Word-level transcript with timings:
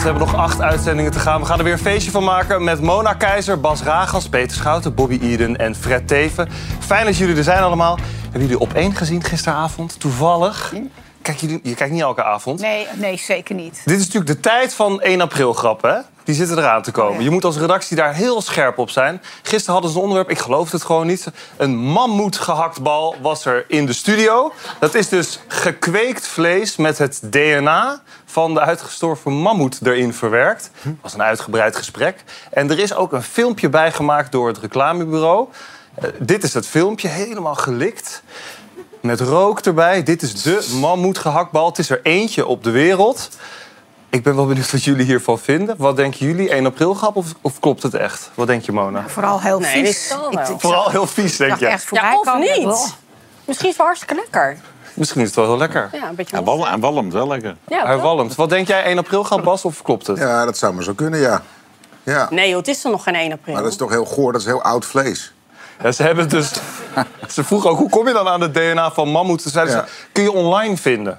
We 0.00 0.06
hebben 0.06 0.26
nog 0.26 0.36
acht 0.36 0.60
uitzendingen 0.60 1.12
te 1.12 1.18
gaan. 1.18 1.40
We 1.40 1.46
gaan 1.46 1.58
er 1.58 1.64
weer 1.64 1.72
een 1.72 1.78
feestje 1.78 2.10
van 2.10 2.24
maken 2.24 2.64
met 2.64 2.80
Mona 2.80 3.12
Keizer, 3.12 3.60
Bas 3.60 3.82
Ragas, 3.82 4.28
Peter 4.28 4.56
Schouten, 4.56 4.94
Bobby 4.94 5.18
Eden 5.22 5.56
en 5.56 5.74
Fred 5.74 6.08
Teven. 6.08 6.48
Fijn 6.78 7.04
dat 7.04 7.16
jullie 7.16 7.36
er 7.36 7.42
zijn 7.42 7.62
allemaal. 7.62 7.98
Hebben 8.22 8.40
jullie 8.40 8.58
op 8.58 8.72
één 8.72 8.94
gezien 8.94 9.22
gisteravond? 9.24 10.00
Toevallig? 10.00 10.74
Kijk, 11.22 11.38
jullie, 11.38 11.60
je 11.62 11.74
kijkt 11.74 11.92
niet 11.92 12.02
elke 12.02 12.24
avond. 12.24 12.60
Nee, 12.60 12.86
nee, 12.94 13.18
zeker 13.18 13.54
niet. 13.54 13.82
Dit 13.84 13.98
is 13.98 14.04
natuurlijk 14.06 14.32
de 14.32 14.40
tijd 14.40 14.74
van 14.74 15.00
1 15.00 15.20
april 15.20 15.52
grappen, 15.52 15.90
hè? 15.90 16.00
Die 16.30 16.38
zitten 16.38 16.58
eraan 16.58 16.82
te 16.82 16.90
komen. 16.90 17.16
Oh. 17.16 17.22
Je 17.22 17.30
moet 17.30 17.44
als 17.44 17.56
redactie 17.56 17.96
daar 17.96 18.14
heel 18.14 18.42
scherp 18.42 18.78
op 18.78 18.90
zijn. 18.90 19.22
Gisteren 19.42 19.72
hadden 19.72 19.90
ze 19.90 19.96
een 19.96 20.02
onderwerp, 20.02 20.30
ik 20.30 20.38
geloof 20.38 20.72
het 20.72 20.82
gewoon 20.82 21.06
niet. 21.06 21.26
Een 21.56 21.76
mammoet 21.76 22.36
gehaktbal 22.36 23.16
was 23.22 23.44
er 23.44 23.64
in 23.68 23.86
de 23.86 23.92
studio. 23.92 24.52
Dat 24.80 24.94
is 24.94 25.08
dus 25.08 25.40
gekweekt 25.48 26.26
vlees 26.26 26.76
met 26.76 26.98
het 26.98 27.20
DNA 27.30 28.02
van 28.24 28.54
de 28.54 28.60
uitgestorven 28.60 29.32
mammoet 29.32 29.78
erin 29.82 30.14
verwerkt. 30.14 30.70
Dat 30.82 30.92
was 31.00 31.14
een 31.14 31.22
uitgebreid 31.22 31.76
gesprek. 31.76 32.24
En 32.50 32.70
er 32.70 32.78
is 32.78 32.94
ook 32.94 33.12
een 33.12 33.22
filmpje 33.22 33.68
bijgemaakt 33.68 34.32
door 34.32 34.48
het 34.48 34.58
reclamebureau. 34.58 35.48
Eh, 35.94 36.08
dit 36.18 36.42
is 36.42 36.54
het 36.54 36.66
filmpje, 36.66 37.08
helemaal 37.08 37.54
gelikt. 37.54 38.22
Met 39.00 39.20
rook 39.20 39.60
erbij. 39.60 40.02
Dit 40.02 40.22
is 40.22 40.42
de 40.42 40.76
mammoet 40.80 41.18
gehaktbal. 41.18 41.66
Het 41.66 41.78
is 41.78 41.90
er 41.90 42.00
eentje 42.02 42.46
op 42.46 42.64
de 42.64 42.70
wereld. 42.70 43.28
Ik 44.10 44.22
ben 44.22 44.36
wel 44.36 44.46
benieuwd 44.46 44.70
wat 44.72 44.84
jullie 44.84 45.04
hiervan 45.04 45.38
vinden. 45.38 45.74
Wat 45.78 45.96
denken 45.96 46.26
jullie? 46.26 46.48
1 46.50 46.66
april 46.66 46.94
grap 46.94 47.16
of, 47.16 47.26
of 47.40 47.60
klopt 47.60 47.82
het 47.82 47.94
echt? 47.94 48.30
Wat 48.34 48.46
denk 48.46 48.62
je, 48.62 48.72
Mona? 48.72 49.08
Vooral 49.08 49.40
heel 49.40 49.58
Nee, 49.60 49.82
dit 49.82 49.86
vies. 49.94 50.08
zal 50.08 50.34
wel. 50.34 50.58
Vooral 50.58 50.90
heel 50.90 51.06
vies, 51.06 51.36
denk 51.36 51.58
je. 51.58 51.66
echt 51.66 51.84
voorbij 51.84 52.08
Ja, 52.10 52.18
of 52.18 52.24
komen. 52.24 52.40
niet. 52.40 52.96
Misschien 53.44 53.68
is 53.68 53.74
het 53.74 53.76
wel 53.76 53.86
hartstikke 53.86 54.14
lekker. 54.14 54.56
Misschien 54.94 55.20
is 55.20 55.26
het 55.26 55.36
wel 55.36 55.44
heel 55.46 55.56
lekker. 55.56 55.88
Ja, 55.92 56.08
een 56.08 56.14
beetje 56.14 56.36
Hij 56.36 56.44
wal- 56.44 56.66
hij 56.66 56.78
walmt 56.78 57.12
wel 57.12 57.26
lekker. 57.28 57.56
Ja, 57.68 57.84
Hij 57.84 57.94
toch? 57.94 58.02
walmt. 58.02 58.34
Wat 58.34 58.48
denk 58.48 58.66
jij, 58.68 58.84
1 58.84 58.98
april 58.98 59.22
grap, 59.22 59.42
Bas, 59.44 59.64
of 59.64 59.82
klopt 59.82 60.06
het? 60.06 60.18
Ja, 60.18 60.44
dat 60.44 60.58
zou 60.58 60.74
maar 60.74 60.84
zo 60.84 60.92
kunnen, 60.94 61.20
ja. 61.20 61.42
ja. 62.02 62.26
Nee, 62.30 62.48
joh, 62.48 62.58
het 62.58 62.68
is 62.68 62.84
er 62.84 62.90
nog 62.90 63.02
geen 63.02 63.14
1 63.14 63.32
april. 63.32 63.54
Maar 63.54 63.62
dat 63.62 63.72
is 63.72 63.78
toch 63.78 63.90
heel 63.90 64.04
goor, 64.04 64.32
dat 64.32 64.40
is 64.40 64.46
heel 64.46 64.62
oud 64.62 64.84
vlees. 64.86 65.32
Ja, 65.82 65.92
ze 65.92 66.02
hebben 66.02 66.28
dus... 66.28 66.52
Ze 67.28 67.44
vroegen 67.44 67.70
ook, 67.70 67.78
hoe 67.78 67.88
kom 67.90 68.06
je 68.06 68.12
dan 68.12 68.28
aan 68.28 68.40
het 68.40 68.54
DNA 68.54 68.90
van 68.90 69.08
mammoet? 69.08 69.42
Toen 69.42 69.52
zeiden 69.52 69.74
Ja. 69.74 69.84
ze, 69.86 69.92
kun 70.12 70.22
je 70.22 70.32
online 70.32 70.76
vinden. 70.76 71.18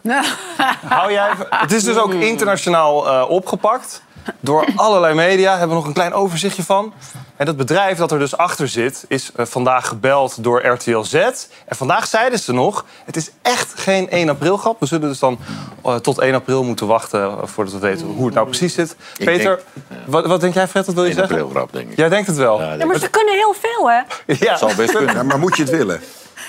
Hou 0.85 1.11
jij, 1.11 1.29
het 1.49 1.71
is 1.71 1.83
dus 1.83 1.97
ook 1.97 2.13
internationaal 2.13 3.07
eh, 3.07 3.29
opgepakt. 3.29 4.03
Door 4.39 4.65
allerlei 4.75 5.13
media. 5.13 5.49
Hebben 5.51 5.69
we 5.69 5.75
nog 5.75 5.85
een 5.85 5.93
klein 5.93 6.13
overzichtje 6.13 6.63
van. 6.63 6.93
En 7.35 7.45
dat 7.45 7.57
bedrijf 7.57 7.97
dat 7.97 8.11
er 8.11 8.19
dus 8.19 8.37
achter 8.37 8.67
zit... 8.67 9.05
is 9.07 9.31
eh, 9.35 9.45
vandaag 9.45 9.87
gebeld 9.87 10.43
door 10.43 10.65
RTL 10.65 11.01
Z. 11.01 11.13
En 11.13 11.75
vandaag 11.75 12.07
zeiden 12.07 12.39
ze 12.39 12.53
nog... 12.53 12.85
het 13.05 13.15
is 13.15 13.31
echt 13.41 13.73
geen 13.79 14.09
1 14.09 14.29
april 14.29 14.57
grap. 14.57 14.79
We 14.79 14.85
zullen 14.85 15.07
dus 15.09 15.19
dan 15.19 15.39
eh, 15.83 15.95
tot 15.95 16.19
1 16.19 16.33
april 16.33 16.63
moeten 16.63 16.87
wachten... 16.87 17.21
eh, 17.21 17.37
voordat 17.43 17.73
we 17.73 17.79
weten 17.79 18.07
hoe 18.07 18.25
het 18.25 18.33
nou 18.35 18.47
precies 18.47 18.73
zit. 18.73 18.95
Ik 19.17 19.25
Peter, 19.25 19.61
denk- 19.83 19.95
wat, 20.05 20.25
wat 20.25 20.41
denk 20.41 20.53
jij, 20.53 20.67
Fred? 20.67 20.85
Wat 20.85 20.95
wil 20.95 21.03
je 21.03 21.09
1 21.09 21.17
zeggen? 21.19 21.35
april 21.35 21.51
grap, 21.55 21.73
denk 21.73 21.91
ik. 21.91 21.97
Jij 21.97 22.09
denkt 22.09 22.27
het 22.27 22.37
wel. 22.37 22.61
Ja, 22.61 22.73
Ja, 22.73 22.85
maar 22.85 22.99
ze 22.99 23.09
kunnen 23.09 23.33
heel 23.35 23.55
veel, 23.59 23.89
hè? 23.89 24.01
Ja. 24.45 24.57
zal 24.57 24.75
best 24.75 24.91
kunnen. 24.97 25.15
Ja, 25.15 25.23
maar 25.23 25.39
moet 25.39 25.55
je 25.57 25.61
het 25.63 25.71
willen? 25.71 26.01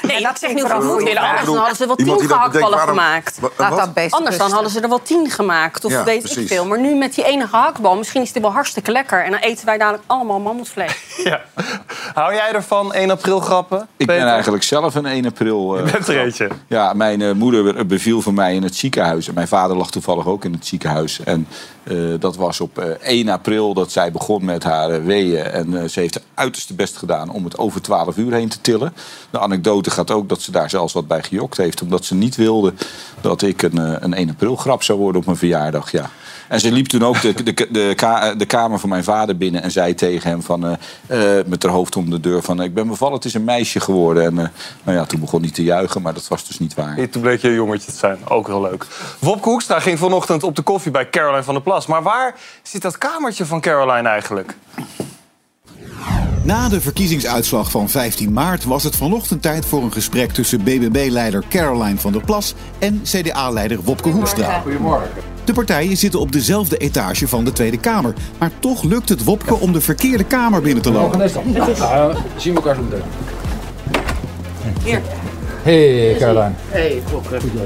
Nee, 0.03 0.13
dat 0.13 0.23
dat 0.23 0.39
zegt 0.39 0.39
vind 0.39 0.55
niet 0.55 0.61
vooral 0.73 0.81
goed. 0.99 1.17
Anders 1.17 1.45
dan 1.47 1.57
hadden 1.57 1.77
ze 1.77 1.83
er 1.83 1.87
wel 1.89 1.97
tien 1.97 2.29
gehaktballen 2.29 2.71
waarom- 2.77 2.89
gemaakt. 2.97 3.39
Laat 3.57 3.77
dat 3.77 3.95
best 3.95 4.15
Anders 4.15 4.39
dan 4.39 4.51
hadden 4.51 4.71
ze 4.71 4.81
er 4.81 4.89
wel 4.89 5.03
tien 5.03 5.31
gemaakt. 5.31 5.85
Of 5.85 5.93
Ja, 5.93 6.05
weet 6.05 6.37
ik 6.37 6.49
veel. 6.49 6.67
Maar 6.67 6.81
nu 6.81 6.95
met 6.95 7.15
die 7.15 7.25
ene 7.25 7.47
gehaktbal, 7.49 7.97
misschien 7.97 8.23
is 8.23 8.33
die 8.33 8.43
wel 8.43 8.53
hartstikke 8.53 8.91
lekker. 8.93 9.25
En 9.25 9.31
dan 9.31 9.41
eten 9.41 9.67
wij 9.67 9.79
dadelijk 9.79 10.05
allemaal 10.07 10.41
mammoetvlees. 10.41 10.97
Ja. 11.25 11.41
Hou 12.15 12.35
jij 12.35 12.53
ervan, 12.53 12.93
1 12.93 13.11
april 13.11 13.41
grappen? 13.41 13.89
Ik 13.97 14.07
ben 14.07 14.27
eigenlijk 14.27 14.63
zelf 14.63 14.95
een 14.95 15.07
1 15.07 15.27
april. 15.27 15.77
eh, 15.79 15.85
Je 15.87 15.93
bent 15.93 16.09
er 16.09 16.21
eentje. 16.21 16.49
Ja, 16.67 16.93
mijn 16.93 17.23
eh, 17.23 17.33
moeder 17.33 17.87
beviel 17.87 18.21
voor 18.23 18.35
mij 18.35 18.55
in 18.55 18.63
het 18.63 18.77
ziekenhuis. 18.77 19.29
En 19.29 19.35
mijn 19.35 19.49
vader 19.49 19.77
lag 19.77 19.91
toevallig 19.91 20.27
ook 20.27 20.45
in 20.45 20.53
het 20.53 20.67
ziekenhuis. 20.67 21.21
En 21.25 21.47
eh, 21.85 21.97
dat 22.19 22.37
was 22.37 22.61
op 22.61 22.79
eh, 22.79 22.89
1 22.89 23.29
april 23.29 23.75
dat 23.75 23.93
zij 23.93 24.13
begon 24.13 24.45
met 24.45 24.63
haar 24.63 24.91
eh, 24.91 25.05
weeën. 25.05 25.45
En 25.45 25.83
eh, 25.83 25.89
ze 25.89 26.01
heeft 26.01 26.15
haar 26.15 26.23
uiterste 26.35 26.75
best 26.75 26.97
gedaan 26.97 27.31
om 27.31 27.45
het 27.45 27.59
over 27.59 27.83
12 27.83 28.17
uur 28.17 28.33
heen 28.33 28.49
te 28.49 28.61
tillen. 28.61 28.95
De 29.31 29.39
anekdote 29.39 29.91
gaat 29.91 30.11
ook 30.11 30.29
dat 30.29 30.41
ze 30.41 30.51
daar 30.51 30.71
zelfs 30.71 30.93
wat 30.93 31.07
bij 31.07 31.23
gejokt 31.23 31.57
heeft. 31.57 31.83
Omdat 31.83 32.05
ze 32.05 32.15
niet 32.15 32.37
wilde 32.37 32.73
dat 33.21 33.43
ik 33.43 33.63
een, 33.63 33.79
eh, 33.79 33.97
een 33.99 34.15
1 34.15 34.31
april 34.31 34.57
grap 34.57 34.83
zou 34.83 34.99
worden 34.99 35.21
op 35.21 35.27
mijn 35.27 35.39
verjaardag. 35.39 35.91
Ja. 35.91 36.11
En 36.53 36.61
ze 36.61 36.73
liep 36.73 36.87
toen 36.87 37.03
ook 37.05 37.21
de, 37.21 37.43
de, 37.43 37.67
de, 37.71 37.93
ka- 37.97 38.35
de 38.35 38.47
kamer 38.47 38.79
van 38.79 38.89
mijn 38.89 39.05
vader 39.05 39.37
binnen 39.37 39.63
en 39.63 39.71
zei 39.71 39.95
tegen 39.95 40.31
hem 40.31 40.43
van, 40.43 40.67
eh, 40.67 41.39
eh, 41.39 41.47
met 41.47 41.63
haar 41.63 41.73
hoofd 41.73 41.97
om 41.97 42.11
de 42.11 42.21
deur 42.21 42.43
van... 42.43 42.63
ik 42.63 42.75
ben 42.75 42.89
bevallen, 42.89 43.15
het 43.15 43.25
is 43.25 43.35
een 43.35 43.45
meisje 43.45 43.81
geworden. 43.81 44.25
En 44.25 44.39
eh, 44.39 44.49
nou 44.83 44.99
ja, 44.99 45.05
toen 45.05 45.21
begon 45.21 45.41
hij 45.43 45.51
te 45.51 45.63
juichen, 45.63 46.03
maar 46.03 46.15
dat 46.15 46.29
was 46.29 46.47
dus 46.47 46.59
niet 46.59 46.75
waar. 46.75 47.09
Toen 47.11 47.23
bleek 47.23 47.41
je 47.43 47.49
een 47.49 47.55
jongetje 47.55 47.93
te 47.93 47.99
zijn. 47.99 48.19
Ook 48.29 48.47
heel 48.47 48.61
leuk. 48.63 48.87
Wopke 49.19 49.49
Hoekstra 49.49 49.81
ging 49.81 49.99
vanochtend 49.99 50.43
op 50.43 50.57
de 50.57 50.63
koffie 50.63 50.91
bij 50.91 51.09
Caroline 51.11 51.43
van 51.43 51.55
der 51.55 51.63
Plas. 51.63 51.87
Maar 51.87 52.03
waar 52.03 52.35
zit 52.63 52.83
dat 52.83 52.99
kamertje 52.99 53.47
van 53.47 53.61
Caroline 53.61 54.09
eigenlijk? 54.09 54.57
Na 56.45 56.69
de 56.69 56.81
verkiezingsuitslag 56.81 57.71
van 57.71 57.89
15 57.89 58.33
maart 58.33 58.65
was 58.65 58.83
het 58.85 58.97
vanochtend 58.97 59.43
tijd 59.43 59.67
voor 59.67 59.83
een 59.83 59.93
gesprek 59.93 60.33
tussen 60.33 60.63
BBB-leider 60.63 61.45
Caroline 61.49 61.99
van 61.99 62.13
der 62.13 62.25
Plas 62.25 62.55
en 62.79 63.01
CDA-leider 63.03 63.83
Wopke 63.83 64.09
Hoekstra. 64.09 64.63
De 65.45 65.53
partijen 65.53 65.97
zitten 65.97 66.21
op 66.21 66.33
dezelfde 66.33 66.77
etage 66.77 67.29
van 67.29 67.45
de 67.45 67.53
Tweede 67.53 67.79
Kamer. 67.79 68.15
Maar 68.39 68.51
toch 68.59 68.83
lukt 68.83 69.09
het 69.09 69.25
Wopke 69.25 69.55
om 69.55 69.73
de 69.73 69.81
verkeerde 69.81 70.25
kamer 70.25 70.63
binnen 70.63 70.83
te 70.83 70.93
lopen. 70.93 71.31
zien 72.37 72.55
we 72.55 72.61
elkaar 72.61 72.75
zo 72.75 72.83
meteen. 72.83 73.03
Hier. 74.85 75.01
Hey 75.63 76.17
Caroline. 76.19 76.55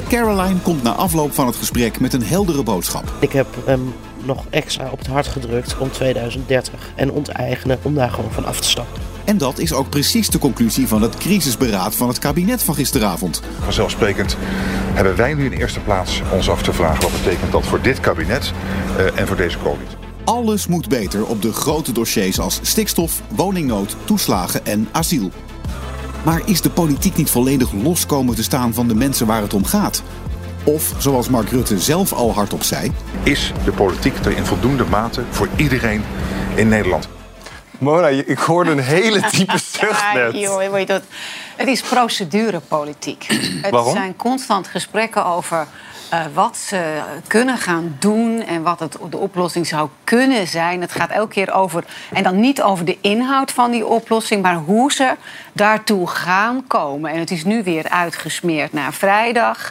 Caroline 0.08 0.60
komt 0.62 0.82
na 0.82 0.90
afloop 0.90 1.32
van 1.34 1.46
het 1.46 1.56
gesprek 1.56 2.00
met 2.00 2.12
een 2.12 2.24
heldere 2.24 2.62
boodschap. 2.62 3.12
Ik 3.18 3.32
heb 3.32 3.46
hem 3.64 3.94
nog 4.24 4.44
extra 4.50 4.88
op 4.90 4.98
het 4.98 5.06
hart 5.06 5.26
gedrukt 5.26 5.78
om 5.78 5.90
2030 5.90 6.92
en 6.94 7.10
onteigenen 7.10 7.78
om 7.82 7.94
daar 7.94 8.10
gewoon 8.10 8.32
van 8.32 8.44
af 8.44 8.60
te 8.60 8.68
stappen. 8.68 9.05
En 9.26 9.38
dat 9.38 9.58
is 9.58 9.72
ook 9.72 9.88
precies 9.88 10.28
de 10.28 10.38
conclusie 10.38 10.88
van 10.88 11.02
het 11.02 11.16
crisisberaad 11.16 11.94
van 11.94 12.08
het 12.08 12.18
kabinet 12.18 12.62
van 12.62 12.74
gisteravond. 12.74 13.42
Vanzelfsprekend 13.60 14.36
hebben 14.94 15.16
wij 15.16 15.34
nu 15.34 15.44
in 15.44 15.52
eerste 15.52 15.80
plaats 15.80 16.22
ons 16.32 16.50
af 16.50 16.62
te 16.62 16.72
vragen 16.72 17.02
wat 17.02 17.22
betekent 17.22 17.52
dat 17.52 17.66
voor 17.66 17.80
dit 17.80 18.00
kabinet 18.00 18.52
eh, 18.96 19.20
en 19.20 19.26
voor 19.26 19.36
deze 19.36 19.58
coalitie. 19.58 19.96
Alles 20.24 20.66
moet 20.66 20.88
beter 20.88 21.26
op 21.26 21.42
de 21.42 21.52
grote 21.52 21.92
dossiers 21.92 22.40
als 22.40 22.58
stikstof, 22.62 23.22
woningnood, 23.28 23.96
toeslagen 24.04 24.66
en 24.66 24.88
asiel. 24.92 25.30
Maar 26.24 26.42
is 26.44 26.60
de 26.60 26.70
politiek 26.70 27.16
niet 27.16 27.30
volledig 27.30 27.72
los 27.72 28.06
komen 28.06 28.34
te 28.34 28.42
staan 28.42 28.74
van 28.74 28.88
de 28.88 28.94
mensen 28.94 29.26
waar 29.26 29.42
het 29.42 29.54
om 29.54 29.64
gaat? 29.64 30.02
Of, 30.64 30.94
zoals 30.98 31.28
Mark 31.28 31.48
Rutte 31.48 31.80
zelf 31.80 32.12
al 32.12 32.32
hardop 32.32 32.62
zei, 32.62 32.92
Is 33.22 33.52
de 33.64 33.72
politiek 33.72 34.24
er 34.24 34.36
in 34.36 34.44
voldoende 34.44 34.84
mate 34.84 35.22
voor 35.30 35.48
iedereen 35.56 36.02
in 36.54 36.68
Nederland? 36.68 37.08
Mona, 37.78 38.06
ik 38.08 38.38
hoorde 38.38 38.70
een 38.70 38.78
hele 38.78 39.20
diepe 39.30 39.58
zucht 39.58 40.00
Ja, 40.00 40.12
net. 40.12 40.38
joh, 40.38 40.70
weet 40.70 40.80
je 40.80 40.86
dat, 40.86 41.02
het 41.56 41.68
is 41.68 41.80
procedurepolitiek. 41.80 43.26
Het 43.62 43.70
Waarom? 43.70 43.92
zijn 43.92 44.16
constant 44.16 44.66
gesprekken 44.68 45.24
over 45.26 45.66
eh, 46.10 46.20
wat 46.34 46.56
ze 46.56 47.00
kunnen 47.26 47.58
gaan 47.58 47.96
doen 47.98 48.42
en 48.42 48.62
wat 48.62 48.80
het, 48.80 48.96
de 49.10 49.16
oplossing 49.16 49.66
zou 49.66 49.88
kunnen 50.04 50.46
zijn. 50.46 50.80
Het 50.80 50.92
gaat 50.92 51.10
elke 51.10 51.32
keer 51.32 51.52
over, 51.52 51.84
en 52.12 52.22
dan 52.22 52.40
niet 52.40 52.62
over 52.62 52.84
de 52.84 52.98
inhoud 53.00 53.52
van 53.52 53.70
die 53.70 53.86
oplossing, 53.86 54.42
maar 54.42 54.54
hoe 54.54 54.92
ze 54.92 55.14
daartoe 55.52 56.08
gaan 56.08 56.64
komen. 56.66 57.10
En 57.10 57.18
het 57.18 57.30
is 57.30 57.44
nu 57.44 57.62
weer 57.62 57.88
uitgesmeerd 57.88 58.72
naar 58.72 58.92
vrijdag. 58.92 59.70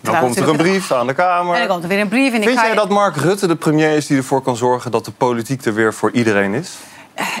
Dan 0.00 0.18
komt 0.20 0.36
er 0.36 0.48
een 0.48 0.56
brief 0.56 0.92
aan 0.92 1.06
de 1.06 1.14
Kamer. 1.14 1.52
En 1.54 1.58
dan 1.60 1.68
komt 1.68 1.82
er 1.82 1.88
weer 1.88 2.00
een 2.00 2.08
brief. 2.08 2.32
En 2.32 2.40
ik 2.40 2.46
Vind 2.48 2.58
ga 2.58 2.66
jij 2.66 2.74
dat 2.74 2.88
Mark 2.88 3.16
Rutte 3.16 3.46
de 3.46 3.56
premier 3.56 3.96
is 3.96 4.06
die 4.06 4.16
ervoor 4.16 4.42
kan 4.42 4.56
zorgen... 4.56 4.90
dat 4.90 5.04
de 5.04 5.10
politiek 5.10 5.64
er 5.64 5.74
weer 5.74 5.94
voor 5.94 6.10
iedereen 6.10 6.54
is? 6.54 6.76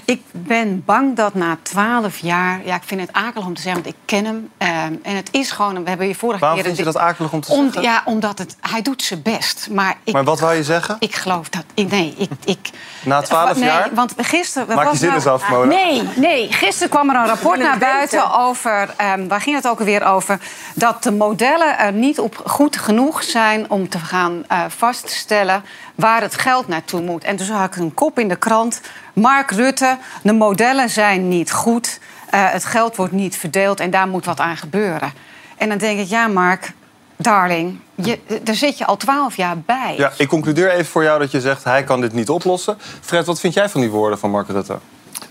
Ik 0.04 0.22
ben 0.32 0.82
bang 0.84 1.16
dat 1.16 1.34
na 1.34 1.56
twaalf 1.62 2.18
jaar... 2.18 2.60
Ja, 2.64 2.74
ik 2.74 2.82
vind 2.84 3.00
het 3.00 3.12
akelig 3.12 3.46
om 3.46 3.54
te 3.54 3.62
zeggen, 3.62 3.82
want 3.82 3.94
ik 3.94 4.00
ken 4.04 4.24
hem. 4.24 4.50
ehm, 4.58 4.92
en 5.02 5.16
het 5.16 5.28
is 5.32 5.50
gewoon... 5.50 5.82
We 5.82 5.88
hebben 5.88 6.08
je 6.08 6.14
vorige 6.14 6.40
Waarom 6.40 6.58
keer... 6.58 6.66
vind 6.66 6.78
je 6.78 6.84
dat 6.92 6.96
akelig 7.02 7.32
om 7.32 7.40
te 7.40 7.52
Om- 7.52 7.62
zeggen? 7.64 7.82
Ja, 7.82 8.02
omdat 8.04 8.38
het, 8.38 8.56
hij 8.60 8.82
doet 8.82 9.02
zijn 9.02 9.22
best. 9.22 9.68
Maar, 9.70 9.96
ik, 10.04 10.12
Maar 10.12 10.24
wat 10.24 10.40
wou 10.40 10.54
je 10.54 10.62
zeggen? 10.64 10.96
ik 10.98 11.14
geloof 11.14 11.48
dat... 11.48 11.64
ik- 11.74 11.90
Nee, 11.90 12.14
ik... 12.18 12.30
ik 12.44 12.70
Na 13.04 13.20
12 13.22 13.54
nee, 13.54 13.64
jaar? 13.64 13.88
want 13.92 14.14
gisteren... 14.16 14.76
Maak 14.76 14.90
je 14.90 14.96
zin 14.96 15.06
nou- 15.08 15.18
eens 15.20 15.26
af, 15.30 15.48
Mona. 15.48 15.64
Nee, 15.64 16.02
nee. 16.16 16.52
Gisteren 16.52 16.88
kwam 16.90 17.10
er 17.10 17.16
een 17.16 17.26
rapport 17.26 17.58
naar 17.58 17.78
buiten 17.78 18.38
over... 18.38 18.94
ehm, 18.96 19.28
waar 19.28 19.40
ging 19.40 19.56
het 19.56 19.68
ook 19.68 19.78
alweer 19.78 20.04
over? 20.04 20.40
Dat 20.74 21.02
de 21.02 21.12
modellen 21.12 21.78
er 21.78 21.92
niet 21.92 22.18
op 22.20 22.42
goed 22.44 22.76
genoeg 22.78 23.22
zijn... 23.22 23.70
om 23.70 23.88
te 23.88 23.98
gaan 23.98 24.44
eh, 24.48 24.60
vaststellen 24.68 25.64
waar 25.94 26.20
het 26.22 26.34
geld 26.38 26.68
naartoe 26.68 27.00
moet. 27.00 27.24
En 27.24 27.36
toen 27.36 27.46
zag 27.46 27.64
ik 27.66 27.76
een 27.76 27.94
kop 27.94 28.18
in 28.18 28.28
de 28.28 28.36
krant. 28.36 28.80
Mark 29.20 29.50
Rutte, 29.50 29.98
de 30.22 30.32
modellen 30.32 30.90
zijn 30.90 31.28
niet 31.28 31.52
goed. 31.52 32.00
eh, 32.30 32.50
het 32.52 32.64
geld 32.64 32.96
wordt 32.96 33.12
niet 33.12 33.36
verdeeld 33.36 33.80
en 33.80 33.90
daar 33.90 34.08
moet 34.08 34.24
wat 34.24 34.40
aan 34.40 34.56
gebeuren. 34.56 35.12
En 35.56 35.68
dan 35.68 35.78
denk 35.78 35.98
ik, 36.00 36.06
ja 36.08 36.26
Mark, 36.26 36.72
darling... 37.16 37.78
Je, 37.94 38.18
daar 38.42 38.54
zit 38.54 38.78
je 38.78 38.86
al 38.86 38.96
twaalf 38.96 39.36
jaar 39.36 39.58
bij. 39.58 39.94
Ja, 39.96 40.12
ik 40.18 40.28
concludeer 40.28 40.70
even 40.70 40.86
voor 40.86 41.02
jou 41.02 41.18
dat 41.18 41.30
je 41.30 41.40
zegt... 41.40 41.64
hij 41.64 41.84
kan 41.84 42.00
dit 42.00 42.12
niet 42.12 42.28
oplossen. 42.28 42.76
Fred, 43.00 43.26
wat 43.26 43.40
vind 43.40 43.54
jij 43.54 43.68
van 43.68 43.80
die 43.80 43.90
woorden 43.90 44.18
van 44.18 44.30
Mark 44.30 44.48
Rutte? 44.48 44.76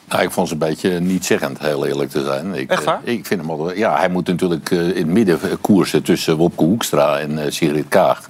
Nou, 0.10 0.24
ik 0.24 0.32
vond 0.32 0.48
ze 0.48 0.54
een 0.54 0.60
beetje 0.60 1.00
niet-zeggend, 1.00 1.60
heel 1.60 1.86
eerlijk 1.86 2.10
te 2.10 2.24
zijn. 2.24 2.54
Ik, 2.54 2.70
Echt 2.70 2.84
waar? 2.84 3.00
eh, 3.04 3.14
Ik 3.14 3.26
vind 3.26 3.42
hem 3.42 3.50
al, 3.50 3.74
ja, 3.74 3.98
hij 3.98 4.10
moet 4.10 4.28
natuurlijk 4.28 4.72
eh, 4.72 4.80
in 4.88 4.96
het 4.96 5.06
midden 5.08 5.62
koersen 5.62 6.04
tussen 6.04 6.38
Wopke 6.38 6.64
Hoekstra 6.64 7.20
en 7.20 7.54
Sigrid 7.54 7.86
Kaag. 7.90 8.30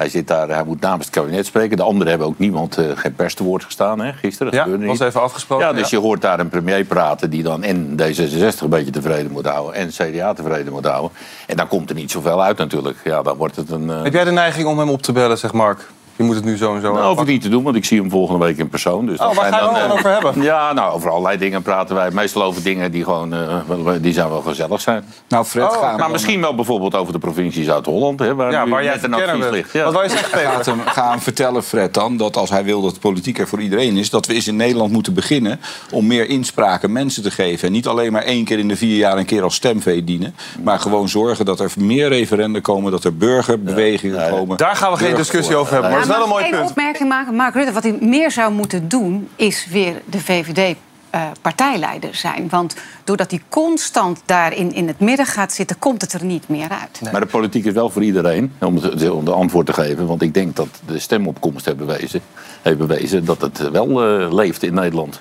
Hij 0.00 0.08
zit 0.08 0.28
daar, 0.28 0.48
hij 0.48 0.64
moet 0.64 0.80
namens 0.80 1.04
het 1.06 1.14
kabinet 1.14 1.46
spreken. 1.46 1.76
De 1.76 1.82
anderen 1.82 2.08
hebben 2.08 2.26
ook 2.26 2.38
niemand, 2.38 2.78
eh, 2.78 2.84
geen 2.94 3.14
pers 3.14 3.34
te 3.34 3.44
woord 3.44 3.64
gestaan 3.64 4.00
hè, 4.00 4.12
gisteren. 4.12 4.52
Ja, 4.52 4.62
gebeurde 4.62 4.86
was 4.86 4.98
niet. 4.98 5.08
even 5.08 5.20
afgesproken. 5.22 5.66
Ja, 5.66 5.72
dus 5.72 5.90
je 5.90 5.98
hoort 5.98 6.20
daar 6.20 6.40
een 6.40 6.48
premier 6.48 6.84
praten 6.84 7.30
die 7.30 7.42
dan 7.42 7.62
en 7.62 7.96
D66 8.02 8.62
een 8.62 8.68
beetje 8.68 8.90
tevreden 8.90 9.30
moet 9.32 9.46
houden 9.46 9.74
en 9.74 9.88
CDA 9.88 10.32
tevreden 10.32 10.72
moet 10.72 10.84
houden. 10.84 11.10
En 11.46 11.56
dan 11.56 11.68
komt 11.68 11.88
er 11.90 11.96
niet 11.96 12.10
zoveel 12.10 12.42
uit 12.42 12.58
natuurlijk. 12.58 12.96
Ja, 13.04 13.22
dan 13.22 13.36
wordt 13.36 13.56
het 13.56 13.70
een. 13.70 13.90
eh, 13.90 14.02
Heb 14.02 14.12
jij 14.12 14.24
de 14.24 14.30
neiging 14.30 14.66
om 14.68 14.78
hem 14.78 14.88
op 14.90 15.02
te 15.02 15.12
bellen, 15.12 15.38
zeg 15.38 15.52
Mark? 15.52 15.86
Je 16.20 16.26
moet 16.26 16.34
het 16.34 16.44
nu 16.44 16.56
zo 16.56 16.74
en 16.74 16.80
zo 16.80 16.92
nou, 16.92 17.08
hoef 17.08 17.20
ik 17.20 17.26
niet 17.26 17.42
te 17.42 17.48
doen, 17.48 17.62
want 17.62 17.76
ik 17.76 17.84
zie 17.84 18.00
hem 18.00 18.10
volgende 18.10 18.44
week 18.44 18.58
in 18.58 18.68
persoon. 18.68 19.06
Dus 19.06 19.18
Oh, 19.18 19.34
waar 19.34 19.52
gaan 19.52 19.68
we 19.68 19.74
het 19.74 19.82
eh, 19.82 19.88
dan 19.88 19.98
over 19.98 20.12
hebben? 20.12 20.42
Ja, 20.42 20.72
nou, 20.72 20.92
over 20.94 21.10
allerlei 21.10 21.38
dingen 21.38 21.62
praten 21.62 21.94
wij. 21.94 22.10
Meestal 22.10 22.42
over 22.42 22.62
dingen 22.62 22.90
die 22.90 23.04
gewoon, 23.04 23.34
eh, 23.34 23.56
wel- 23.66 24.00
die 24.00 24.12
zijn 24.12 24.28
wel 24.28 24.40
gezellig 24.40 24.80
zijn. 24.80 25.04
Nou, 25.28 25.44
Fred, 25.44 25.64
Oh, 25.64 25.72
ga 25.80 25.88
hem 25.88 25.98
Maar 25.98 26.10
misschien 26.10 26.40
wel 26.40 26.54
bijvoorbeeld 26.54 26.94
over 26.94 27.12
de 27.12 27.18
provincie 27.18 27.64
Zuid-Holland, 27.64 28.18
hè, 28.18 28.34
waar, 28.34 28.50
Ja, 28.52 28.68
waar 28.68 28.84
jij 28.84 28.98
verkennen 28.98 29.28
advies 29.28 29.50
ligt. 29.50 29.72
Ja. 29.72 29.84
Wat 29.84 29.92
wou 29.92 30.04
je 30.04 30.10
zeggen, 30.10 30.30
Peter? 30.30 30.50
Gaat 30.50 30.66
hem, 30.66 30.80
ga 30.86 31.10
hem 31.10 31.20
vertellen, 31.20 31.62
Fred, 31.62 31.94
dan, 31.94 32.16
dat 32.16 32.36
als 32.36 32.50
hij 32.50 32.64
wil 32.64 32.80
dat 32.82 32.94
de 32.94 33.00
politiek 33.00 33.38
er 33.38 33.48
voor 33.48 33.60
iedereen 33.60 33.96
is... 33.96 34.10
dat 34.10 34.26
we 34.26 34.34
eens 34.34 34.46
in 34.48 34.56
Nederland 34.56 34.92
moeten 34.92 35.14
beginnen 35.14 35.60
om 35.90 36.06
meer 36.06 36.28
inspraak 36.28 36.84
aan 36.84 36.92
mensen 36.92 37.22
te 37.22 37.30
geven. 37.30 37.66
En 37.66 37.72
niet 37.72 37.86
alleen 37.86 38.12
maar 38.12 38.22
één 38.22 38.44
keer 38.44 38.58
in 38.58 38.68
de 38.68 38.76
vier 38.76 38.96
jaar 38.96 39.16
een 39.18 39.24
keer 39.24 39.42
als 39.42 39.54
stemvee 39.54 40.04
dienen... 40.04 40.34
maar 40.62 40.78
gewoon 40.78 41.08
zorgen 41.08 41.44
dat 41.44 41.60
er 41.60 41.70
meer 41.76 42.08
referenda 42.08 42.60
komen, 42.60 42.90
dat 42.90 43.04
er 43.04 43.16
burgerbewegingen 43.16 44.30
komen. 44.30 44.56
Daar 44.56 44.76
gaan 44.76 44.92
we 44.92 44.98
geen 44.98 45.14
discussie 45.14 45.56
over 45.56 45.72
hebben, 45.72 46.08
wel 46.10 46.22
een 46.22 46.28
mooi 46.28 46.44
Eén 46.44 46.50
punt. 46.50 46.70
opmerking 46.70 47.08
maken. 47.08 47.34
Mark 47.34 47.54
Rutte, 47.54 47.72
wat 47.72 47.82
hij 47.82 47.98
meer 48.00 48.30
zou 48.30 48.52
moeten 48.52 48.88
doen, 48.88 49.28
is 49.36 49.66
weer 49.70 50.02
de 50.04 50.20
VVD. 50.20 50.76
eh, 51.10 51.22
partijleider 51.42 52.14
zijn. 52.14 52.48
Want 52.50 52.74
doordat 53.04 53.30
hij 53.30 53.40
constant 53.48 54.22
daar 54.24 54.52
in, 54.52 54.72
in 54.72 54.86
het 54.86 55.00
midden 55.00 55.26
gaat 55.26 55.52
zitten, 55.52 55.78
komt 55.78 56.00
het 56.00 56.12
er 56.12 56.24
niet 56.24 56.48
meer 56.48 56.68
uit. 56.68 57.12
Maar 57.12 57.20
de 57.20 57.26
politiek 57.26 57.64
is 57.64 57.72
wel 57.72 57.90
voor 57.90 58.02
iedereen, 58.02 58.52
om, 58.60 58.76
het, 58.76 59.10
om 59.10 59.24
de 59.24 59.32
antwoord 59.32 59.66
te 59.66 59.72
geven. 59.72 60.06
Want 60.06 60.22
ik 60.22 60.34
denk 60.34 60.56
dat 60.56 60.68
de 60.86 60.98
stemopkomst 60.98 61.64
heeft 61.64 61.76
bewezen, 61.76 62.20
heeft 62.62 62.78
bewezen 62.78 63.24
dat 63.24 63.40
het 63.40 63.70
wel 63.70 64.04
eh, 64.04 64.32
leeft 64.32 64.62
in 64.62 64.74
Nederland. 64.74 65.20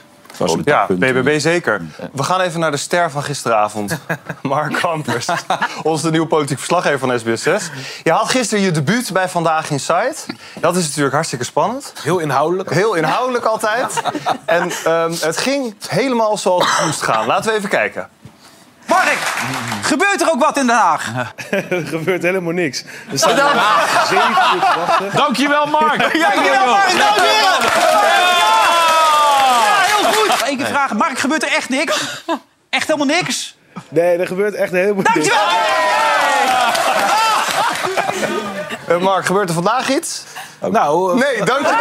Ja. 0.64 0.86
BBB 0.90 1.40
zeker. 1.40 1.82
We 2.12 2.24
gaan 2.24 2.42
even 2.42 2.60
naar 2.60 2.72
de 2.72 2.78
ster 2.78 3.12
van 3.12 3.24
gisteravond. 3.24 3.98
Mark 4.42 4.74
Kampers, 4.74 5.28
onze 5.84 6.10
nieuwe 6.10 6.28
politiek 6.28 6.58
verslaggever 6.58 7.00
van 7.00 7.20
SBS6. 7.20 7.64
Je 8.04 8.12
had 8.12 8.30
gisteren 8.30 8.64
je 8.64 8.72
debuut 8.72 9.14
bij 9.14 9.30
Vandaag 9.30 9.70
in 9.70 9.80
Sight. 9.80 10.26
Dat 10.60 10.76
is 10.76 10.86
natuurlijk 10.86 11.14
hartstikke 11.14 11.46
spannend. 11.46 11.94
Heel 12.02 12.20
inhoudelijk. 12.20 12.70
Heel 12.74 12.94
inhoudelijk 12.94 13.46
altijd. 13.46 14.02
En 14.46 14.72
ehm, 14.84 15.12
het 15.20 15.38
ging 15.38 15.76
helemaal 15.88 16.38
zoals 16.38 16.76
het 16.76 16.86
moest 16.86 17.02
gaan. 17.02 17.26
Laten 17.26 17.52
we 17.52 17.58
even 17.58 17.70
kijken. 17.70 18.10
Mark, 18.90 19.18
gebeurt 19.82 20.22
er 20.22 20.32
ook 20.32 20.40
wat 20.40 20.58
in 20.58 20.68
Den 20.68 20.76
Haag? 20.76 21.12
er 21.52 21.88
gebeurt 21.88 22.24
helemaal 22.24 22.54
niks. 22.54 22.84
Er 23.12 23.18
staan 23.18 23.36
te 23.36 23.42
wachten. 23.44 25.18
Dankjewel, 25.18 25.66
Mark. 25.66 26.00
Dankjewel, 26.00 26.66
Mark. 26.66 26.98
Dankjewel. 26.98 28.39
Goed. 30.14 30.48
Eén 30.50 30.58
keer 30.58 30.66
vragen. 30.66 30.98
Mark, 30.98 31.20
gebeurt 31.20 31.44
er 31.44 31.54
echt 31.56 31.70
niks? 31.70 32.24
Echt 32.70 32.88
helemaal 32.88 33.16
niks? 33.16 33.58
Nee, 33.90 34.18
er 34.18 34.28
gebeurt 34.28 34.54
echt 34.54 34.72
helemaal 34.72 35.04
niks. 35.14 35.30
Eh, 38.88 38.98
Mark, 38.98 39.26
gebeurt 39.26 39.48
er 39.50 39.56
vandaag 39.56 39.90
iets? 39.90 40.24
Nou, 40.72 41.12
eh, 41.22 41.28
Nee, 41.28 41.44
dankjewel. 41.44 41.78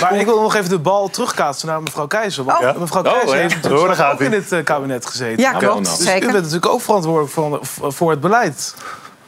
maar 0.00 0.14
ik 0.14 0.26
wil 0.26 0.40
nog 0.40 0.54
even 0.54 0.68
de 0.70 0.78
bal 0.78 1.08
terugkaatsen 1.08 1.68
naar 1.68 1.82
mevrouw 1.82 2.06
Keizer. 2.06 2.44
Want 2.44 2.60
Ja. 2.60 2.74
mevrouw 2.78 3.02
Oh, 3.02 3.12
Keizer 3.12 3.36
ja. 3.36 3.42
heeft 3.42 3.54
Oh, 3.54 3.62
natuurlijk 3.70 4.00
ook 4.12 4.20
in 4.20 4.30
dit 4.30 4.52
eh, 4.52 4.64
kabinet 4.64 5.06
gezeten. 5.06 5.42
Ja, 5.42 5.52
klopt, 5.52 5.84
Dus 5.84 5.96
zeker. 5.98 6.28
u 6.28 6.32
bent 6.32 6.44
natuurlijk 6.44 6.72
ook 6.72 6.80
verantwoordelijk 6.82 7.32
voor, 7.34 7.92
voor 7.92 8.10
het 8.10 8.20
beleid. 8.20 8.74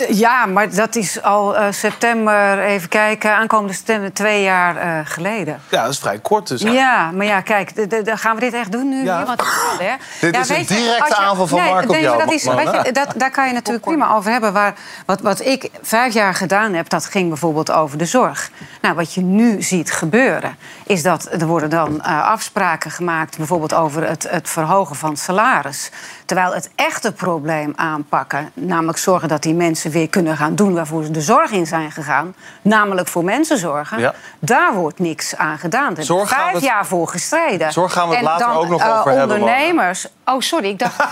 Ja, 0.08 0.46
maar 0.46 0.74
dat 0.74 0.96
is 0.96 1.22
al 1.22 1.56
eh, 1.56 1.66
september, 1.70 2.58
even 2.58 2.88
kijken, 2.88 3.34
aankomende 3.34 3.72
september 3.72 4.12
twee 4.12 4.42
jaar 4.42 4.76
eh, 4.76 4.98
geleden. 5.04 5.60
Ja, 5.68 5.82
dat 5.82 5.92
is 5.92 5.98
vrij 5.98 6.18
kort 6.18 6.48
dus. 6.48 6.62
Ja, 6.62 7.10
maar 7.10 7.26
ja, 7.26 7.40
kijk, 7.40 7.72
gaan 8.04 8.34
we 8.34 8.40
dit 8.40 8.54
echt 8.54 8.72
doen 8.72 8.88
nu? 8.88 9.04
Ja. 9.04 9.24
Want, 9.24 9.42
hè? 9.78 9.92
Dit 10.20 10.34
Ja, 10.34 10.40
is 10.40 10.48
een 10.48 10.64
directe 10.66 11.08
je- 11.08 11.16
aanval 11.16 11.46
van 11.46 11.58
Mark 11.64 11.82
op 11.84 11.90
nee, 11.90 12.00
jou, 12.02 12.16
maar 12.16 12.26
Dat 12.26 12.34
is, 12.34 12.44
weet 12.44 12.84
je, 12.86 12.92
dat, 12.92 13.12
daar 13.16 13.30
kan 13.30 13.46
je 13.46 13.52
natuurlijk 13.52 13.84
prima 13.84 14.14
over 14.14 14.30
hebben. 14.30 14.52
Waar, 14.52 14.74
wat, 15.06 15.20
wat 15.20 15.40
ik 15.44 15.70
vijf 15.82 16.14
jaar 16.14 16.34
gedaan 16.34 16.72
heb, 16.74 16.88
dat 16.88 17.06
ging 17.06 17.28
bijvoorbeeld 17.28 17.70
over 17.70 17.98
de 17.98 18.04
zorg. 18.06 18.50
Nou, 18.80 18.94
wat 18.94 19.14
je 19.14 19.20
nu 19.20 19.62
ziet 19.62 19.92
gebeuren, 19.92 20.56
is 20.86 21.02
dat 21.02 21.28
er 21.32 21.46
worden 21.46 21.70
dan 21.70 22.02
eh, 22.02 22.28
afspraken 22.30 22.90
gemaakt... 22.90 23.36
bijvoorbeeld 23.36 23.74
over 23.74 24.08
het, 24.08 24.26
het 24.30 24.48
verhogen 24.48 24.96
van 24.96 25.16
salaris. 25.16 25.90
Terwijl 26.24 26.54
het 26.54 26.70
echte 26.74 27.12
probleem 27.12 27.72
aanpakken... 27.76 28.50
namelijk 28.54 28.98
zorgen 28.98 29.28
dat 29.28 29.42
die 29.42 29.54
mensen 29.54 29.89
weer 29.90 30.08
kunnen 30.08 30.36
gaan 30.36 30.54
doen... 30.54 30.74
waarvoor 30.74 31.04
ze 31.04 31.10
de 31.10 31.20
zorg 31.20 31.50
in 31.50 31.66
zijn 31.66 31.90
gegaan, 31.92 32.34
namelijk 32.62 33.08
voor 33.08 33.24
mensen 33.24 33.58
zorgen... 33.58 33.98
Ja. 33.98 34.14
daar 34.38 34.74
wordt 34.74 34.98
niks 34.98 35.36
aan 35.36 35.58
gedaan. 35.58 35.94
Daar 35.94 36.04
Zorg 36.04 36.28
gaan 36.28 36.38
vijf 36.38 36.50
we 36.50 36.56
het- 36.56 36.66
jaar 36.66 36.86
voor 36.86 37.08
gestreden. 37.08 37.72
Zorg 37.72 37.92
gaan 37.92 38.08
we 38.08 38.14
het 38.14 38.24
En 38.24 38.30
later 38.30 38.46
dan, 38.46 38.56
ook 38.56 38.68
nog 38.68 38.80
eh, 38.82 38.98
over 38.98 39.10
hebben. 39.12 39.36
Ondernemers... 39.38 40.06
Oh, 40.24 40.40
sorry, 40.40 40.68
ik 40.68 40.78
dacht... 40.78 40.96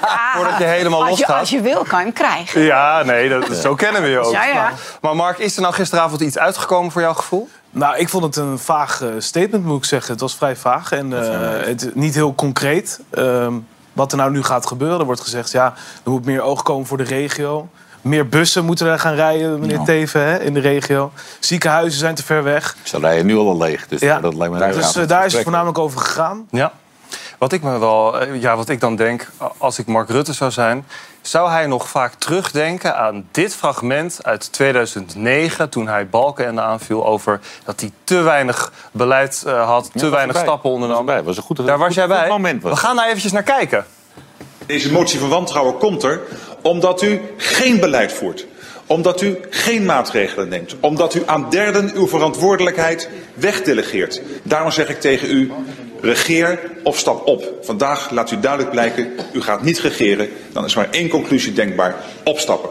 Ah, 0.00 0.34
Voordat 0.36 0.58
je 0.58 0.64
helemaal 0.64 1.00
als 1.00 1.08
je, 1.08 1.16
losgaat. 1.18 1.40
als 1.40 1.50
je 1.50 1.60
wil, 1.60 1.84
kan 1.84 1.98
je 1.98 2.04
hem 2.04 2.14
krijgen. 2.14 2.60
Ja, 2.60 3.02
nee, 3.02 3.28
dat, 3.28 3.56
zo 3.56 3.74
kennen 3.74 4.02
we 4.02 4.08
je 4.08 4.18
ook. 4.18 4.32
Ja, 4.32 4.44
ja. 4.44 4.72
Maar 5.00 5.16
Mark, 5.16 5.38
is 5.38 5.56
er 5.56 5.62
nou 5.62 5.74
gisteravond 5.74 6.20
iets 6.20 6.38
uitgekomen 6.38 6.92
voor 6.92 7.00
jouw 7.00 7.14
gevoel? 7.14 7.48
Nou, 7.70 7.96
ik 7.96 8.08
vond 8.08 8.24
het 8.24 8.36
een 8.36 8.58
vaag 8.58 9.02
eh, 9.02 9.08
statement, 9.18 9.64
moet 9.64 9.78
ik 9.78 9.84
zeggen. 9.84 10.12
Het 10.12 10.20
was 10.20 10.34
vrij 10.36 10.56
vaag 10.56 10.92
en 10.92 11.22
eh, 11.32 11.66
het, 11.66 11.94
niet 11.94 12.14
heel 12.14 12.34
concreet. 12.34 13.00
Ehm, 13.10 13.52
wat 13.92 14.12
er 14.12 14.18
nou 14.18 14.30
nu 14.30 14.42
gaat 14.42 14.66
gebeuren, 14.66 14.98
er 14.98 15.04
wordt 15.04 15.20
gezegd... 15.20 15.50
ja, 15.50 15.64
er 16.04 16.10
moet 16.10 16.24
meer 16.24 16.40
oog 16.42 16.62
komen 16.62 16.86
voor 16.86 16.96
de 16.96 17.04
regio. 17.04 17.68
Meer 18.06 18.28
bussen 18.28 18.64
moeten 18.64 18.86
er 18.86 18.98
gaan 18.98 19.14
rijden, 19.14 19.60
meneer 19.60 19.80
Teven, 19.84 20.20
hè, 20.20 20.40
in 20.40 20.54
de 20.54 20.60
regio. 20.60 21.12
Ziekenhuizen 21.40 21.98
zijn 21.98 22.14
te 22.14 22.22
ver 22.24 22.42
weg. 22.42 22.76
Ze 22.82 22.98
rijden 22.98 23.26
nu 23.26 23.36
al 23.36 23.48
al 23.48 23.56
leeg, 23.58 23.88
dus 23.88 24.00
Ja. 24.00 24.20
dat 24.20 24.34
lijkt 24.34 24.54
me 24.54 24.72
Dus 24.72 24.86
gaaf. 24.92 25.06
daar 25.06 25.24
is 25.26 25.32
het 25.32 25.42
voornamelijk 25.42 25.78
over 25.78 26.00
gegaan. 26.00 26.46
Ja. 26.50 26.72
Wat 27.38 27.52
ik 27.52 27.62
me 27.62 27.78
wel, 27.78 28.20
eh, 28.20 28.40
ja, 28.40 28.56
wat 28.56 28.68
ik 28.68 28.80
dan 28.80 28.96
denk, 28.96 29.30
als 29.58 29.78
ik 29.78 29.86
Mark 29.86 30.08
Rutte 30.10 30.32
zou 30.32 30.50
zijn, 30.50 30.86
zou 31.20 31.50
hij 31.50 31.66
nog 31.66 31.88
vaak 31.88 32.14
terugdenken 32.14 32.96
aan 32.96 33.28
dit 33.30 33.54
fragment 33.54 34.18
uit 34.22 34.52
2009, 34.52 35.68
toen 35.68 35.88
hij 35.88 36.08
Balkenende 36.08 36.60
aanviel 36.60 37.06
over 37.06 37.40
dat 37.64 37.80
hij 37.80 37.90
te 38.04 38.20
weinig 38.20 38.72
beleid 38.92 39.42
eh, 39.46 39.66
had, 39.66 39.90
te 39.94 40.08
weinig 40.08 40.36
stappen 40.38 40.70
ondernam. 40.70 41.06
Was 41.06 41.22
was 41.24 41.36
een 41.36 41.42
goed, 41.42 41.56
Daar 41.66 41.78
was 41.78 41.86
goed- 41.86 41.94
jij 41.96 42.04
goed 42.06 42.14
bij. 42.14 42.28
moment. 42.28 42.62
Was. 42.62 42.72
We 42.72 42.78
gaan 42.78 42.96
daar 42.96 43.06
eventjes 43.06 43.32
naar 43.32 43.42
kijken. 43.42 43.84
Deze 44.66 44.92
motie 44.92 45.18
van 45.20 45.28
wantrouwen 45.28 45.78
komt 45.78 46.02
er 46.02 46.20
omdat 46.66 47.02
u 47.02 47.20
geen 47.36 47.80
beleid 47.80 48.12
voert. 48.12 48.46
Omdat 48.86 49.22
u 49.22 49.38
geen 49.50 49.84
maatregelen 49.84 50.48
neemt. 50.48 50.76
Omdat 50.80 51.14
u 51.14 51.22
aan 51.26 51.50
derden 51.50 51.90
uw 51.94 52.08
verantwoordelijkheid 52.08 53.08
wegdelegeert. 53.34 54.22
Daarom 54.42 54.70
zeg 54.70 54.88
ik 54.88 55.00
tegen 55.00 55.30
u, 55.30 55.52
regeer 56.00 56.58
of 56.82 56.98
stap 56.98 57.26
op. 57.26 57.52
Vandaag 57.62 58.10
laat 58.10 58.30
u 58.30 58.40
duidelijk 58.40 58.70
blijken, 58.70 59.12
u 59.32 59.42
gaat 59.42 59.62
niet 59.62 59.78
regeren. 59.78 60.28
Dan 60.52 60.64
is 60.64 60.74
maar 60.74 60.88
één 60.90 61.08
conclusie 61.08 61.52
denkbaar, 61.52 61.94
opstappen. 62.24 62.70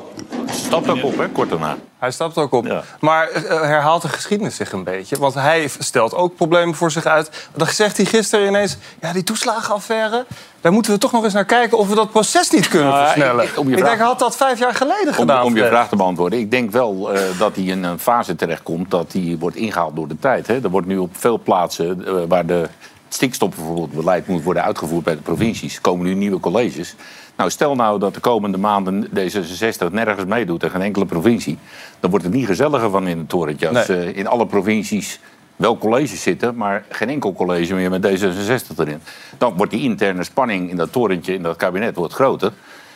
Stapt 0.52 0.90
ook 0.90 1.04
op, 1.04 1.18
hè, 1.18 1.30
kort 1.30 1.50
daarna. 1.50 1.78
Hij 2.00 2.12
stapt 2.12 2.38
ook 2.38 2.52
op. 2.52 2.66
Ja. 2.66 2.84
Maar 3.00 3.28
eh, 3.30 3.44
herhaalt 3.62 4.02
de 4.02 4.10
geschiedenis 4.10 4.56
zich 4.56 4.72
een 4.72 4.84
beetje? 4.84 5.18
Want 5.18 5.34
hij 5.34 5.70
stelt 5.80 6.14
ook 6.14 6.36
problemen 6.36 6.76
voor 6.76 6.92
zich 6.92 7.06
uit. 7.06 7.48
Dan 7.56 7.68
zegt 7.68 7.98
hij 7.98 8.06
gisteren 8.06 8.48
ineens... 8.48 8.78
ja, 9.02 9.14
die 9.14 9.24
toeslagenaffaire... 9.24 10.26
daar 10.62 10.72
moeten 10.72 10.92
we 10.92 10.98
toch 10.98 11.12
nog 11.12 11.24
eens 11.24 11.34
naar 11.34 11.46
kijken... 11.46 11.78
of 11.78 11.88
we 11.90 11.96
dat 11.96 12.12
proces 12.12 12.50
niet 12.50 12.68
kunnen 12.68 12.88
Nou, 12.92 13.04
versnellen. 13.06 13.44
ik- 13.46 13.66
denk, 13.66 13.80
hij 13.88 13.98
had 13.98 14.20
dat 14.20 14.36
vijf 14.36 14.60
jaar 14.60 14.74
geleden 14.74 15.08
Om, 15.08 15.14
gedaan. 15.14 15.44
om 15.44 15.56
je 15.56 15.68
vraag 15.68 15.90
te 15.90 15.96
beantwoorden. 15.96 16.40
Ik 16.40 16.52
denk 16.52 16.72
wel 16.72 17.14
eh, 17.14 17.22
dat 17.40 17.56
hij 17.56 17.64
in 17.66 17.84
een 17.84 18.00
fase 18.00 18.36
terechtkomt 18.36 18.92
dat 18.92 19.12
hij 19.14 19.36
wordt 19.40 19.56
ingehaald 19.56 19.96
door 19.96 20.08
de 20.08 20.20
tijd. 20.20 20.48
Hè. 20.48 20.64
Er 20.64 20.70
wordt 20.70 20.88
nu 20.88 20.98
op 20.98 21.10
veel 21.18 21.40
plaatsen 21.44 22.06
eh, 22.08 22.14
waar 22.28 22.46
de 22.46 22.68
stikstof 23.10 23.56
bijvoorbeeld 23.56 23.92
beleid 23.92 24.28
moet 24.28 24.44
worden 24.44 24.64
uitgevoerd 24.64 25.04
bij 25.04 25.16
de 25.16 25.22
provincies, 25.22 25.82
komen 25.82 26.06
nu 26.06 26.14
nieuwe 26.14 26.40
colleges. 26.40 26.96
Nou, 27.38 27.50
stel 27.50 27.76
nou 27.76 28.00
dat 28.00 28.14
de 28.14 28.20
komende 28.20 28.58
maanden 28.58 29.08
D66 29.08 29.92
nergens 29.92 30.26
meedoet 30.26 30.64
en 30.64 30.70
geen 30.70 30.82
enkele 30.82 31.06
provincie. 31.06 31.58
Dan 32.00 32.10
wordt 32.10 32.26
het 32.26 32.34
niet 32.34 32.46
gezelliger 32.46 32.90
van 32.90 33.08
in 33.08 33.18
het 33.18 33.30
torentje. 33.30 33.68
Als 33.68 33.88
Nee. 33.88 33.98
eh, 34.06 34.18
in 34.18 34.28
alle 34.28 34.46
provincies 34.46 35.20
wel 35.56 35.78
colleges 35.78 36.22
zitten, 36.22 36.56
maar 36.56 36.86
geen 36.90 37.10
enkel 37.10 37.34
college 37.34 37.74
meer 37.74 37.90
met 37.90 38.06
D66 38.08 38.78
erin. 38.78 39.00
Dan 39.38 39.54
wordt 39.58 39.72
die 39.72 39.82
interne 39.82 40.24
spanning 40.24 40.70
in 40.70 40.76
dat 40.76 40.92
torentje, 40.92 41.34
in 41.34 41.42
dat 41.44 41.56
kabinet, 41.58 41.96
wordt 41.96 42.14
groter. 42.14 42.52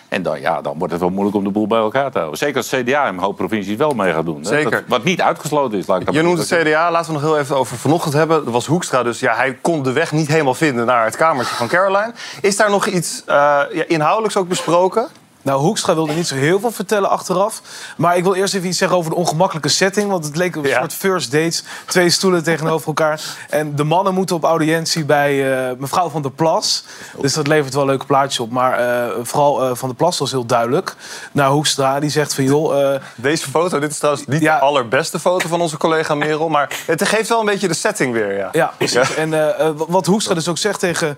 En 0.09 0.21
dan, 0.23 0.39
ja, 0.41 0.61
dan 0.61 0.77
wordt 0.77 0.91
het 0.93 1.01
wel 1.01 1.09
moeilijk 1.11 1.35
om 1.35 1.43
de 1.43 1.49
boel 1.49 1.67
bij 1.67 1.79
elkaar 1.79 2.11
te 2.11 2.17
houden. 2.17 2.37
Zeker 2.39 2.57
als 2.57 2.71
het 2.71 2.81
CDA 2.85 3.07
in 3.07 3.13
een 3.13 3.19
hoop 3.19 3.35
provincies 3.37 3.75
wel 3.75 3.91
mee 3.91 4.13
gaat 4.13 4.25
doen. 4.25 4.37
hè. 4.41 4.47
Zeker. 4.47 4.71
Dat- 4.71 4.83
wat 4.87 5.03
niet 5.03 5.21
uitgesloten 5.21 5.77
is. 5.77 5.87
Laat 5.87 5.99
ik 5.99 6.05
dat 6.05 6.15
Je 6.15 6.21
noemt 6.21 6.37
het 6.37 6.47
CDA, 6.47 6.91
laten 6.91 7.13
we 7.13 7.19
nog 7.19 7.29
heel 7.29 7.39
even 7.39 7.55
over 7.55 7.77
vanochtend 7.77 8.13
hebben. 8.13 8.43
Dat 8.43 8.53
was 8.53 8.65
Hoekstra, 8.65 9.03
dus 9.03 9.19
ja, 9.19 9.35
hij 9.35 9.53
kon 9.61 9.83
de 9.83 9.91
weg 9.91 10.11
niet 10.11 10.27
helemaal 10.27 10.53
vinden 10.53 10.85
naar 10.85 11.05
het 11.05 11.15
kamertje 11.15 11.55
van 11.55 11.67
Caroline. 11.67 12.13
Is 12.41 12.55
daar 12.57 12.69
nog 12.69 12.85
iets 12.87 13.23
eh, 13.25 13.35
ja, 13.71 13.83
inhoudelijks 13.87 14.37
ook 14.37 14.47
besproken? 14.47 15.07
Nou, 15.49 15.61
Hoekstra 15.61 15.93
wilde 15.95 16.13
niet 16.13 16.27
zo 16.27 16.35
heel 16.35 16.59
veel 16.59 16.71
vertellen 16.71 17.09
achteraf. 17.09 17.61
Maar 17.97 18.17
ik 18.17 18.23
wil 18.23 18.33
eerst 18.33 18.53
even 18.53 18.67
iets 18.67 18.77
zeggen 18.77 18.97
over 18.97 19.11
de 19.11 19.17
ongemakkelijke 19.17 19.69
setting. 19.69 20.09
Want 20.09 20.25
het 20.25 20.35
leek 20.35 20.55
een 20.55 20.65
soort 20.65 20.93
first 20.93 21.31
dates. 21.31 21.63
Twee 21.85 22.09
stoelen 22.09 22.43
tegenover 22.43 22.87
elkaar. 22.87 23.21
En 23.49 23.75
de 23.75 23.83
mannen 23.83 24.13
moeten 24.13 24.35
op 24.35 24.43
audiëntie 24.43 25.05
bij 25.05 25.67
eh, 25.69 25.75
mevrouw 25.77 26.09
Van 26.09 26.21
der 26.21 26.31
Plas. 26.31 26.83
Dus 27.17 27.33
dat 27.33 27.47
levert 27.47 27.73
wel 27.73 27.85
leuke 27.85 28.05
plaatjes 28.05 28.39
op. 28.39 28.51
Maar 28.51 28.79
eh, 28.79 29.15
vooral 29.21 29.63
eh, 29.63 29.75
Van 29.75 29.87
der 29.87 29.97
Plas 29.97 30.17
was 30.17 30.31
heel 30.31 30.45
duidelijk. 30.45 30.95
Nou, 31.31 31.53
Hoekstra 31.53 31.99
die 31.99 32.09
zegt 32.09 32.33
van 32.33 32.43
joh... 32.43 32.95
Deze 33.15 33.49
foto, 33.49 33.79
dit 33.79 33.91
is 33.91 33.97
trouwens 33.97 34.27
niet 34.27 34.41
de 34.41 34.59
allerbeste 34.59 35.19
foto 35.19 35.47
van 35.47 35.61
onze 35.61 35.77
collega 35.77 36.15
Merel. 36.15 36.49
Maar 36.49 36.69
het 36.85 37.07
geeft 37.07 37.29
wel 37.29 37.39
een 37.39 37.45
beetje 37.45 37.67
de 37.67 37.73
setting 37.73 38.13
weer. 38.13 38.37
Ja, 38.37 38.49
Ja, 38.51 38.73
precies. 38.77 39.15
En 39.15 39.55
wat 39.87 40.05
Hoekstra 40.05 40.33
dus 40.33 40.47
ook 40.47 40.57
zegt 40.57 40.79
tegen 40.79 41.17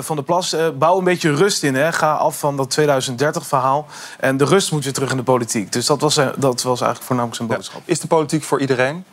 Van 0.00 0.16
der 0.16 0.24
Plas... 0.24 0.56
bouw 0.78 0.98
een 0.98 1.04
beetje 1.04 1.34
rust 1.34 1.62
in. 1.62 1.74
Hè. 1.74 1.92
Ga 1.92 2.12
af 2.12 2.38
van 2.38 2.56
dat 2.56 2.80
2030-verhaal. 2.80 3.71
En 4.20 4.36
de 4.36 4.44
rust 4.44 4.72
moet 4.72 4.84
weer 4.84 4.92
terug 4.92 5.10
in 5.10 5.16
de 5.16 5.22
politiek. 5.22 5.72
Dus 5.72 5.86
dat 5.86 6.00
was, 6.00 6.14
zijn- 6.14 6.32
dat 6.36 6.62
was 6.62 6.80
eigenlijk 6.80 7.02
voornamelijk 7.02 7.36
zijn 7.36 7.48
boodschap. 7.48 7.82
Is 7.84 8.00
de 8.00 8.06
politiek 8.06 8.42
voor 8.42 8.60
iedereen? 8.60 9.04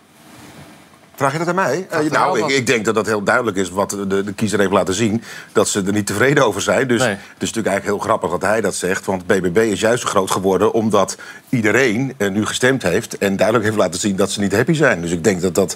Vraag 1.15 1.31
je 1.31 1.37
dat 1.37 1.47
aan 1.47 1.55
mij? 1.55 1.87
Eh, 1.89 1.99
nou, 2.11 2.39
ik, 2.39 2.47
ik 2.49 2.67
denk 2.67 2.85
dat 2.85 2.95
dat 2.95 3.05
heel 3.05 3.23
duidelijk 3.23 3.57
is 3.57 3.69
wat 3.69 3.89
de, 3.89 4.23
de 4.23 4.33
kiezer 4.33 4.59
heeft 4.59 4.71
laten 4.71 4.93
zien. 4.93 5.23
Dat 5.51 5.67
ze 5.69 5.81
er 5.85 5.91
niet 5.93 6.05
tevreden 6.07 6.45
over 6.45 6.61
zijn. 6.61 6.87
Dus 6.87 7.01
het 7.01 7.17
is 7.17 7.19
natuurlijk 7.39 7.67
eigenlijk 7.67 7.85
heel 7.85 8.07
grappig 8.09 8.29
dat 8.29 8.41
hij 8.49 8.61
dat 8.61 8.75
zegt. 8.75 9.05
Want 9.05 9.25
BBB 9.27 9.57
is 9.57 9.79
juist 9.79 10.01
zo 10.03 10.09
groot 10.09 10.31
geworden 10.31 10.73
omdat 10.73 11.17
iedereen 11.49 12.13
eh, 12.17 12.29
nu 12.29 12.45
gestemd 12.45 12.83
heeft... 12.83 13.17
en 13.17 13.35
duidelijk 13.35 13.65
heeft 13.65 13.77
laten 13.77 13.99
zien 13.99 14.15
dat 14.15 14.31
ze 14.31 14.39
niet 14.39 14.55
happy 14.55 14.73
zijn. 14.73 15.01
Dus 15.01 15.11
ik 15.11 15.23
denk 15.23 15.41
dat 15.41 15.55
dat 15.55 15.75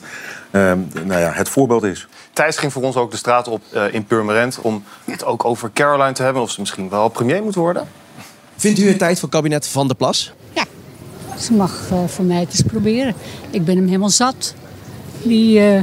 ehm, 0.51 0.79
nou 1.03 1.19
ja, 1.21 1.31
het 1.31 1.49
voorbeeld 1.49 1.83
is. 1.83 2.07
Thijs 2.33 2.57
ging 2.57 2.73
voor 2.73 2.83
ons 2.83 2.95
ook 2.95 3.11
de 3.11 3.17
straat 3.17 3.47
op 3.47 3.61
eh, 3.71 3.93
in 3.93 4.05
Purmerend... 4.05 4.59
om 4.61 4.83
het 5.05 5.25
ook 5.25 5.45
over 5.45 5.69
Caroline 5.73 6.11
te 6.13 6.23
hebben. 6.23 6.41
Of 6.41 6.51
ze 6.51 6.59
misschien 6.59 6.89
wel 6.89 7.09
premier 7.09 7.43
moet 7.43 7.55
worden. 7.55 7.87
Vindt 8.63 8.79
u 8.79 8.88
het 8.88 8.98
tijd 8.98 9.20
voor 9.20 9.29
kabinet 9.29 9.67
Van 9.67 9.88
der 9.88 9.96
Plas? 9.96 10.32
Ze 11.39 11.53
mag 11.53 11.89
eh, 11.91 12.08
voor 12.08 12.25
mij 12.25 12.39
het 12.39 12.50
eens 12.50 12.62
proberen. 12.62 13.15
Ik 13.50 13.65
ben 13.65 13.75
hem 13.75 13.86
helemaal 13.86 14.10
zat, 14.10 14.53
die 15.24 15.60
eh 15.60 15.82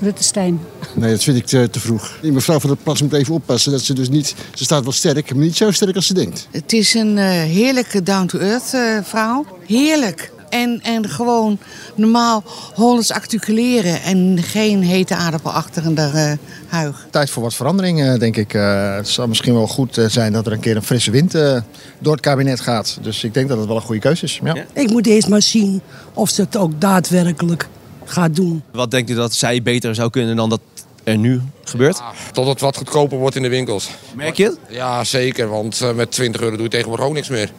Rutte 0.00 0.22
Stijn. 0.22 0.60
Nee, 0.94 1.10
dat 1.10 1.22
vind 1.22 1.36
ik 1.36 1.46
te, 1.46 1.68
te 1.70 1.80
vroeg. 1.80 2.18
Die 2.20 2.32
mevrouw 2.32 2.60
van 2.60 2.70
der 2.70 2.78
Plas 2.82 3.02
moet 3.02 3.12
even 3.12 3.34
oppassen 3.34 3.72
dat 3.72 3.80
ze 3.80 3.94
dus 3.94 4.08
niet... 4.08 4.34
Ze 4.54 4.64
staat 4.64 4.82
wel 4.82 4.92
sterk, 4.92 5.34
maar 5.34 5.44
niet 5.44 5.56
zo 5.56 5.70
sterk 5.70 5.96
als 5.96 6.06
ze 6.06 6.14
denkt. 6.14 6.48
Het 6.50 6.72
is 6.72 6.94
een 6.94 7.18
eh, 7.18 7.24
heerlijke 7.26 8.02
down-to-earth 8.02 8.74
eh, 8.74 8.98
vrouw. 9.02 9.46
Heerlijk. 9.66 10.32
En, 10.48 10.80
en 10.82 11.08
gewoon 11.08 11.58
normaal 11.94 12.42
Hollands 12.74 13.10
articuleren 13.10 14.02
en 14.02 14.38
geen 14.42 14.82
hete 14.82 15.14
aardappel 15.14 15.50
achter 15.50 15.84
in 15.84 15.94
de 15.94 16.10
eh, 16.14 16.32
huig. 16.72 17.06
Tijd 17.10 17.30
voor 17.30 17.42
wat 17.42 17.54
verandering, 17.54 18.02
eh, 18.02 18.18
denk 18.18 18.36
ik. 18.36 18.54
Eh, 18.54 18.94
het 18.94 19.08
zou 19.08 19.28
misschien 19.28 19.54
wel 19.54 19.66
goed 19.66 19.98
eh, 19.98 20.06
zijn 20.08 20.32
dat 20.32 20.46
er 20.46 20.52
een 20.52 20.60
keer 20.60 20.76
een 20.76 20.82
frisse 20.82 21.10
wind 21.10 21.34
eh, 21.34 21.60
door 21.98 22.12
het 22.12 22.20
kabinet 22.20 22.60
gaat. 22.60 22.98
Dus 23.02 23.24
ik 23.24 23.34
denk 23.34 23.48
dat 23.48 23.58
het 23.58 23.66
wel 23.66 23.76
een 23.76 23.82
goede 23.82 24.00
keuze 24.00 24.24
is. 24.24 24.40
Ja. 24.44 24.56
Ik 24.72 24.90
moet 24.90 25.06
eerst 25.06 25.28
maar 25.28 25.42
zien 25.42 25.80
of 26.14 26.30
ze 26.30 26.40
het 26.40 26.56
ook 26.56 26.80
daadwerkelijk 26.80 27.68
gaat 28.04 28.36
doen. 28.36 28.62
Wat 28.72 28.90
denkt 28.90 29.10
u 29.10 29.14
dat 29.14 29.34
zij 29.34 29.62
beter 29.62 29.94
zou 29.94 30.10
kunnen 30.10 30.36
dan 30.36 30.48
dat 30.48 30.60
er 31.04 31.16
nu 31.18 31.40
gebeurt? 31.64 32.00
Tot 32.32 32.46
het 32.46 32.60
wat 32.60 32.76
goedkoper 32.76 33.18
wordt 33.18 33.36
in 33.36 33.42
de 33.42 33.48
winkels. 33.48 33.90
Merk 34.14 34.36
je 34.36 34.44
het? 34.44 34.58
Ja, 34.68 35.04
zeker. 35.04 35.48
Want 35.48 35.80
eh, 35.80 35.92
met 35.92 36.10
20 36.10 36.40
euro 36.40 36.54
doe 36.54 36.64
je 36.64 36.70
tegenwoordig 36.70 37.06
ook 37.06 37.12
niks 37.14 37.28
meer. 37.28 37.50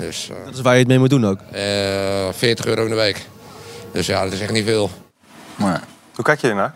Dus, 0.00 0.28
eh, 0.30 0.36
Dat 0.44 0.54
is 0.54 0.60
waar 0.60 0.72
je 0.72 0.78
het 0.78 0.88
mee 0.88 0.98
moet 0.98 1.10
doen 1.10 1.26
ook. 1.26 1.38
eh, 1.52 2.28
40 2.32 2.66
euro 2.66 2.82
in 2.82 2.88
de 2.90 2.94
week. 2.96 3.26
Dus 3.92 4.06
ja, 4.06 4.24
dat 4.24 4.32
is 4.32 4.40
echt 4.40 4.52
niet 4.52 4.64
veel. 4.64 4.90
Hoe 6.14 6.24
kijk 6.24 6.40
je 6.40 6.48
ernaar? 6.48 6.74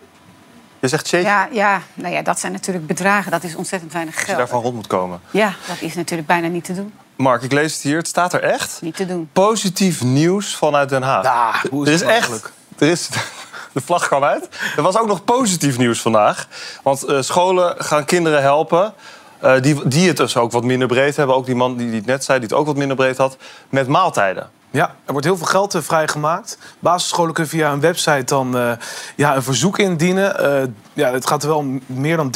Je 0.90 0.96
zegt 0.96 1.08
shake 1.08 1.22
Ja, 1.24 1.48
ja, 1.52 1.80
nou 1.94 2.14
ja, 2.14 2.22
dat 2.22 2.40
zijn 2.40 2.52
natuurlijk 2.52 2.86
bedragen. 2.86 3.30
Dat 3.30 3.42
is 3.44 3.54
ontzettend 3.54 3.92
weinig 3.92 4.12
als 4.14 4.20
je 4.22 4.26
geld. 4.26 4.38
daarvan 4.38 4.62
rond 4.62 4.74
moet 4.74 4.86
komen. 4.86 5.20
Ja, 5.30 5.54
dat 5.66 5.76
is 5.80 5.94
natuurlijk 5.94 6.28
bijna 6.28 6.46
niet 6.48 6.64
te 6.64 6.74
doen. 6.74 6.92
Mark, 7.16 7.42
ik 7.42 7.52
lees 7.52 7.72
het 7.74 7.82
hier. 7.82 7.96
Het 7.96 8.06
staat 8.08 8.32
er 8.32 8.42
echt. 8.42 8.78
Niet 8.82 8.96
te 8.96 9.06
doen. 9.06 9.28
Positief 9.32 10.02
nieuws 10.02 10.56
vanuit 10.56 10.88
Den 10.88 11.02
Haag. 11.02 11.62
hoe 11.70 11.86
er 11.86 11.92
is 11.92 11.94
is 11.94 12.00
het 12.00 12.10
echt. 12.10 12.28
mogelijk? 12.28 12.52
Er 12.78 12.88
is, 12.88 13.08
de 13.72 13.80
vlag 13.80 14.06
kwam 14.06 14.24
uit. 14.24 14.48
Er 14.76 14.82
was 14.82 14.96
ook 14.98 15.06
nog 15.06 15.24
positief 15.24 15.78
nieuws 15.78 16.00
vandaag. 16.00 16.46
Want 16.82 17.02
eh, 17.04 17.20
scholen 17.20 17.74
gaan 17.78 18.04
kinderen 18.04 18.42
helpen. 18.42 18.92
eh, 19.40 19.60
die, 19.60 19.88
die 19.88 20.08
het 20.08 20.16
dus 20.16 20.36
ook 20.36 20.52
wat 20.52 20.64
minder 20.64 20.88
breed 20.88 21.16
hebben. 21.16 21.36
Ook 21.36 21.46
die 21.46 21.54
man 21.54 21.76
die, 21.76 21.86
die 21.86 21.96
het 21.96 22.06
net 22.06 22.24
zei, 22.24 22.38
die 22.38 22.48
het 22.48 22.56
ook 22.58 22.66
wat 22.66 22.76
minder 22.76 22.96
breed 22.96 23.16
had. 23.16 23.36
Met 23.68 23.88
maaltijden. 23.88 24.50
Ja, 24.70 24.94
er 25.04 25.12
wordt 25.12 25.26
heel 25.26 25.36
veel 25.36 25.46
geld 25.46 25.74
eh, 25.74 25.82
vrijgemaakt. 25.82 26.58
Basisscholen 26.78 27.32
kunnen 27.32 27.52
via 27.52 27.72
een 27.72 27.80
website 27.80 28.24
dan 28.24 28.56
eh, 28.56 28.72
ja, 29.16 29.36
een 29.36 29.42
verzoek 29.42 29.78
indienen. 29.78 30.38
Eh, 30.38 30.68
ja, 30.92 31.12
het 31.12 31.26
gaat 31.26 31.42
er 31.42 31.48
wel 31.48 31.58
om 31.58 31.80
meer 31.86 32.16
dan 32.16 32.30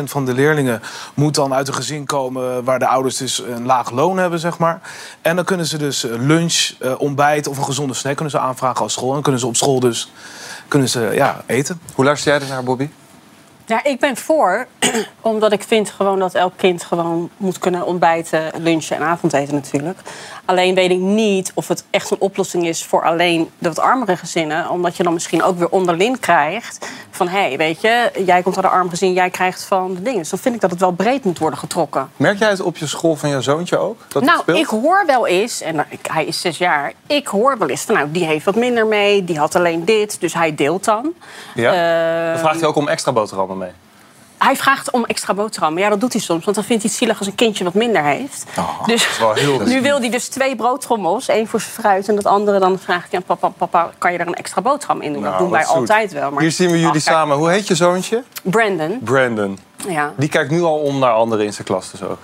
30% 0.00 0.02
van 0.04 0.24
de 0.24 0.34
leerlingen 0.34 0.82
moet 1.14 1.34
dan 1.34 1.54
uit 1.54 1.68
een 1.68 1.74
gezin 1.74 2.06
komen 2.06 2.64
waar 2.64 2.78
de 2.78 2.86
ouders 2.86 3.16
dus 3.16 3.38
een 3.38 3.66
laag 3.66 3.90
loon 3.90 4.18
hebben, 4.18 4.38
zeg 4.38 4.58
maar. 4.58 4.80
En 5.22 5.36
dan 5.36 5.44
kunnen 5.44 5.66
ze 5.66 5.78
dus 5.78 6.02
lunch, 6.02 6.70
eh, 6.80 6.94
ontbijt 6.98 7.46
of 7.46 7.56
een 7.56 7.64
gezonde 7.64 7.94
snack 7.94 8.14
kunnen 8.14 8.32
ze 8.32 8.38
aanvragen 8.38 8.82
als 8.82 8.92
school. 8.92 9.08
En 9.08 9.14
dan 9.14 9.22
kunnen 9.22 9.40
ze 9.40 9.46
op 9.46 9.56
school 9.56 9.80
dus 9.80 10.12
kunnen 10.68 10.88
ze, 10.88 11.10
ja, 11.14 11.42
eten. 11.46 11.80
Hoe 11.94 12.04
luister 12.04 12.32
jij 12.32 12.40
er 12.40 12.48
naar, 12.48 12.64
Bobby? 12.64 12.88
Ja, 13.66 13.84
ik 13.84 14.00
ben 14.00 14.16
voor, 14.16 14.66
omdat 15.20 15.52
ik 15.52 15.62
vind 15.62 15.90
gewoon 15.90 16.18
dat 16.18 16.34
elk 16.34 16.52
kind 16.56 16.84
gewoon 16.84 17.30
moet 17.36 17.58
kunnen 17.58 17.86
ontbijten, 17.86 18.50
lunchen 18.58 18.96
en 18.96 19.02
avondeten 19.02 19.54
natuurlijk. 19.54 19.98
Alleen 20.44 20.74
weet 20.74 20.90
ik 20.90 20.98
niet 20.98 21.52
of 21.54 21.68
het 21.68 21.84
echt 21.90 22.10
een 22.10 22.20
oplossing 22.20 22.66
is 22.66 22.84
voor 22.84 23.02
alleen 23.02 23.50
de 23.58 23.68
wat 23.68 23.78
armere 23.78 24.16
gezinnen. 24.16 24.70
Omdat 24.70 24.96
je 24.96 25.02
dan 25.02 25.12
misschien 25.12 25.42
ook 25.42 25.58
weer 25.58 25.68
onderling 25.68 26.20
krijgt 26.20 26.86
van... 27.10 27.28
hé, 27.28 27.38
hey, 27.40 27.56
weet 27.56 27.80
je, 27.80 28.10
jij 28.24 28.42
komt 28.42 28.56
uit 28.56 28.64
een 28.64 28.70
arm 28.70 28.88
gezin, 28.88 29.12
jij 29.12 29.30
krijgt 29.30 29.64
van 29.64 29.94
de 29.94 30.02
dingen. 30.02 30.18
Dus 30.18 30.30
dan 30.30 30.38
vind 30.38 30.54
ik 30.54 30.60
dat 30.60 30.70
het 30.70 30.80
wel 30.80 30.90
breed 30.92 31.24
moet 31.24 31.38
worden 31.38 31.58
getrokken. 31.58 32.10
Merk 32.16 32.38
jij 32.38 32.48
het 32.48 32.60
op 32.60 32.76
je 32.76 32.86
school 32.86 33.16
van 33.16 33.28
jouw 33.28 33.40
zoontje 33.40 33.78
ook? 33.78 34.00
Dat 34.08 34.22
nou, 34.22 34.52
ik 34.52 34.66
hoor 34.66 35.02
wel 35.06 35.26
eens, 35.26 35.60
en 35.60 35.86
hij 36.10 36.24
is 36.24 36.40
zes 36.40 36.58
jaar... 36.58 36.92
ik 37.06 37.26
hoor 37.26 37.58
wel 37.58 37.68
eens 37.68 37.82
van, 37.82 37.94
nou, 37.94 38.10
die 38.10 38.24
heeft 38.24 38.44
wat 38.44 38.54
minder 38.54 38.86
mee, 38.86 39.24
die 39.24 39.38
had 39.38 39.54
alleen 39.54 39.84
dit. 39.84 40.20
Dus 40.20 40.34
hij 40.34 40.54
deelt 40.54 40.84
dan. 40.84 41.12
Ja? 41.54 41.72
Eh, 41.72 42.30
Dan 42.30 42.38
vraagt 42.38 42.60
hij 42.60 42.68
ook 42.68 42.76
om 42.76 42.88
extra 42.88 43.12
boterhammen 43.12 43.58
mee. 43.58 43.70
Hij 44.42 44.56
vraagt 44.56 44.90
om 44.90 45.04
extra 45.04 45.34
boterhammen. 45.34 45.82
Ja, 45.82 45.88
dat 45.88 46.00
doet 46.00 46.12
hij 46.12 46.22
soms. 46.22 46.44
Want 46.44 46.56
dan 46.56 46.64
vindt 46.64 46.82
hij 46.82 46.90
het 46.90 47.00
zielig 47.00 47.18
als 47.18 47.26
een 47.26 47.34
kindje 47.34 47.64
wat 47.64 47.74
minder 47.74 48.04
heeft. 48.04 48.44
dus 48.86 49.08
is 49.08 49.18
wel 49.18 49.32
heel 49.32 49.60
nu 49.64 49.82
wil 49.82 49.98
hij 49.98 50.10
dus 50.10 50.28
twee 50.28 50.56
broodtrommels. 50.56 51.28
één 51.28 51.46
voor 51.46 51.60
zijn 51.60 51.72
fruit 51.72 52.08
en 52.08 52.14
dat 52.14 52.26
andere 52.26 52.58
dan 52.58 52.78
vraagt 52.78 53.10
hij 53.10 53.20
aan 53.20 53.36
papa... 53.36 53.48
papa, 53.48 53.90
kan 53.98 54.12
je 54.12 54.18
er 54.18 54.26
een 54.26 54.34
extra 54.34 54.62
boterham 54.62 55.00
in 55.00 55.12
doen? 55.12 55.22
Nou, 55.22 55.32
dat 55.32 55.42
doen 55.42 55.50
wij 55.50 55.64
zoet. 55.64 55.74
altijd 55.74 56.12
wel. 56.12 56.30
Maar 56.30 56.42
Hier 56.42 56.50
zien 56.50 56.70
we 56.70 56.80
jullie 56.80 57.00
samen. 57.00 57.36
Hoe 57.36 57.50
heet 57.50 57.66
je 57.66 57.74
zoontje? 57.74 58.22
Brandon. 58.42 58.98
Brandon. 59.00 59.58
Ja. 59.88 60.12
Die 60.16 60.28
kijkt 60.28 60.50
nu 60.50 60.62
al 60.62 60.78
om 60.78 60.98
naar 60.98 61.12
anderen 61.12 61.44
in 61.44 61.52
zijn 61.52 61.66
klas 61.66 61.90
dus 61.90 62.02
ook. 62.02 62.18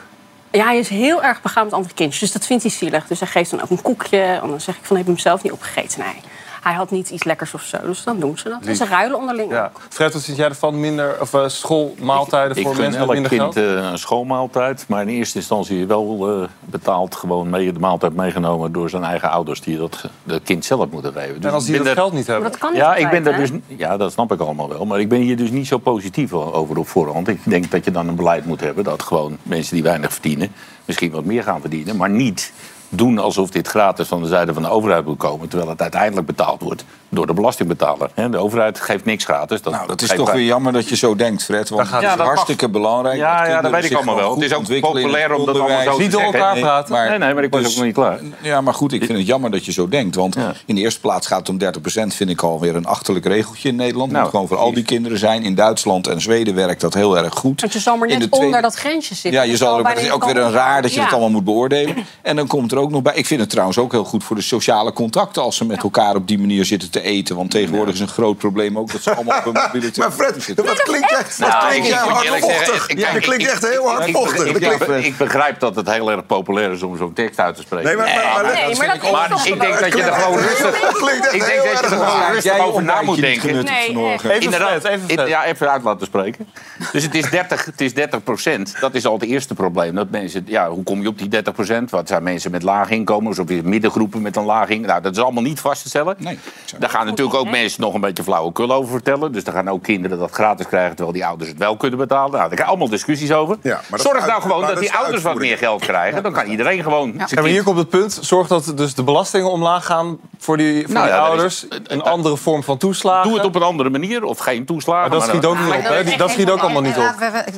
ja, 0.50 0.64
hij 0.64 0.78
is 0.78 0.88
heel 0.88 1.22
erg 1.22 1.42
begaan 1.42 1.64
met 1.64 1.72
andere 1.72 1.94
kindjes. 1.94 2.20
Dus 2.20 2.32
dat 2.32 2.46
vindt 2.46 2.62
hij 2.62 2.72
zielig. 2.72 3.06
Dus 3.06 3.20
hij 3.20 3.28
geeft 3.28 3.50
dan 3.50 3.62
ook 3.62 3.70
een 3.70 3.82
koekje. 3.82 4.20
En 4.20 4.48
dan 4.48 4.60
zeg 4.60 4.76
ik 4.76 4.84
van, 4.84 4.96
heb 4.96 5.06
je 5.06 5.12
hem 5.12 5.20
zelf 5.20 5.42
niet 5.42 5.52
opgegeten? 5.52 6.00
Nee. 6.00 6.20
Hij 6.62 6.74
had 6.74 6.90
niet 6.90 7.10
iets 7.10 7.24
lekkers 7.24 7.54
of 7.54 7.62
zo. 7.62 7.78
Dus 7.82 8.04
dan 8.04 8.20
doen 8.20 8.38
ze 8.38 8.48
dat. 8.48 8.58
En 8.64 8.76
ze 8.76 8.84
ruilen 8.86 9.18
onderling. 9.18 9.50
Ja. 9.50 9.72
Fred, 9.88 10.12
wat 10.12 10.22
vind 10.24 10.36
jij 10.36 10.48
ervan? 10.48 10.80
Minder 10.80 11.16
of, 11.20 11.34
eh, 11.34 11.48
schoolmaaltijden 11.48 12.56
Ik 12.56 12.62
voor 12.62 12.74
gun 12.74 12.82
mensen 12.82 13.00
met 13.00 13.10
minder 13.10 13.30
kind 13.30 13.42
geld? 13.42 13.56
eh, 13.56 13.90
een 13.90 13.98
schoolmaaltijd. 13.98 14.84
Maar 14.88 15.02
in 15.02 15.08
eerste 15.08 15.38
instantie 15.38 15.86
wel 15.86 16.28
eh, 16.42 16.48
betaald 16.60 17.14
gewoon 17.14 17.50
mee, 17.50 17.72
de 17.72 17.78
maaltijd 17.78 18.14
meegenomen 18.14 18.72
door 18.72 18.90
zijn 18.90 19.04
eigen 19.04 19.30
ouders 19.30 19.60
die 19.60 19.78
dat 19.78 20.04
het 20.26 20.42
kind 20.42 20.64
zelf 20.64 20.90
moeten 20.90 21.12
geven. 21.12 21.34
Dus 21.34 21.44
en 21.44 21.52
als 21.52 21.66
ik 21.68 21.74
die 21.74 21.82
dat 21.82 21.92
geld 21.92 22.12
niet 22.12 22.26
hebben? 22.26 22.50
Dat 22.50 22.58
kan 22.60 22.72
niet 22.72 22.80
ja, 22.80 22.96
ik 22.96 23.10
ben 23.10 23.22
daar 23.22 23.36
dus, 23.36 23.50
ja, 23.66 23.96
dat 23.96 24.12
snap 24.12 24.32
ik 24.32 24.40
allemaal 24.40 24.68
wel. 24.68 24.86
Maar 24.86 25.00
ik 25.00 25.08
ben 25.08 25.20
hier 25.20 25.36
dus 25.36 25.50
niet 25.50 25.66
zo 25.66 25.78
positief 25.78 26.32
over 26.32 26.78
op 26.78 26.88
voorhand. 26.88 27.28
Ik 27.28 27.40
denk 27.44 27.70
dat 27.70 27.84
je 27.84 27.90
dan 27.90 28.08
een 28.08 28.16
beleid 28.16 28.46
moet 28.46 28.60
hebben 28.60 28.84
dat 28.84 29.02
gewoon 29.02 29.38
mensen 29.42 29.74
die 29.74 29.82
weinig 29.82 30.12
verdienen... 30.12 30.52
misschien 30.84 31.10
wat 31.10 31.24
meer 31.24 31.42
gaan 31.42 31.60
verdienen, 31.60 31.96
maar 31.96 32.10
niet 32.10 32.52
doen 32.88 33.18
alsof 33.18 33.50
dit 33.50 33.68
gratis 33.68 34.08
van 34.08 34.22
de 34.22 34.28
zijde 34.28 34.52
van 34.54 34.62
de 34.62 34.68
overheid 34.68 35.04
moet 35.04 35.16
komen... 35.18 35.48
terwijl 35.48 35.70
het 35.70 35.80
uiteindelijk 35.82 36.26
betaald 36.26 36.62
wordt 36.62 36.84
door 37.08 37.26
de 37.26 37.32
belastingbetaler. 37.34 38.10
Hè, 38.14 38.28
De 38.30 38.36
overheid 38.38 38.80
geeft 38.80 39.04
niks 39.04 39.24
gratis. 39.24 39.62
Dat, 39.62 39.72
Nou, 39.72 39.86
dat 39.86 40.02
is 40.02 40.08
toch 40.08 40.32
weer 40.32 40.44
jammer 40.44 40.72
dat 40.72 40.88
je 40.88 40.96
zo 40.96 41.16
denkt, 41.16 41.44
Fred. 41.44 41.68
Want 41.68 41.90
het 41.90 42.02
is. 42.02 42.08
Ja, 42.08 42.16
hartstikke 42.16 42.68
belangrijk. 42.68 43.16
Ja, 43.16 43.38
dat 43.40 43.48
ja, 43.50 43.60
dat 43.60 43.70
weet 43.70 43.84
ik 43.84 43.94
allemaal 43.96 44.16
wel. 44.16 44.34
Het 44.34 44.42
is 44.44 44.54
ook 44.54 44.80
populair 44.80 45.30
het 45.30 45.38
om 45.38 45.46
dat 45.46 45.58
allemaal 45.58 45.82
zo 45.82 45.96
te 45.96 46.02
Niet 46.02 46.10
door 46.12 46.20
zeggen. 46.20 46.38
elkaar 46.40 46.58
praten. 46.60 47.08
Nee, 47.10 47.18
nee, 47.18 47.34
maar 47.34 47.44
ik 47.44 47.50
was 47.50 47.66
ook 47.66 47.74
nog 47.74 47.84
niet 47.84 47.94
klaar. 47.94 48.18
Ja, 48.40 48.60
maar 48.60 48.74
goed, 48.74 48.92
ik 48.92 49.04
vind 49.04 49.18
het 49.18 49.26
jammer 49.26 49.50
dat 49.50 49.64
je 49.64 49.72
zo 49.72 49.88
denkt. 49.88 50.14
Want 50.16 50.36
in 50.66 50.74
de 50.74 50.80
eerste 50.80 51.00
plaats 51.00 51.26
gaat 51.26 51.38
het 51.38 51.48
om 51.48 51.58
30% 51.58 52.14
vind 52.14 52.30
ik 52.30 52.42
alweer 52.42 52.76
een 52.76 52.86
achterlijk 52.86 53.26
regeltje 53.26 53.68
in 53.68 53.76
Nederland. 53.76 54.12
Het 54.12 54.20
moet 54.20 54.30
gewoon 54.30 54.48
voor 54.48 54.56
al 54.56 54.72
die 54.72 54.84
kinderen 54.84 55.18
zijn. 55.18 55.42
In 55.42 55.54
Duitsland 55.54 56.06
en 56.06 56.20
Zweden 56.20 56.54
werkt 56.54 56.80
dat 56.80 56.94
heel 56.94 57.18
erg 57.18 57.34
goed. 57.34 57.60
Want 57.60 57.72
je 57.72 57.78
zal 57.78 57.96
maar 57.96 58.08
In 58.08 58.18
net 58.18 58.28
tweede- 58.30 58.46
onder 58.46 58.62
dat 58.62 58.74
grensje 58.74 59.14
zitten. 59.14 59.32
Ja, 59.32 59.42
je 59.42 59.50
Dus 59.50 59.58
zal 59.58 59.86
er, 59.86 60.12
ook 60.12 60.24
weer 60.24 60.36
een 60.36 60.52
raar 60.52 60.82
dat 60.82 60.94
je 60.94 61.00
het 61.00 61.10
allemaal 61.10 61.30
moet 61.30 61.44
beoordelen. 61.44 61.96
En 62.22 62.36
dan 62.36 62.46
komt 62.46 62.72
er 62.72 62.77
er 62.78 62.84
ook 62.84 62.90
nog 62.90 63.02
bij. 63.02 63.14
Ik 63.14 63.26
vind 63.26 63.40
het 63.40 63.50
trouwens 63.50 63.78
ook 63.78 63.92
heel 63.92 64.04
goed 64.04 64.24
voor 64.24 64.36
de 64.36 64.42
sociale 64.42 64.92
contacten... 64.92 65.42
als 65.42 65.56
ze 65.56 65.64
met 65.64 65.82
elkaar 65.82 66.14
op 66.14 66.28
die 66.28 66.38
manier 66.38 66.64
zitten 66.64 66.90
te 66.90 67.00
eten. 67.02 67.36
Want 67.36 67.50
tegenwoordig 67.50 67.94
is 67.94 68.00
een 68.00 68.08
groot 68.08 68.38
probleem 68.38 68.78
ook 68.78 68.92
dat 68.92 69.02
ze 69.02 69.14
allemaal 69.14 69.38
op 69.38 69.44
hun 69.44 69.52
mobiele 69.72 69.90
Maar 69.96 70.12
Fred, 70.12 70.54
wat 70.56 70.82
klinkt 70.82 71.12
wat 71.38 71.48
Nou, 71.48 71.68
klinkt 71.68 71.92
hardvochtig? 71.92 72.98
Ja, 72.98 73.12
dat 73.12 73.22
klinkt 73.22 73.46
echt 73.50 73.68
heel 73.68 73.88
hardvochtig. 73.88 74.44
Ik, 74.46 74.60
Dat 74.60 74.72
ik, 74.72 74.78
klinkt- 74.78 75.06
ik 75.06 75.16
begrijp 75.16 75.60
dat 75.60 75.76
het 75.76 75.90
heel 75.92 76.10
erg 76.10 76.26
populair 76.26 76.72
is 76.72 76.82
om 76.82 76.96
zo'n 76.96 77.12
tekst 77.12 77.38
uit 77.40 77.56
te 77.56 77.62
spreken. 77.62 77.86
Nee, 77.86 77.96
maar- 77.96 78.06
maar- 78.14 78.24
maar- 78.24 78.42
dat 78.42 78.52
Nee, 78.52 78.64
vind 78.64 78.78
maar 78.78 78.94
ik 78.94 79.00
dat 79.02 79.60
denk 79.60 79.78
dat 79.80 79.92
je 79.92 80.02
er 80.02 80.12
gewoon- 80.12 80.38
rustig, 80.38 80.80
Dat 80.80 81.08
echt 81.08 81.34
ik 81.34 81.44
denk 81.46 81.56
dat 81.56 81.80
je 81.80 81.86
er 81.86 81.88
gewoon 81.88 82.32
rustig 82.32 82.58
over 82.58 82.82
na 82.82 83.02
moet 83.02 83.20
denken. 83.20 83.48
Even 83.48 84.40
Inderdaad, 84.40 84.80
Fred, 84.80 84.84
even 84.84 85.06
Fred. 85.06 85.18
in- 85.18 85.26
ja, 85.28 85.44
even 85.44 85.70
uit 85.70 85.82
laten 85.82 86.06
spreken. 86.06 86.48
Dus 86.92 87.02
het 87.02 87.14
is 87.14 87.30
30, 87.30 87.64
het 87.64 87.80
is 87.80 87.94
30 87.94 88.22
procent. 88.22 88.74
Dat 88.80 88.94
is 88.94 89.06
al 89.06 89.12
het 89.12 89.22
eerste 89.22 89.54
probleem. 89.54 89.94
Dat 89.94 90.10
mensen, 90.10 90.42
ja, 90.46 90.70
hoe 90.70 90.82
kom 90.82 91.00
je 91.02 91.08
op 91.08 91.18
die 91.18 91.28
30 91.28 91.54
procent? 91.54 91.90
Wat 91.90 92.08
zijn 92.08 92.22
mensen 92.22 92.50
met 92.50 92.62
laag 92.68 92.90
inkomens 92.90 93.38
of 93.38 93.46
weer 93.46 93.64
middengroepen 93.64 94.22
met 94.22 94.36
een 94.36 94.44
laag 94.44 94.68
inkomen? 94.68 94.88
Nou, 94.88 95.02
dat 95.02 95.16
is 95.16 95.22
allemaal 95.22 95.42
niet 95.42 95.60
vast 95.60 95.82
te 95.82 95.88
stellen. 95.88 96.16
Nee. 96.18 96.38
Daar 96.78 96.90
gaan 96.90 97.06
natuurlijk 97.06 97.36
ook 97.38 97.50
mensen 97.50 97.80
nog 97.80 97.94
een 97.94 98.00
beetje 98.00 98.22
flauwekul 98.22 98.72
over 98.72 98.90
vertellen. 98.92 99.32
Dus 99.32 99.44
dan 99.44 99.54
gaan 99.54 99.68
ook 99.68 99.82
kinderen 99.82 100.18
dat 100.18 100.30
gratis 100.30 100.66
krijgen... 100.66 100.90
terwijl 100.96 101.12
die 101.16 101.26
ouders 101.26 101.48
het 101.50 101.58
wel 101.58 101.76
kunnen 101.76 101.98
betalen. 101.98 102.30
Nou, 102.30 102.38
daar 102.40 102.48
krijg 102.48 102.60
je 102.62 102.66
allemaal 102.68 102.88
discussies 102.88 103.32
over. 103.32 103.58
maar 103.62 103.82
dat 103.90 104.00
Zorg 104.00 104.18
nou 104.20 104.30
uit- 104.32 104.42
gewoon 104.42 104.60
dat 104.60 104.70
dat 104.70 104.78
die 104.78 104.92
ouders 104.92 105.22
wat 105.22 105.34
meer 105.34 105.58
geld 105.58 105.80
krijgen. 105.80 106.22
Dan 106.22 106.32
kan 106.32 106.46
iedereen 106.46 106.82
gewoon... 106.82 107.14
Ja, 107.16 107.26
maar 107.34 107.44
hier 107.50 107.62
komt 107.62 107.78
het 107.78 107.88
punt. 107.88 108.18
Zorg 108.20 108.48
dat 108.48 108.72
dus 108.74 108.94
de 108.94 109.02
belastingen 109.02 109.50
omlaag 109.50 109.84
gaan 109.86 110.18
voor 110.38 110.56
die, 110.56 110.84
voor 110.84 110.92
Nou 110.94 111.06
die 111.06 111.14
ja, 111.14 111.20
ouders. 111.20 111.66
een 111.84 112.02
andere 112.02 112.36
vorm 112.36 112.62
van 112.62 112.78
toeslagen. 112.78 113.28
Doe 113.28 113.38
het 113.38 113.46
op 113.46 113.54
een 113.54 113.62
andere 113.62 113.90
manier 113.90 114.24
of 114.24 114.38
geen 114.38 114.64
toeslagen. 114.64 115.10
Maar 115.10 115.18
dat 115.18 115.28
schiet 115.28 115.44
ook 115.44 115.58
niet 115.58 115.74
op, 115.74 115.82
hè? 115.84 116.16
Dat 116.16 116.30
schiet 116.30 116.50
ook 116.50 116.60
allemaal 116.60 116.82
niet 116.82 116.96
op. 116.96 117.14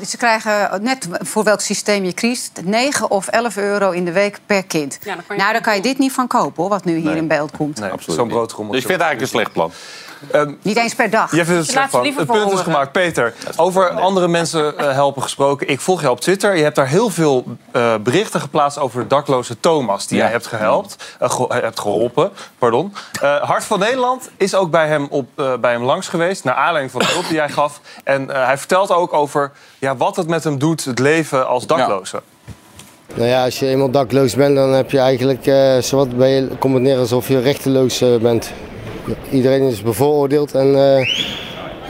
Ze 0.07 0.17
krijgen 0.17 0.83
net 0.83 1.09
voor 1.13 1.45
welk 1.45 1.61
systeem 1.61 2.05
je 2.05 2.13
kiest 2.13 2.61
9 2.65 3.11
of 3.11 3.29
11 3.29 3.57
euro 3.57 3.91
in 3.91 4.05
de 4.05 4.13
week 4.13 4.39
per 4.47 4.65
kind. 4.65 4.99
Nou, 5.05 5.53
daar 5.53 5.61
kan 5.61 5.75
je 5.75 5.83
dit 5.83 5.99
niet 5.99 6.13
van 6.13 6.27
kopen, 6.27 6.63
hoor, 6.63 6.69
wat 6.69 6.85
nu 6.85 6.97
hier 6.97 7.05
Nee. 7.05 7.17
in 7.17 7.29
beeld 7.29 7.51
komt. 7.57 7.81
Nee, 7.81 7.91
Absoluut 7.91 8.19
zo'n 8.19 8.29
broodrommel. 8.29 8.73
Dus 8.75 8.81
ik 8.83 8.87
vind 8.89 9.01
het 9.03 9.09
eigenlijk 9.11 9.21
een 9.21 9.39
slecht 9.41 9.53
plan. 9.53 9.73
Niet 10.63 10.77
eens 10.77 10.95
per 10.95 11.11
dag. 11.11 11.35
Jij 11.35 11.45
vindt 11.45 11.61
het 11.61 11.71
slecht. 11.71 11.93
Het 11.93 12.27
punt 12.27 12.53
is 12.53 12.61
gemaakt. 12.61 12.93
Peter, 12.93 13.35
over 13.57 13.91
andere 13.91 14.29
mensen 14.29 14.79
eh, 14.79 14.93
helpen 14.93 15.23
gesproken. 15.23 15.69
Ik 15.69 15.81
volg 15.81 16.01
jou 16.01 16.13
op 16.13 16.21
Twitter. 16.21 16.57
Je 16.57 16.63
hebt 16.63 16.77
daar 16.77 16.87
heel 16.87 17.11
veel 17.11 17.45
eh, 17.73 17.95
berichten 18.01 18.41
geplaatst 18.41 18.79
over 18.79 19.01
de 19.01 19.07
dakloze 19.07 19.61
Thomas... 19.61 20.07
die 20.07 20.17
Ja. 20.19 20.23
jij 20.25 20.33
hebt 20.33 20.47
gehelpt, 20.47 21.17
eh, 21.19 21.31
ge- 21.31 21.47
hebt 21.49 21.81
geholpen. 21.81 22.31
Pardon. 22.59 22.95
Eh, 23.23 23.43
Hart 23.43 23.65
van 23.65 23.79
Nederland 23.79 24.31
is 24.37 24.55
ook 24.55 24.71
bij 24.71 24.87
hem, 24.89 25.07
op, 25.11 25.29
eh, 25.35 25.53
bij 25.57 25.73
hem 25.73 25.83
langs 25.83 26.09
geweest... 26.09 26.45
naar 26.45 26.55
aanleiding 26.55 26.91
van 26.91 27.01
de 27.01 27.07
hulp 27.13 27.25
die 27.27 27.35
jij 27.35 27.49
gaf. 27.49 27.81
En 28.05 28.31
eh, 28.31 28.45
hij 28.45 28.59
vertelt 28.59 28.91
ook 28.91 29.13
over 29.13 29.53
ja, 29.79 29.97
wat 29.97 30.17
het 30.17 30.29
met 30.29 30.45
hem 30.45 30.59
doet, 30.59 30.85
het 30.85 30.99
leven 30.99 31.47
als 31.49 31.67
dakloze. 31.67 32.23
Nou 33.15 33.29
ja, 33.29 33.45
als 33.45 33.59
je 33.59 33.67
eenmaal 33.67 33.91
dakloos 33.91 34.35
bent, 34.35 34.55
dan 34.55 34.73
heb 34.73 34.91
je 34.91 34.99
eigenlijk, 34.99 35.47
eh 35.47 35.79
zowat 35.79 36.17
ben 36.17 36.29
je, 36.29 36.49
komt 36.59 36.75
het 36.75 36.83
neer 36.83 36.99
alsof 36.99 37.29
je 37.29 37.41
rechteloos 37.41 38.01
eh, 38.01 38.17
bent. 38.17 38.53
Iedereen 39.31 39.63
is 39.63 39.83
bevooroordeeld 39.83 40.55
en 40.55 40.75
eh, 40.75 41.07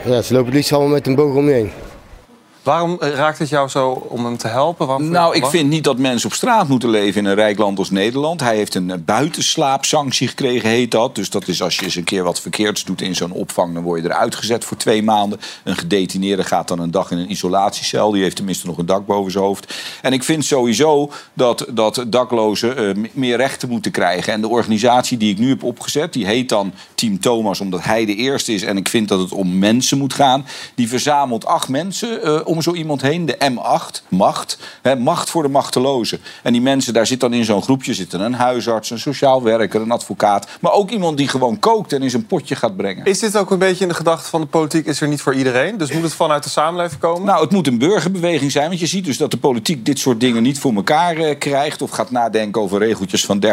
ja, 0.05 0.23
ze 0.23 0.33
lopen 0.33 0.47
het 0.47 0.55
liefst 0.55 0.73
allemaal 0.73 0.93
met 0.93 1.07
een 1.07 1.15
boog 1.15 1.35
om 1.35 1.49
je 1.49 1.53
heen. 1.53 1.71
Waarom 2.63 2.97
eh, 3.01 3.11
raakt 3.11 3.39
het 3.39 3.49
jou 3.49 3.69
zo 3.69 3.91
om 3.91 4.25
hem 4.25 4.37
te 4.37 4.49
helpen? 4.49 4.87
Waarom 4.87 5.11
Nou, 5.11 5.37
ik 5.37 5.47
vind 5.47 5.69
niet 5.69 5.85
dat 5.85 5.99
mensen 5.99 6.29
op 6.29 6.35
straat 6.35 6.69
moeten 6.69 6.89
leven 6.89 7.21
in 7.21 7.27
een 7.27 7.35
rijk 7.35 7.59
land 7.59 7.79
als 7.79 7.91
Nederland. 7.91 8.41
Hij 8.41 8.57
heeft 8.57 8.75
een 8.75 8.91
eh, 8.91 8.99
buitenslaapsanctie 9.05 10.29
gekregen, 10.29 10.69
heet 10.69 10.91
dat. 10.91 11.15
Dus 11.15 11.31
dat 11.31 11.49
is 11.49 11.63
als 11.63 11.77
je 11.77 11.85
eens 11.85 11.97
een 11.97 12.05
keer 12.05 12.23
wat 12.23 12.41
verkeerds 12.41 12.85
doet 12.85 13.01
in 13.01 13.15
zo'n 13.15 13.33
opvang... 13.33 13.75
dan 13.75 13.83
word 13.83 14.03
je 14.03 14.09
eruit 14.09 14.35
gezet 14.35 14.65
voor 14.65 14.77
twee 14.77 15.03
maanden. 15.03 15.41
Een 15.65 15.77
gedetineerde 15.77 16.45
gaat 16.45 16.69
dan 16.69 16.79
een 16.79 16.91
dag 16.91 17.11
in 17.11 17.19
een 17.19 17.31
isolatiecel. 17.31 18.11
Die 18.11 18.23
heeft 18.23 18.37
tenminste 18.37 18.67
nog 18.67 18.79
een 18.79 18.87
dak 18.87 19.07
boven 19.07 19.33
zijn 19.33 19.45
hoofd. 19.45 19.75
En 20.03 20.13
ik 20.13 20.25
vind 20.25 20.45
sowieso 20.45 21.11
dat, 21.33 21.67
dat 21.69 22.05
daklozen 22.07 22.77
eh, 22.77 23.11
meer 23.13 23.37
rechten 23.37 23.69
moeten 23.69 23.91
krijgen. 23.91 24.33
En 24.33 24.41
de 24.41 24.49
organisatie 24.49 25.19
die 25.19 25.33
ik 25.33 25.39
nu 25.39 25.49
heb 25.49 25.63
opgezet, 25.63 26.13
die 26.13 26.27
heet 26.27 26.49
dan 26.49 26.73
Team 26.95 27.21
Thomas... 27.21 27.61
omdat 27.61 27.85
hij 27.85 28.05
de 28.05 28.15
eerste 28.15 28.53
is 28.53 28.63
en 28.63 28.77
ik 28.77 28.89
vind 28.89 29.09
dat 29.09 29.21
het 29.21 29.33
om 29.33 29.59
mensen 29.59 29.99
moet 29.99 30.15
gaan. 30.15 30.47
Die 30.75 30.89
verzamelt 30.89 31.47
acht 31.47 31.69
mensen 31.69 32.23
eh, 32.23 32.41
om 32.51 32.63
zo 32.63 32.73
iemand 32.73 33.03
heen. 33.03 33.27
De 33.27 33.37
M8, 33.53 34.09
macht. 34.09 34.59
Hè, 34.83 34.97
macht 34.97 35.31
voor 35.31 35.43
de 35.43 35.49
machtelozen. 35.49 36.21
En 36.43 36.53
die 36.53 36.63
mensen, 36.63 36.93
daar 36.93 37.07
zit 37.07 37.21
dan 37.21 37.33
in 37.33 37.45
zo'n 37.45 37.63
groepje 37.63 37.95
zitten 37.95 38.21
een 38.21 38.35
huisarts, 38.35 38.91
een 38.91 38.99
sociaal 38.99 39.43
werker, 39.43 39.81
een 39.81 39.91
advocaat. 39.91 40.47
Maar 40.61 40.73
ook 40.73 40.91
iemand 40.91 41.17
die 41.17 41.29
gewoon 41.29 41.59
kookt 41.59 41.93
en 41.93 42.03
in 42.03 42.11
zijn 42.11 42.27
potje 42.27 42.57
gaat 42.57 42.77
brengen. 42.77 43.05
Is 43.05 43.19
dit 43.19 43.37
ook 43.37 43.51
een 43.51 43.59
beetje 43.59 43.83
in 43.83 43.89
de 43.89 43.95
gedachte 43.95 44.29
van 44.29 44.41
de 44.41 44.47
politiek... 44.47 44.87
is 44.87 45.01
er 45.01 45.09
niet 45.09 45.21
voor 45.21 45.35
iedereen? 45.35 45.79
Dus 45.79 45.93
moet 45.93 46.03
het 46.03 46.15
vanuit 46.15 46.43
de 46.43 46.51
samenleving 46.51 47.01
komen? 47.01 47.27
Nou, 47.27 47.43
het 47.43 47.51
moet 47.51 47.67
een 47.67 47.79
burgerbeweging 47.79 48.53
zijn. 48.53 48.69
Want 48.69 48.81
je 48.81 48.87
ziet 48.87 49.05
dus 49.05 49.17
dat 49.17 49.31
de 49.31 49.37
politiek 49.37 49.85
dit 49.85 49.99
soort 49.99 50.21
dingen 50.21 50.43
niet 50.43 50.59
voor 50.59 50.75
elkaar 50.75 51.17
eh, 51.17 51.39
krijgt. 51.39 51.83
Of 51.83 51.91
gaat 51.91 52.11
nadenken 52.11 52.63
over 52.63 52.79
regeltjes 52.79 53.25
van 53.25 53.45
30% 53.47 53.49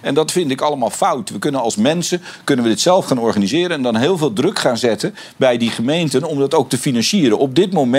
En 0.00 0.14
dat 0.14 0.32
vind 0.32 0.50
ik 0.50 0.60
allemaal 0.60 0.90
fout. 0.90 1.30
We 1.30 1.38
kunnen 1.38 1.60
als 1.60 1.76
mensen 1.76 2.22
kunnen 2.44 2.64
we 2.64 2.70
dit 2.70 2.80
zelf 2.80 3.06
gaan 3.06 3.18
organiseren. 3.18 3.70
En 3.70 3.82
dan 3.82 3.96
heel 3.96 4.18
veel 4.18 4.32
druk 4.32 4.58
gaan 4.58 4.78
zetten 4.78 5.14
bij 5.36 5.56
die 5.56 5.70
gemeenten 5.70 6.24
om 6.24 6.38
dat 6.38 6.54
ook 6.54 6.68
te 6.68 6.78
financieren. 6.78 7.38
Op 7.38 7.54
dit 7.54 7.72
moment 7.72 7.90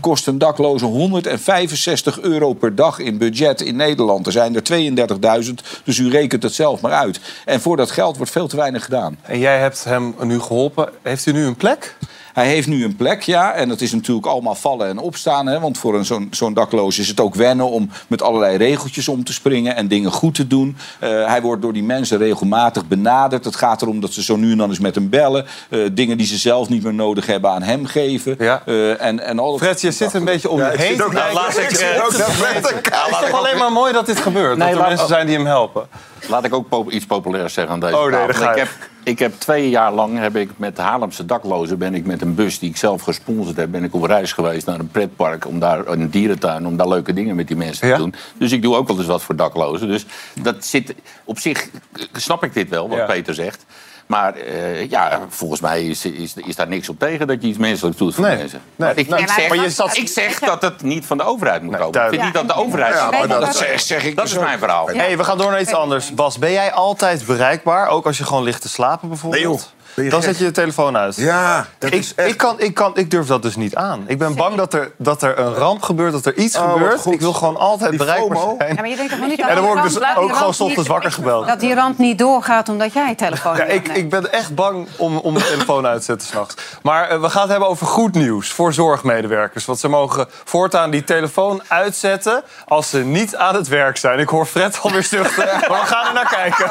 kost 0.00 0.26
een 0.26 0.38
dakloze 0.38 0.84
165 0.84 2.20
euro 2.20 2.52
per 2.52 2.74
dag 2.74 2.98
in 2.98 3.18
budget 3.18 3.60
in 3.60 3.76
Nederland. 3.76 4.26
Er 4.26 4.32
zijn 4.32 4.54
er 4.54 5.44
32.000, 5.44 5.52
dus 5.84 5.98
u 5.98 6.10
rekent 6.10 6.42
het 6.42 6.54
zelf 6.54 6.80
maar 6.80 6.92
uit. 6.92 7.20
En 7.44 7.60
voor 7.60 7.76
dat 7.76 7.90
geld 7.90 8.16
wordt 8.16 8.32
veel 8.32 8.48
te 8.48 8.56
weinig 8.56 8.84
gedaan. 8.84 9.18
En 9.22 9.38
jij 9.38 9.58
hebt 9.58 9.84
hem 9.84 10.14
nu 10.22 10.40
geholpen. 10.40 10.88
Heeft 11.02 11.24
hij 11.24 11.34
nu 11.34 11.44
een 11.44 11.56
plek? 11.56 11.96
Hij 12.32 12.46
heeft 12.46 12.68
nu 12.68 12.84
een 12.84 12.96
plek, 12.96 13.22
ja. 13.22 13.52
En 13.52 13.68
dat 13.68 13.80
is 13.80 13.92
natuurlijk 13.92 14.26
allemaal 14.26 14.54
vallen 14.54 14.88
en 14.88 14.98
opstaan. 14.98 15.46
Hè? 15.46 15.60
Want 15.60 15.78
voor 15.78 15.94
een 15.94 16.04
zo'n 16.04 16.28
zo'n 16.30 16.54
dakloos 16.54 16.98
is 16.98 17.08
het 17.08 17.20
ook 17.20 17.34
wennen 17.34 17.68
om 17.70 17.90
met 18.08 18.22
allerlei 18.22 18.56
regeltjes 18.56 19.08
om 19.08 19.24
te 19.24 19.32
springen 19.32 19.76
en 19.76 19.88
dingen 19.88 20.10
goed 20.10 20.34
te 20.34 20.46
doen. 20.46 20.76
Eh, 20.98 21.26
hij 21.26 21.42
wordt 21.42 21.62
door 21.62 21.72
die 21.72 21.82
mensen 21.82 22.18
regelmatig 22.18 22.86
benaderd. 22.88 23.44
Het 23.44 23.56
gaat 23.56 23.82
erom 23.82 24.00
dat 24.00 24.12
ze 24.12 24.22
zo 24.22 24.36
nu 24.36 24.50
en 24.52 24.58
dan 24.58 24.68
eens 24.68 24.78
met 24.78 24.94
hem 24.94 25.08
bellen. 25.10 25.46
Eh, 25.68 25.78
dingen 25.92 26.18
die 26.18 26.26
ze 26.26 26.36
zelf 26.36 26.68
niet 26.68 26.82
meer 26.82 26.94
nodig 26.94 27.26
hebben 27.26 27.50
aan 27.50 27.62
hem 27.62 27.86
geven. 27.86 28.38
Eh, 28.38 29.02
en, 29.02 29.20
en 29.20 29.38
al 29.38 29.50
dat 29.50 29.60
Fred, 29.60 29.80
je 29.80 29.90
zit 29.90 30.14
een 30.14 30.24
beetje 30.24 30.48
om 30.48 30.58
je 30.58 30.64
Ja, 30.64 30.70
ik 30.70 30.78
heen. 30.80 31.02
ook- 31.02 31.12
Nou, 31.12 31.32
laat 31.34 31.58
ik, 31.58 31.70
ik 31.70 31.76
eh, 31.78 32.04
ook 32.04 32.12
Het 32.12 33.10
is 33.10 33.18
toch 33.30 33.32
alleen 33.38 33.58
maar 33.58 33.72
mooi 33.72 33.92
dat 33.92 34.06
dit 34.06 34.20
gebeurt. 34.20 34.56
Nee, 34.58 34.74
dat 34.74 34.82
er 34.82 34.88
mensen 34.88 35.08
zijn 35.08 35.26
die 35.26 35.36
hem 35.36 35.46
helpen. 35.46 35.86
Laat 36.28 36.44
ik 36.44 36.54
ook 36.54 36.90
iets 36.90 37.06
populairs 37.06 37.54
zeggen 37.54 37.72
aan 37.74 37.80
deze 37.80 37.96
Oh, 37.96 38.02
nee, 38.10 38.26
tafel. 38.26 38.50
ik, 38.50 38.56
heb, 38.58 38.68
ik 39.04 39.18
heb 39.18 39.34
twee 39.38 39.70
jaar 39.70 39.92
lang 39.92 40.18
heb 40.18 40.36
ik 40.36 40.50
met 40.56 40.76
de 40.76 40.82
Haarlemse 40.82 41.24
daklozen... 41.24 41.78
ben 41.78 41.94
ik 41.94 42.06
met 42.06 42.22
een 42.22 42.34
bus 42.34 42.58
die 42.58 42.70
ik 42.70 42.76
zelf 42.76 43.02
gesponsord 43.02 43.56
heb... 43.56 43.70
ben 43.70 43.84
ik 43.84 43.94
op 43.94 44.02
reis 44.02 44.32
geweest 44.32 44.66
naar 44.66 44.78
een 44.78 44.90
pretpark, 44.90 45.46
om 45.46 45.58
daar, 45.58 45.86
een 45.86 46.10
dierentuin... 46.10 46.66
om 46.66 46.76
daar 46.76 46.88
leuke 46.88 47.12
dingen 47.12 47.36
met 47.36 47.48
die 47.48 47.56
mensen 47.56 47.90
te 47.92 47.96
doen. 47.96 48.14
Dus 48.38 48.52
ik 48.52 48.62
doe 48.62 48.76
ook 48.76 48.88
wel 48.88 48.98
eens 48.98 49.06
wat 49.06 49.22
voor 49.22 49.36
daklozen. 49.36 49.88
Dus 49.88 50.06
dat 50.42 50.64
zit, 50.64 50.94
op 51.24 51.38
zich 51.38 51.68
snap 52.12 52.44
ik 52.44 52.54
dit 52.54 52.68
wel, 52.68 52.88
wat 52.88 52.98
Ja. 52.98 53.06
Peter 53.06 53.34
zegt. 53.34 53.64
Maar 54.06 54.34
eh, 54.34 54.90
ja, 54.90 55.20
volgens 55.28 55.60
mij 55.60 55.84
is, 55.84 56.04
is, 56.04 56.34
is 56.36 56.56
daar 56.56 56.68
niks 56.68 56.88
op 56.88 56.98
tegen 56.98 57.26
dat 57.26 57.42
je 57.42 57.48
iets 57.48 57.58
menselijks 57.58 57.98
doet 57.98 58.14
voor 58.14 58.24
Nee. 58.26 58.36
mensen. 58.36 58.60
Nee. 58.76 58.88
Maar 58.88 58.98
ik, 58.98 59.08
Nee, 59.08 59.20
ik, 59.20 59.26
maar 59.26 59.36
zeg, 59.56 59.64
je 59.64 59.70
zat- 59.70 59.96
ik 59.96 60.08
zeg 60.08 60.38
dat 60.38 60.62
het 60.62 60.82
niet 60.82 61.06
van 61.06 61.16
de 61.16 61.22
overheid 61.24 61.62
moet 61.62 61.76
komen. 61.76 62.02
Ik 62.02 62.08
vind 62.08 62.22
niet 62.22 62.34
dat 62.34 62.48
de 62.48 62.54
overheid... 62.54 62.94
Ja, 62.94 63.10
maar 63.10 63.28
dat- 63.28 63.40
dat 63.40 63.56
zeg, 63.56 63.80
zeg 63.80 64.04
ik 64.04 64.16
dat 64.16 64.26
is 64.26 64.38
mijn 64.38 64.58
verhaal. 64.58 64.86
Hey, 64.88 65.16
we 65.16 65.24
gaan 65.24 65.38
door 65.38 65.50
naar 65.50 65.60
iets 65.60 65.72
anders. 65.74 66.14
Bas, 66.14 66.38
ben 66.38 66.52
jij 66.52 66.72
altijd 66.72 67.26
bereikbaar? 67.26 67.88
Ook 67.88 68.06
als 68.06 68.18
je 68.18 68.24
gewoon 68.24 68.42
ligt 68.42 68.62
te 68.62 68.68
slapen 68.68 69.08
bijvoorbeeld? 69.08 69.42
Nee, 69.44 69.52
joh. 69.52 69.60
Dan 69.94 70.04
gek? 70.10 70.22
zet 70.22 70.38
je 70.38 70.44
je 70.44 70.50
telefoon 70.50 70.96
uit. 70.96 71.16
Ja, 71.16 71.66
dat 71.78 71.92
ik, 71.92 71.98
is 71.98 72.14
echt- 72.14 72.28
ik, 72.28 72.36
kan, 72.36 72.60
ik, 72.60 72.74
kan, 72.74 72.92
ik 72.96 73.10
durf 73.10 73.26
dat 73.26 73.42
dus 73.42 73.56
niet 73.56 73.74
aan. 73.74 74.04
Ik 74.06 74.18
ben 74.18 74.34
bang 74.34 74.56
dat 74.56 74.74
er, 74.74 74.92
dat 74.96 75.22
er 75.22 75.38
een 75.38 75.54
ramp 75.54 75.82
gebeurt, 75.82 76.12
dat 76.12 76.26
er 76.26 76.34
iets 76.36 76.56
Oh, 76.56 76.72
gebeurt. 76.72 77.00
goed. 77.00 77.12
Ik 77.12 77.20
wil 77.20 77.32
gewoon 77.32 77.56
altijd 77.56 77.90
Die 77.90 77.98
bereikbaar 77.98 78.38
FOMO. 78.38 78.54
zijn. 78.58 78.74
Ja, 78.74 78.80
maar 78.80 78.88
je 78.90 78.96
denkt 78.96 79.10
toch 79.12 79.20
niet 79.20 79.30
En 79.30 79.46
dat 79.46 79.46
dan 79.46 79.56
die 79.56 79.64
word 79.64 79.76
ik 79.76 79.82
rand- 79.82 79.94
dus 79.94 80.02
ook 80.22 80.32
gewoon 80.36 80.48
ochtends 80.48 80.76
niet- 80.76 80.86
wakker 80.86 81.12
gebeld. 81.12 81.46
Dat 81.46 81.60
die 81.60 81.74
rand 81.74 81.98
niet 81.98 82.18
doorgaat 82.18 82.68
omdat 82.68 82.92
jij 82.92 83.08
je 83.08 83.14
telefoon 83.14 83.56
Ja, 83.56 83.64
ik, 83.64 83.88
ik 83.88 84.10
ben 84.10 84.32
echt 84.32 84.54
bang 84.54 84.86
om, 84.96 85.16
om 85.16 85.32
mijn 85.32 85.44
telefoon 85.44 85.86
uit 85.86 85.98
te 85.98 86.04
zetten 86.04 86.28
s'nachts. 86.28 86.54
Maar 86.82 87.08
eh, 87.08 87.20
we 87.20 87.30
gaan 87.30 87.40
het 87.42 87.50
hebben 87.50 87.68
over 87.68 87.86
goed 87.86 88.14
nieuws 88.14 88.50
voor 88.52 88.72
zorgmedewerkers. 88.72 89.64
Want 89.64 89.78
ze 89.78 89.88
mogen 89.88 90.26
voortaan 90.44 90.90
die 90.90 91.04
telefoon 91.04 91.62
uitzetten 91.68 92.42
als 92.66 92.90
ze 92.90 92.98
niet 92.98 93.36
aan 93.36 93.54
het 93.54 93.68
werk 93.68 93.96
zijn. 93.96 94.18
Ik 94.18 94.28
hoor 94.28 94.46
Fred 94.46 94.78
alweer 94.82 95.02
zuchten, 95.04 95.46
maar 95.68 95.80
we 95.80 95.86
gaan 95.86 96.06
er 96.06 96.12
naar 96.12 96.28
kijken. 96.28 96.66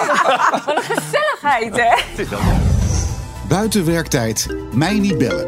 Wat 0.66 0.76
een 0.76 0.84
gezelligheid, 0.84 1.76
hè? 1.78 2.81
Buiten 3.52 3.86
werktijd, 3.86 4.48
mij 4.74 5.00
niet 5.00 5.18
bellen. 5.18 5.48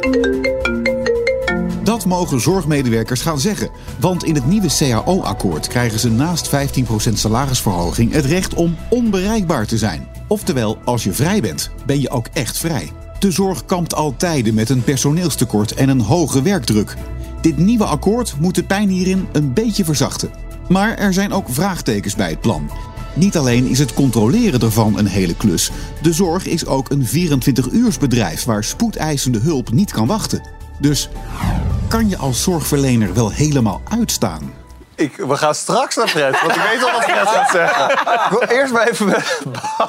Dat 1.83 2.05
mogen 2.05 2.41
zorgmedewerkers 2.41 3.21
gaan 3.21 3.39
zeggen. 3.39 3.69
Want 3.99 4.23
in 4.23 4.35
het 4.35 4.45
nieuwe 4.45 4.67
CAO-akkoord 4.77 5.67
krijgen 5.67 5.99
ze 5.99 6.09
naast 6.11 6.49
15% 6.49 7.13
salarisverhoging 7.13 8.11
het 8.11 8.25
recht 8.25 8.53
om 8.53 8.77
onbereikbaar 8.89 9.65
te 9.65 9.77
zijn. 9.77 10.07
Oftewel, 10.27 10.77
als 10.85 11.03
je 11.03 11.13
vrij 11.13 11.41
bent, 11.41 11.71
ben 11.85 12.01
je 12.01 12.09
ook 12.09 12.27
echt 12.33 12.57
vrij. 12.57 12.91
De 13.19 13.31
zorg 13.31 13.65
kampt 13.65 13.95
al 13.95 14.15
tijden 14.17 14.53
met 14.53 14.69
een 14.69 14.83
personeelstekort 14.83 15.73
en 15.73 15.89
een 15.89 16.01
hoge 16.01 16.41
werkdruk. 16.41 16.95
Dit 17.41 17.57
nieuwe 17.57 17.85
akkoord 17.85 18.35
moet 18.39 18.55
de 18.55 18.63
pijn 18.63 18.89
hierin 18.89 19.27
een 19.31 19.53
beetje 19.53 19.85
verzachten. 19.85 20.29
Maar 20.69 20.97
er 20.97 21.13
zijn 21.13 21.33
ook 21.33 21.45
vraagtekens 21.49 22.15
bij 22.15 22.29
het 22.29 22.41
plan. 22.41 22.69
Niet 23.13 23.37
alleen 23.37 23.67
is 23.67 23.79
het 23.79 23.93
controleren 23.93 24.61
ervan 24.61 24.97
een 24.97 25.05
hele 25.05 25.35
klus. 25.35 25.71
De 26.01 26.13
zorg 26.13 26.45
is 26.45 26.65
ook 26.65 26.89
een 26.89 27.07
24-uursbedrijf 27.07 28.43
waar 28.45 28.63
spoedeisende 28.63 29.39
hulp 29.39 29.71
niet 29.71 29.91
kan 29.91 30.07
wachten. 30.07 30.41
Dus 30.79 31.09
kan 31.87 32.09
je 32.09 32.17
als 32.17 32.43
zorgverlener 32.43 33.13
wel 33.13 33.31
helemaal 33.31 33.81
uitstaan? 33.83 34.62
Ik, 34.95 35.15
we 35.15 35.35
gaan 35.37 35.55
straks 35.55 35.95
naar 35.95 36.07
Fred, 36.07 36.41
want 36.41 36.55
ik 36.55 36.61
weet 36.71 36.83
al 36.83 36.91
wat 36.91 37.03
Fred 37.03 37.27
gaat 37.27 37.51
zeggen. 37.51 37.89
Ik 38.13 38.27
wil 38.29 38.41
eerst 38.57 38.73
maar 38.73 38.87
even 38.87 39.05
met 39.05 39.41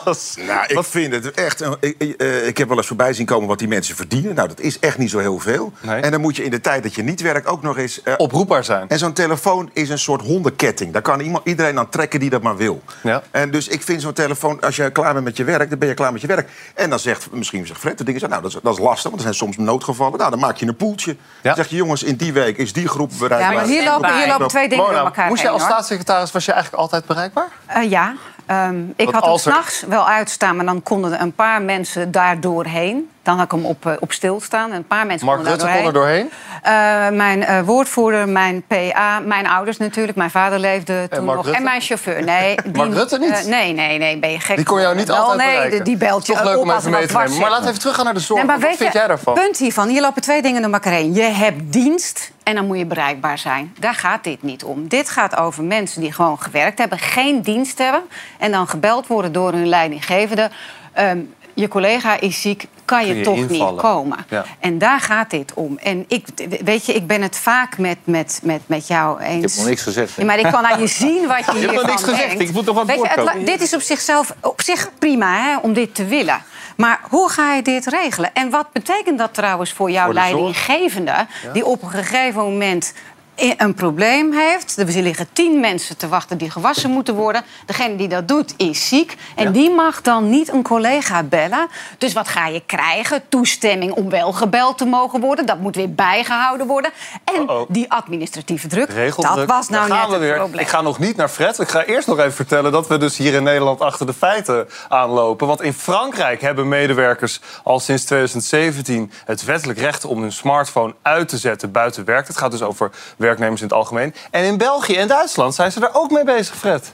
Bas. 0.05 0.35
Nou, 0.47 0.65
ik 0.67 0.85
vind 0.85 1.15
het 1.15 1.31
echt... 1.31 1.61
een- 1.61 1.77
Ik, 1.81 1.95
ik, 1.99 2.21
eh, 2.21 2.47
ik 2.47 2.59
heb 2.59 2.69
wel 2.69 2.77
eens 2.77 2.87
voorbij 2.87 3.13
zien 3.13 3.27
komen 3.27 3.49
wat 3.49 3.59
die 3.59 3.69
mensen 3.69 3.97
verdienen. 3.97 4.35
Nou, 4.35 4.49
dat 4.49 4.61
is 4.61 4.79
echt 4.79 4.99
niet 4.99 5.11
zo 5.11 5.19
heel 5.19 5.39
veel. 5.39 5.73
En 5.87 6.11
dan 6.11 6.21
moet 6.21 6.37
je 6.37 6.45
in 6.45 6.51
de 6.51 6.61
tijd 6.61 6.83
dat 6.83 6.95
je 6.95 7.03
niet 7.03 7.21
werkt 7.21 7.47
ook 7.47 7.63
nog 7.63 7.79
eens... 7.79 8.03
eh, 8.03 8.15
Oproepbaar 8.17 8.65
zijn. 8.65 8.89
En 8.89 8.99
zo'n 8.99 9.13
telefoon 9.13 9.71
is 9.73 9.89
een 9.89 9.99
soort 9.99 10.21
hondenketting. 10.23 10.93
Daar 10.93 11.03
kan 11.03 11.21
iemand, 11.21 11.47
iedereen 11.47 11.79
aan 11.79 11.89
trekken 11.89 12.21
die 12.21 12.31
dat 12.31 12.43
maar 12.43 12.57
wil. 12.57 12.83
Ja. 13.03 13.23
En 13.31 13.51
dus 13.51 13.69
ik 13.69 13.83
vind 13.83 14.03
zo'n 14.03 14.13
telefoon, 14.13 14.61
als 14.61 14.77
je 14.77 14.91
klaar 14.91 15.13
bent 15.13 15.25
met 15.25 15.37
je 15.37 15.45
werk... 15.45 15.71
dan 15.71 15.79
ben 15.79 15.89
je 15.89 15.95
klaar 15.95 16.13
met 16.13 16.21
je 16.21 16.27
werk. 16.27 16.49
En 16.75 16.91
dan 16.91 16.99
zegt 16.99 17.27
misschien 17.31 17.67
zegt 17.67 17.81
Fred 17.81 17.99
de 17.99 18.05
dingen... 18.05 18.29
Nou, 18.29 18.43
dat 18.43 18.51
is, 18.55 18.59
dat 18.63 18.73
is 18.79 18.85
lastig, 18.85 19.03
want 19.05 19.15
er 19.17 19.21
zijn 19.23 19.35
soms 19.35 19.57
noodgevallen. 19.57 20.19
Nou, 20.19 20.31
dan 20.31 20.39
maak 20.39 20.57
je 20.57 20.67
een 20.67 20.77
poeltje. 20.77 21.17
Dan 21.43 21.55
zeg 21.55 21.69
je, 21.69 21.77
jongens, 21.77 22.03
in 22.03 22.17
die 22.17 22.33
week 22.33 22.57
is 22.59 22.73
die 22.73 22.89
groep 22.89 23.11
bereikbaar. 23.19 23.53
Ja, 23.53 23.59
maar 23.59 23.67
hier 23.69 23.85
lopen, 23.85 24.17
hier 24.19 24.27
lopen 24.27 24.49
twee 24.49 24.69
dingen 24.69 24.85
elkaar 25.01 25.29
moest 25.29 25.43
jij 25.43 25.51
heen, 25.51 25.61
als 25.61 25.69
hoor. 25.69 25.73
staatssecretaris, 25.73 26.33
was 26.33 26.45
je 26.45 26.53
eigenlijk 26.53 26.83
altijd 26.83 27.07
bereikbaar? 27.07 27.49
Eh, 27.67 27.91
ja, 27.91 28.15
Ehm, 28.47 28.81
ik 28.97 29.05
Want 29.05 29.11
had 29.13 29.23
hem 29.23 29.31
als 29.33 29.47
er- 29.47 29.53
s'nachts 29.53 29.85
wel 29.89 30.07
uitstaan, 30.09 30.57
maar 30.57 30.65
dan 30.65 30.83
konden 30.83 31.13
er 31.13 31.21
een 31.21 31.35
paar 31.35 31.63
mensen 31.63 32.11
daar 32.11 32.41
doorheen. 32.41 33.09
Dan 33.23 33.37
had 33.37 33.45
ik 33.45 33.51
hem 33.51 33.65
op, 33.65 33.87
eh, 33.87 33.93
op 34.01 34.13
stilstaan 34.13 34.71
en 34.71 34.77
een 34.77 34.87
paar 34.87 35.07
mensen 35.07 35.27
Mark 35.27 35.39
konden 35.39 35.57
Rutte 35.59 35.69
daar 35.73 35.77
kon 35.83 35.87
er 35.87 35.93
doorheen. 35.93 36.31
Eh, 36.63 36.73
mijn 37.17 37.45
eh, 37.45 37.61
woordvoerder, 37.63 38.29
mijn 38.29 38.63
PA, 38.67 39.19
mijn 39.21 39.47
ouders 39.47 39.77
natuurlijk. 39.77 40.17
Mijn 40.17 40.31
vader 40.31 40.59
leefde 40.59 41.09
toen 41.11 41.25
nog. 41.25 41.35
Rutte? 41.35 41.51
En 41.59 41.63
mijn 41.63 41.81
chauffeur. 41.81 42.23
Nee, 42.25 42.57
die, 42.65 42.73
Mark 42.73 42.93
Rutte 42.93 43.19
niet? 43.19 43.47
nee, 43.47 43.73
nee, 43.73 43.99
nee, 43.99 44.19
ben 44.19 44.31
je 44.31 44.41
gek. 44.41 44.57
Die 44.57 44.65
kon 44.65 44.81
jou 44.81 44.97
niet 44.97 45.07
Wel, 45.09 45.17
altijd 45.17 45.37
Nee, 45.39 45.47
bereiken. 45.53 45.85
die, 45.85 45.97
die 45.99 46.07
belt 46.09 46.27
je 46.27 46.33
Toch 46.33 46.45
leuk 46.45 46.57
op 46.57 46.63
om 46.63 46.71
als 46.71 46.79
even 46.79 46.91
mee 46.91 47.07
te 47.07 47.17
nemen. 47.17 47.39
Maar 47.39 47.49
laten 47.51 47.63
we 47.65 47.69
even 47.69 47.81
teruggaan 47.81 48.05
naar 48.05 48.15
de 48.15 48.21
zorg. 48.21 48.39
Nee, 48.41 48.49
maar 48.51 48.59
Wat 48.61 48.69
weet 48.69 48.77
vind 48.79 48.93
je, 48.93 48.99
jij 48.99 49.07
daarvan? 49.09 49.35
punt 49.35 49.59
hiervan, 49.59 49.89
hier 49.89 50.01
lopen 50.01 50.23
twee 50.23 50.43
dingen 50.43 50.63
door 50.63 50.73
elkaar 50.73 50.93
heen. 50.93 51.15
Je 51.15 51.23
hebt 51.23 51.73
dienst 51.73 52.33
en 52.43 52.55
dan 52.55 52.67
moet 52.67 52.79
je 52.79 52.87
bereikbaar 52.87 53.39
zijn. 53.39 53.75
Daar 53.79 53.95
gaat 53.95 54.25
dit 54.25 54.43
niet 54.43 54.65
om. 54.65 54.89
Dit 54.89 55.11
gaat 55.11 55.37
over 55.37 55.65
mensen 55.65 56.01
die 56.01 56.13
gewoon 56.13 56.39
gewerkt 56.41 56.79
hebben, 56.79 56.99
geen 56.99 57.43
dienst 57.43 57.79
hebben... 57.79 58.03
en 58.39 58.51
dan 58.51 58.69
gebeld 58.69 59.07
worden 59.07 59.33
door 59.33 59.53
hun 59.53 59.67
leidinggevende. 59.69 60.51
Ehm, 60.93 61.19
je 61.55 61.69
collega 61.69 62.21
is 62.21 62.41
ziek, 62.41 62.67
kan 62.85 63.07
je, 63.07 63.21
toch 63.21 63.37
invallen. 63.37 63.73
niet 63.73 63.81
komen. 63.83 64.19
Ja. 64.29 64.45
En 64.61 64.79
daar 64.79 65.01
gaat 65.01 65.31
dit 65.31 65.55
om. 65.55 65.79
En 65.79 66.05
ik, 66.09 66.27
weet 66.65 66.87
je, 66.87 66.93
ik 66.95 67.07
ben 67.07 67.23
het 67.23 67.39
vaak 67.39 67.79
met, 67.79 67.97
met, 68.05 68.41
met, 68.43 68.61
met 68.67 68.87
jou 68.87 69.21
eens. 69.21 69.35
Ik 69.45 69.49
heb 69.49 69.57
nog 69.59 69.67
niks 69.67 69.83
gezegd. 69.83 70.15
Ja, 70.17 70.25
maar 70.25 70.39
ik 70.39 70.51
kan 70.51 70.67
aan 70.67 70.81
je 70.81 70.87
zien 71.05 71.27
wat 71.27 71.37
je 71.39 71.45
Je 71.45 71.51
hebt 71.51 71.59
hiervan 71.59 71.75
nog 71.75 71.87
niks 71.87 72.03
gezegd. 72.03 72.29
denkt. 72.29 72.43
Ik 72.43 72.53
moet 72.53 72.65
nog 72.65 72.75
aan 72.79 72.89
het 72.89 72.97
Weet 72.97 73.07
je, 73.09 73.15
woord 73.15 73.27
la- 73.27 73.33
komen. 73.33 73.47
Dit 73.47 73.61
is 73.61 73.75
op 73.75 73.81
zichzelf 73.81 74.35
op 74.41 74.61
zich 74.63 74.91
prima 74.99 75.37
hè, 75.43 75.57
om 75.63 75.73
dit 75.73 75.95
te 75.95 76.05
willen. 76.05 76.43
Maar 76.77 77.01
hoe 77.11 77.31
ga 77.31 77.55
je 77.55 77.63
dit 77.63 77.87
regelen? 77.87 78.31
En 78.35 78.51
wat 78.51 78.73
betekent 78.73 79.19
dat 79.19 79.35
trouwens 79.35 79.73
voor 79.73 79.91
jouw 79.91 80.05
Voor 80.05 80.15
leidinggevende... 80.15 81.27
die 81.53 81.65
op 81.67 81.83
een 81.83 81.91
gegeven 81.91 82.41
moment 82.43 82.93
een 83.37 83.75
probleem 83.75 84.33
heeft. 84.33 84.77
Er 84.79 85.03
liggen 85.03 85.27
tien 85.33 85.61
mensen 85.61 85.97
te 85.97 86.09
wachten 86.09 86.39
die 86.39 86.51
gewassen 86.51 86.91
moeten 86.91 87.15
worden. 87.15 87.43
Degene 87.67 87.97
die 87.97 88.09
dat 88.09 88.29
doet 88.29 88.55
is 88.57 88.89
ziek. 88.89 89.17
En 89.37 89.53
die 89.53 89.71
mag 89.71 90.03
dan 90.03 90.31
niet 90.31 90.53
een 90.53 90.63
collega 90.63 91.23
bellen. 91.23 91.69
Dus 91.99 92.13
wat 92.13 92.29
ga 92.29 92.47
je 92.47 92.63
krijgen? 92.67 93.23
Toestemming 93.29 93.93
om 93.93 94.11
wel 94.11 94.33
gebeld 94.33 94.79
te 94.79 94.85
mogen 94.85 95.21
worden. 95.21 95.47
Dat 95.47 95.59
moet 95.59 95.77
weer 95.77 95.95
bijgehouden 95.95 96.67
worden. 96.67 96.91
En 97.25 97.67
die 97.69 97.91
administratieve 97.93 98.69
druk, 98.69 98.89
Regeldruk. 98.91 99.37
dat 99.37 99.47
was 99.47 99.69
nou 99.69 99.89
net 99.89 100.07
we 100.07 100.13
het 100.13 100.21
weer. 100.21 100.35
probleem. 100.35 100.61
Ik 100.61 100.69
ga 100.69 100.81
nog 100.81 100.99
niet 100.99 101.17
naar 101.17 101.29
Fred. 101.29 101.59
Ik 101.59 101.69
ga 101.69 101.85
eerst 101.85 102.07
nog 102.09 102.19
even 102.19 102.33
vertellen 102.33 102.73
dat 102.73 102.89
we 102.89 102.99
dus 102.99 103.17
hier 103.17 103.35
in 103.35 103.43
Nederland 103.43 103.81
achter 103.81 104.07
de 104.07 104.15
feiten 104.15 104.69
aanlopen. 104.89 105.47
Want 105.47 105.63
in 105.63 105.73
Frankrijk 105.73 106.41
hebben 106.41 106.69
medewerkers 106.69 107.41
al 107.63 107.81
sinds 107.81 108.05
2017 108.05 109.11
het 109.25 109.45
wettelijk 109.45 109.79
recht 109.79 110.05
om 110.05 110.21
hun 110.21 110.33
smartphone 110.33 110.95
uit 111.03 111.29
te 111.29 111.39
zetten 111.39 111.73
buiten 111.73 112.05
werk. 112.05 112.27
Het 112.27 112.37
gaat 112.39 112.51
dus 112.51 112.63
over 112.63 112.91
werknemers 113.25 113.61
in 113.61 113.67
het 113.67 113.77
algemeen. 113.77 114.15
En 114.31 114.45
in 114.45 114.57
België 114.59 114.95
en 114.97 115.09
Duitsland 115.09 115.55
zijn 115.55 115.73
ze 115.73 115.81
er 115.81 115.95
ook 115.95 116.11
mee 116.11 116.25
bezig, 116.25 116.57
Fred. 116.57 116.93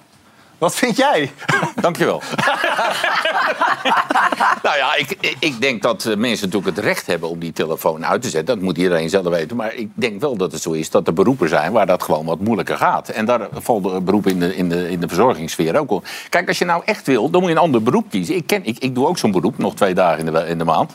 Wat 0.59 0.75
vind 0.75 0.97
jij? 0.97 1.33
Dankjewel. 1.81 2.23
nou 4.63 4.77
ja, 4.77 4.95
ik, 4.95 5.37
ik- 5.39 5.61
denk 5.61 5.83
dat 5.83 6.05
eh, 6.05 6.17
mensen 6.17 6.47
natuurlijk 6.49 6.77
het 6.77 6.85
recht 6.85 7.07
hebben 7.07 7.29
om 7.29 7.39
die 7.39 7.53
telefoon 7.53 8.07
uit 8.07 8.23
te 8.23 8.29
zetten. 8.29 8.55
Dat 8.55 8.65
moet 8.65 8.79
iedereen 8.79 9.09
zelf 9.09 9.27
weten. 9.29 9.57
Maar 9.57 9.75
ik 9.75 9.89
denk 9.95 10.21
wel 10.21 10.37
dat 10.37 10.53
het 10.53 10.63
zo 10.63 10.71
is 10.73 10.91
dat 10.91 11.07
er 11.07 11.13
beroepen 11.13 11.49
zijn 11.49 11.73
waar 11.73 11.87
dat 11.87 12.03
gewoon 12.03 12.25
wat 12.25 12.41
moeilijker 12.41 12.77
gaat. 12.77 13.09
En 13.09 13.25
daar 13.25 13.49
valt 13.53 13.85
een 13.85 14.05
beroep 14.05 14.27
in 14.27 14.41
de, 14.41 14.57
in 14.57 14.69
de, 14.69 14.91
in 14.91 15.01
de 15.01 15.09
verzorgingssfeer 15.09 15.79
ook 15.79 15.91
op. 15.91 16.05
Kijk, 16.29 16.49
als 16.49 16.59
je 16.59 16.65
nou 16.65 16.83
echt 16.85 17.07
wil, 17.07 17.31
dan 17.31 17.41
moet 17.41 17.51
je 17.51 17.57
een 17.57 17.63
ander 17.63 17.83
beroep 17.83 18.11
kiezen. 18.11 18.35
Ik, 18.35 18.47
ken, 18.47 18.65
ik, 18.65 18.79
ik 18.79 18.95
doe 18.95 19.07
ook 19.07 19.19
zo'n 19.19 19.31
beroep, 19.31 19.59
nog 19.59 19.75
twee 19.75 19.95
dagen 19.95 20.27
in 20.27 20.33
de, 20.33 20.47
in 20.47 20.59
de 20.59 20.65
maand. 20.65 20.93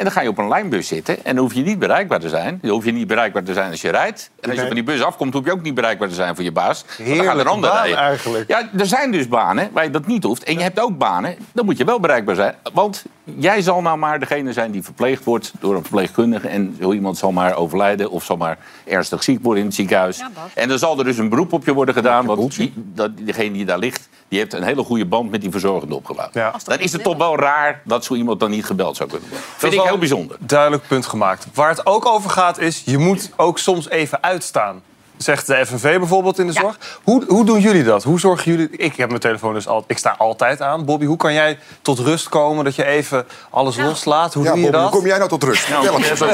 En 0.00 0.06
dan 0.06 0.14
ga 0.14 0.20
je 0.20 0.28
op 0.28 0.38
een 0.38 0.48
lijnbus 0.48 0.86
zitten 0.88 1.24
en 1.24 1.34
dan 1.34 1.44
hoef 1.44 1.54
je 1.54 1.62
niet 1.62 1.78
bereikbaar 1.78 2.20
te 2.20 2.28
zijn. 2.28 2.58
Dan 2.62 2.70
hoef 2.70 2.84
je 2.84 2.92
niet 2.92 3.06
bereikbaar 3.06 3.42
te 3.42 3.52
zijn 3.52 3.70
als 3.70 3.80
je 3.80 3.90
rijdt. 3.90 4.30
En 4.40 4.42
als 4.42 4.50
je 4.52 4.56
Nee. 4.56 4.66
van 4.66 4.74
die 4.74 4.84
bus 4.84 5.02
afkomt, 5.02 5.32
hoef 5.34 5.44
je 5.44 5.52
ook 5.52 5.62
niet 5.62 5.74
bereikbaar 5.74 6.08
te 6.08 6.14
zijn 6.14 6.34
voor 6.34 6.44
je 6.44 6.52
baas. 6.52 6.84
Dan 7.04 7.24
gaat 7.24 7.38
er 7.38 7.48
ander 7.48 7.70
rijden. 7.70 7.96
eigenlijk. 7.96 8.48
Ja, 8.48 8.68
er 8.78 8.86
zijn 8.86 9.10
dus 9.10 9.28
banen 9.28 9.68
waar 9.72 9.84
je 9.84 9.90
dat 9.90 10.06
niet 10.06 10.22
hoeft. 10.24 10.44
En 10.44 10.54
je 10.54 10.62
hebt 10.62 10.80
ook 10.80 10.98
banen, 10.98 11.36
dan 11.52 11.64
moet 11.64 11.76
je 11.76 11.84
wel 11.84 12.00
bereikbaar 12.00 12.34
zijn. 12.34 12.54
Want 12.72 13.04
jij 13.24 13.62
zal 13.62 13.82
nou 13.82 13.98
maar 13.98 14.18
degene 14.20 14.52
zijn 14.52 14.70
die 14.70 14.82
verpleegd 14.82 15.24
wordt 15.24 15.52
door 15.60 15.74
een 15.74 15.82
verpleegkundige. 15.82 16.48
En 16.48 16.76
zo 16.80 16.92
iemand 16.92 17.18
zal 17.18 17.32
maar 17.32 17.54
overlijden 17.56 18.10
of 18.10 18.24
zal 18.24 18.36
maar 18.36 18.58
ernstig 18.84 19.22
ziek 19.22 19.42
worden 19.42 19.60
in 19.60 19.66
het 19.66 19.76
ziekenhuis. 19.76 20.22
en 20.54 20.68
dan 20.68 20.78
zal 20.78 20.98
er 20.98 21.04
dus 21.04 21.18
een 21.18 21.28
beroep 21.28 21.52
op 21.52 21.64
je 21.64 21.72
worden 21.72 21.94
gedaan. 21.94 22.26
Want 22.26 22.56
die, 22.56 22.72
dat, 22.76 23.10
degene 23.18 23.52
die 23.52 23.64
daar 23.64 23.78
ligt, 23.78 24.08
die 24.30 24.38
heeft 24.38 24.52
een 24.52 24.62
hele 24.62 24.84
goede 24.84 25.06
band 25.06 25.30
met 25.30 25.40
die 25.40 25.50
verzorgende 25.50 25.94
opgebouwd. 25.94 26.32
Dan 26.64 26.78
is 26.78 26.92
het 26.92 27.02
toch 27.02 27.16
wel 27.16 27.36
raar 27.38 27.80
dat 27.84 28.04
zo 28.04 28.14
iemand 28.14 28.40
dan 28.40 28.50
niet 28.50 28.64
gebeld 28.64 28.96
zou 28.96 29.08
kunnen 29.08 29.28
worden. 29.28 29.46
Vind 29.48 29.62
is 29.62 29.68
ik 29.68 29.84
wel 29.84 29.86
heel 29.86 29.98
bijzonder. 29.98 30.36
Duidelijk 30.40 30.86
punt 30.86 31.06
gemaakt. 31.06 31.46
Waar 31.54 31.68
het 31.68 31.86
ook 31.86 32.06
over 32.06 32.30
gaat 32.30 32.58
is, 32.58 32.82
je 32.84 32.98
moet 32.98 33.30
ook 33.36 33.58
soms 33.58 33.88
even 33.88 34.22
uitstaan. 34.22 34.82
Zegt 35.16 35.46
de 35.46 35.66
FNV 35.66 35.98
bijvoorbeeld 35.98 36.38
in 36.38 36.46
de 36.46 36.52
zorg. 36.52 36.78
Hoe, 37.02 37.24
hoe 37.28 37.44
doen 37.44 37.60
jullie 37.60 37.84
dat? 37.84 38.02
Hoe 38.02 38.20
zorgen 38.20 38.50
jullie... 38.50 38.70
Ik 38.70 38.96
heb 38.96 39.08
mijn 39.08 39.20
telefoon 39.20 39.54
dus 39.54 39.68
al, 39.68 39.84
ik 39.86 39.98
sta 39.98 40.14
altijd 40.18 40.60
aan. 40.62 40.84
Bobby, 40.84 41.04
hoe 41.04 41.16
kan 41.16 41.32
jij 41.32 41.58
tot 41.82 41.98
rust 41.98 42.28
komen? 42.28 42.64
Dat 42.64 42.74
je 42.74 42.84
even 42.84 43.26
alles 43.50 43.76
loslaat? 43.76 44.34
Hoe 44.34 44.44
Ja, 44.44 44.52
doe 44.52 44.60
je 44.60 44.70
dat? 44.70 44.82
hoe 44.82 44.90
kom 44.90 45.06
jij 45.06 45.16
nou 45.18 45.28
tot 45.28 45.42
rust? 45.42 45.68
Eens. 45.68 46.18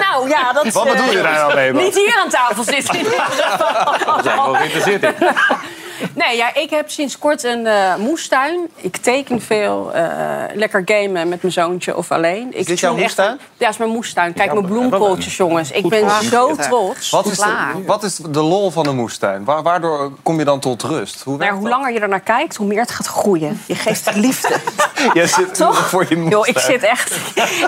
Nou 0.00 0.28
ja, 0.28 0.52
dat... 0.52 0.72
Wat 0.72 0.84
bedoel 0.84 1.10
je 1.10 1.18
eh, 1.18 1.22
daar 1.22 1.54
nou 1.54 1.72
mee? 1.72 1.84
Niet 1.84 1.94
hier 1.94 2.20
aan 2.24 2.28
tafel 2.28 2.64
zitten. 2.64 2.96
ieder 2.96 3.12
geval. 3.12 4.16
We 4.16 4.22
zijn 4.22 4.36
wel 4.36 4.54
geïnteresseerd 4.54 5.02
in. 5.02 5.14
Nee, 6.14 6.36
ja, 6.36 6.54
ik 6.54 6.70
heb 6.70 6.90
sinds 6.90 7.18
kort 7.18 7.42
een 7.44 7.66
eh, 7.66 7.96
moestuin. 7.96 8.70
Ik 8.76 8.96
teken 8.96 9.40
veel. 9.42 9.92
eh, 9.94 10.04
lekker 10.54 10.82
gamen 10.84 11.28
met 11.28 11.42
mijn 11.42 11.52
zoontje 11.52 11.96
of 11.96 12.10
alleen. 12.10 12.48
Ik 12.58 12.66
dit 12.66 12.80
jouw 12.80 12.90
tune 12.90 13.04
echt- 13.04 13.16
moestuin? 13.16 13.40
Ja, 13.56 13.68
is 13.68 13.76
mijn 13.76 13.90
moestuin. 13.90 14.32
Kijk, 14.32 14.52
mijn 14.52 14.66
bloemkooltjes, 14.66 15.36
jongens. 15.36 15.70
Ik 15.70 15.88
ben 15.88 16.10
zo 16.30 16.54
trots. 16.54 17.10
Wat 17.10 17.26
is, 17.26 17.36
de, 17.38 17.82
wat 17.86 18.02
is 18.02 18.16
de 18.16 18.40
lol 18.42 18.70
van 18.70 18.86
een 18.86 18.96
moestuin? 18.96 19.44
Wa- 19.44 19.62
Waardoor 19.62 20.12
kom 20.22 20.38
je 20.38 20.44
dan 20.44 20.60
tot 20.60 20.82
rust? 20.82 21.22
Hoe 21.22 21.36
Nou, 21.36 21.52
hoe 21.54 21.68
langer 21.68 21.92
je 21.92 22.00
er 22.00 22.08
naar 22.08 22.20
kijkt, 22.20 22.56
hoe 22.56 22.66
meer 22.66 22.80
het 22.80 22.90
gaat 22.90 23.06
groeien. 23.06 23.60
Je 23.66 23.74
geeft 23.74 24.04
het 24.04 24.16
liefde. 24.16 24.56
Jij 25.14 25.26
zit 25.26 25.54
Toch? 25.54 25.88
voor 25.88 26.06
je 26.08 26.16
moestuin. 26.16 26.42
Yo, 26.44 26.50
ik 26.50 26.58
zit 26.58 26.82
echt... 26.82 27.14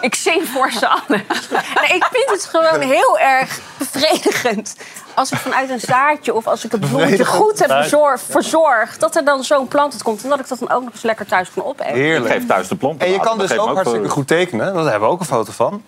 Ik 0.01 0.15
zing 0.15 0.49
voor 0.49 0.71
ze 0.73 0.89
allen. 0.89 1.03
Nee, 1.09 1.97
ik 1.97 2.09
vind 2.13 2.31
het 2.31 2.45
gewoon 2.45 2.81
heel 2.81 3.19
erg 3.19 3.61
bevredigend. 3.79 4.75
Als 5.19 5.33
ik 5.33 5.39
vanuit 5.39 5.71
een 5.71 5.81
zaadje 5.81 6.35
of 6.35 6.47
als 6.47 6.65
ik 6.65 6.73
het 6.73 6.81
bloemetje 6.81 7.25
goed 7.25 7.59
heb 7.59 7.71
verzorgd, 7.71 8.23
verzorgd... 8.29 9.01
dat 9.01 9.17
er 9.17 9.25
dan 9.25 9.45
zo'n 9.45 9.69
plant 9.69 9.93
uit 9.93 10.03
komt 10.03 10.23
en 10.23 10.29
dat 10.29 10.41
ik 10.41 10.49
dat 10.49 10.59
dan 10.59 10.71
ook 10.71 10.83
nog 10.85 10.93
eens 10.93 11.03
lekker 11.03 11.27
thuis 11.27 11.51
kan 11.55 11.65
opeten. 11.65 11.95
Heerlijk. 11.95 12.35
Ik 12.35 12.41
geef 12.41 12.47
thuis 12.47 12.69
de 12.69 12.77
planten. 12.77 13.07
En 13.07 13.13
je 13.13 13.21
kan 13.21 13.39
dus 13.39 13.59
ook 13.59 13.75
hartstikke 13.75 14.09
goed 14.09 14.27
tekenen. 14.27 14.75
Daar 14.75 14.91
hebben 14.91 15.09
we 15.09 15.15
ook 15.15 15.21
een 15.21 15.27
foto 15.27 15.53
van. 15.53 15.83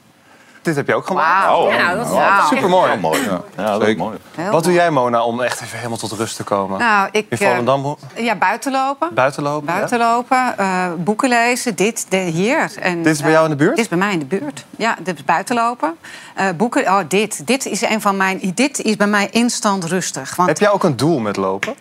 Dit 0.62 0.76
heb 0.76 0.86
je 0.86 0.94
ook 0.94 1.06
gemaakt. 1.06 1.46
Wauw. 1.46 1.66
Oh, 1.66 1.72
Ja, 1.72 1.94
dat 1.94 2.06
is 2.06 2.12
wel 2.12 2.46
super 2.50 2.68
mooi. 2.68 2.90
Ja, 2.90 2.96
mooi. 2.96 3.20
Ja, 3.56 3.78
dat 3.78 3.88
is 3.88 3.96
mooi. 3.96 4.18
Heel 4.34 4.50
Wat 4.50 4.64
doe 4.64 4.72
jij, 4.72 4.90
Mona, 4.90 5.24
om 5.24 5.40
echt 5.40 5.60
even 5.60 5.76
helemaal 5.76 5.98
tot 5.98 6.12
rust 6.12 6.36
te 6.36 6.44
komen? 6.44 6.78
Nou, 6.78 7.08
ik, 7.12 7.26
In 7.28 7.38
eh, 7.38 7.48
Volendam 7.48 7.96
Ja, 8.16 8.34
buiten 8.36 8.72
lopen. 8.72 9.14
buiten 9.14 9.42
lopen? 9.42 10.36
ja? 10.36 10.54
Eh, 10.56 10.92
boeken 10.96 11.28
lezen, 11.28 11.74
dit, 11.76 12.06
de, 12.08 12.16
hier. 12.16 12.72
En, 12.80 13.02
Dit 13.02 13.14
is 13.14 13.18
bij 13.20 13.26
eh, 13.28 13.32
jou 13.32 13.44
in 13.44 13.50
de 13.50 13.56
buurt? 13.56 13.70
Dit 13.76 13.84
is 13.84 13.88
bij 13.88 13.98
mij 13.98 14.12
in 14.12 14.18
de 14.18 14.24
buurt. 14.24 14.64
Ja, 14.76 14.96
dit 15.02 15.14
is 15.16 15.24
buiten 15.24 15.54
lopen. 15.54 15.96
Eh, 16.34 16.48
boeken, 16.56 16.82
oh, 16.86 16.98
dit. 17.08 17.46
Dit 17.46 17.66
is 17.66 17.82
een 17.82 18.00
van 18.00 18.16
mijn. 18.16 18.52
Dit 18.54 18.80
is 18.82 18.96
bij 18.96 19.06
mij 19.06 19.28
instant 19.30 19.84
rustig. 19.84 20.36
Want 20.36 20.48
Heb 20.48 20.58
jij 20.58 20.70
ook 20.70 20.84
een 20.84 20.96
doel 20.96 21.18
met 21.18 21.36
lopen? 21.36 21.74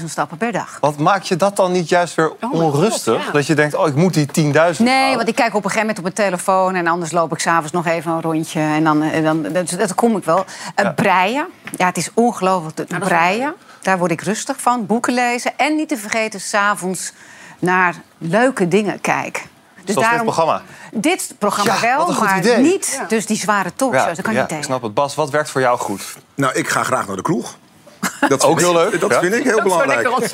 10.000 0.00 0.04
stappen 0.06 0.36
per 0.36 0.52
dag. 0.52 0.78
Wat 0.80 0.98
maak 0.98 1.22
je 1.22 1.36
dat 1.36 1.56
dan 1.56 1.72
niet 1.72 1.88
juist 1.88 2.14
weer 2.14 2.32
Oh 2.40 2.52
onrustig? 2.52 3.14
God, 3.14 3.24
ja. 3.24 3.30
Dat 3.32 3.46
je 3.46 3.54
denkt, 3.54 3.74
oh, 3.74 3.86
ik 3.88 3.94
moet 3.94 4.14
die 4.14 4.52
10.000 4.76 4.82
Nee, 4.82 5.16
want 5.16 5.28
ik 5.28 5.34
kijk 5.34 5.48
op 5.54 5.64
een 5.64 5.70
gegeven 5.70 5.78
moment 5.78 5.96
op 5.98 6.02
mijn 6.02 6.14
telefoon... 6.14 6.74
en 6.74 6.86
anders 6.86 7.12
loop 7.12 7.32
ik 7.32 7.38
s'avonds 7.38 7.72
nog 7.72 7.86
even 7.86 8.12
een 8.12 8.20
rondje. 8.22 8.60
En 8.60 8.84
dan, 8.84 9.02
en 9.02 9.24
dan 9.24 9.42
dat, 9.42 9.70
dat 9.70 9.94
kom 9.94 10.16
ik 10.16 10.24
wel. 10.24 10.44
Eh, 10.74 10.94
Breien. 10.94 11.46
Ja, 11.76 11.86
het 11.86 11.96
is 11.96 12.10
ongelooflijk. 12.14 12.76
Het 12.76 12.98
breien. 12.98 13.54
Daar 13.82 13.98
word 13.98 14.10
ik 14.10 14.20
rustig 14.20 14.60
van. 14.60 14.86
Boeken 14.86 15.14
lezen. 15.14 15.52
En 15.58 15.76
niet 15.76 15.88
te 15.88 15.96
vergeten, 15.96 16.40
s'avonds 16.40 17.12
naar 17.58 17.94
leuke 18.18 18.68
dingen 18.68 19.00
kijken. 19.00 19.42
Dus 19.84 19.94
Zoals 19.94 20.10
dit 20.10 20.22
programma. 20.22 20.62
Dit 20.92 21.34
programma 21.38 21.74
Ja, 21.74 21.80
wel, 21.80 22.12
maar 22.20 22.38
idee. 22.38 22.56
niet 22.56 23.00
dus 23.08 23.26
die 23.26 23.36
zware 23.36 23.72
talkshows. 23.74 24.08
Ja, 24.08 24.14
dat 24.14 24.24
kan 24.24 24.32
ja, 24.32 24.40
niet 24.40 24.50
ik 24.50 24.56
tegen. 24.56 24.64
snap 24.64 24.82
het. 24.82 24.94
Bas, 24.94 25.14
wat 25.14 25.30
werkt 25.30 25.50
voor 25.50 25.60
jou 25.60 25.78
goed? 25.78 26.16
Nou, 26.34 26.54
ik 26.54 26.68
ga 26.68 26.82
graag 26.82 27.06
naar 27.06 27.16
de 27.16 27.22
kroeg. 27.22 27.56
Dat 28.28 28.42
Ook 28.44 28.58
vind 28.60 28.70
heel 28.72 28.82
ik- 28.84 28.90
leuk, 28.90 29.00
Dat 29.00 29.10
ja. 29.10 29.20
vind 29.20 29.34
ik 29.34 29.44
heel 29.44 29.62
belangrijk. 29.62 30.08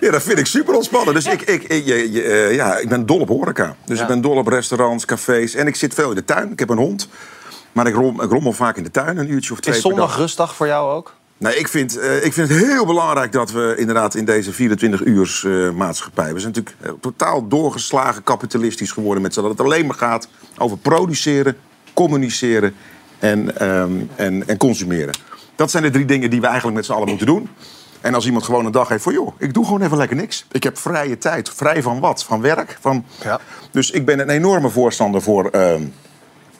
Ja, 0.00 0.10
dat 0.10 0.22
vind 0.22 0.38
ik 0.38 0.46
super 0.46 0.74
ontspannen. 0.74 1.14
Dus 1.14 1.26
ik, 1.26 1.40
ik, 1.42 1.62
ik, 1.62 1.84
je- 1.86 2.12
je, 2.12 2.22
eh, 2.22 2.54
ja, 2.54 2.76
ik 2.76 2.88
ben 2.88 3.06
dol 3.06 3.20
op 3.20 3.28
horeca. 3.28 3.76
Dus 3.84 3.96
Ja. 3.96 4.02
ik 4.02 4.08
ben 4.08 4.20
dol 4.20 4.36
op 4.36 4.46
restaurants, 4.46 5.04
cafés. 5.04 5.54
En 5.54 5.66
ik 5.66 5.76
zit 5.76 5.94
veel 5.94 6.08
in 6.08 6.14
de 6.14 6.24
tuin. 6.24 6.52
Ik 6.52 6.58
heb 6.58 6.68
een 6.68 6.76
hond. 6.78 7.08
Maar 7.72 7.86
ik, 7.86 7.94
rom, 7.94 8.20
ik 8.20 8.30
rommel 8.30 8.52
vaak 8.52 8.76
in 8.76 8.82
de 8.82 8.90
tuin, 8.90 9.16
een 9.18 9.32
uurtje 9.32 9.52
of 9.52 9.60
twee 9.60 9.74
Is 9.74 9.80
per 9.80 9.90
zondag 9.90 10.08
dag. 10.08 10.18
rustdag 10.18 10.54
voor 10.54 10.66
jou 10.66 10.92
ook? 10.94 11.14
Nee, 11.38 11.56
ik 11.56 11.68
vind, 11.68 11.98
eh, 11.98 12.24
ik 12.24 12.32
vind 12.32 12.48
het 12.48 12.58
heel 12.58 12.86
belangrijk 12.86 13.32
dat 13.32 13.50
we 13.50 13.74
inderdaad 13.78 14.14
in 14.14 14.24
deze 14.24 14.52
24-uurs 14.52 15.44
eh, 15.44 15.70
maatschappij... 15.70 16.32
we 16.34 16.40
zijn 16.40 16.52
natuurlijk 16.54 17.00
totaal 17.00 17.48
doorgeslagen 17.48 18.22
kapitalistisch 18.22 18.92
geworden 18.92 19.22
met 19.22 19.34
z'n 19.34 19.40
dat 19.40 19.50
het 19.50 19.60
alleen 19.60 19.86
maar 19.86 19.96
gaat 19.96 20.28
over 20.58 20.76
produceren, 20.78 21.56
communiceren 21.94 22.74
en, 23.18 23.58
ehm, 23.58 23.90
en, 24.16 24.48
en 24.48 24.56
consumeren. 24.56 25.14
Dat 25.60 25.70
zijn 25.70 25.82
de 25.82 25.90
drie 25.90 26.04
dingen 26.04 26.30
die 26.30 26.40
we 26.40 26.46
eigenlijk 26.46 26.76
met 26.76 26.86
z'n 26.86 26.92
allen 26.92 27.08
moeten 27.08 27.26
doen. 27.26 27.48
En 28.00 28.14
als 28.14 28.26
iemand 28.26 28.44
gewoon 28.44 28.66
een 28.66 28.72
dag 28.72 28.88
heeft 28.88 29.02
van, 29.02 29.12
joh, 29.12 29.34
ik 29.38 29.54
doe 29.54 29.64
gewoon 29.64 29.82
even 29.82 29.96
lekker 29.96 30.16
niks. 30.16 30.46
Ik 30.52 30.62
heb 30.62 30.78
vrije 30.78 31.18
tijd. 31.18 31.50
Vrij 31.50 31.82
van 31.82 32.00
wat? 32.00 32.24
Van 32.24 32.40
werk? 32.40 32.76
Van... 32.80 33.04
Dus 33.70 33.90
ik 33.90 34.04
ben 34.04 34.18
een 34.18 34.30
enorme 34.30 34.68
voorstander 34.68 35.22
voor 35.22 35.48
ehm, 35.48 35.82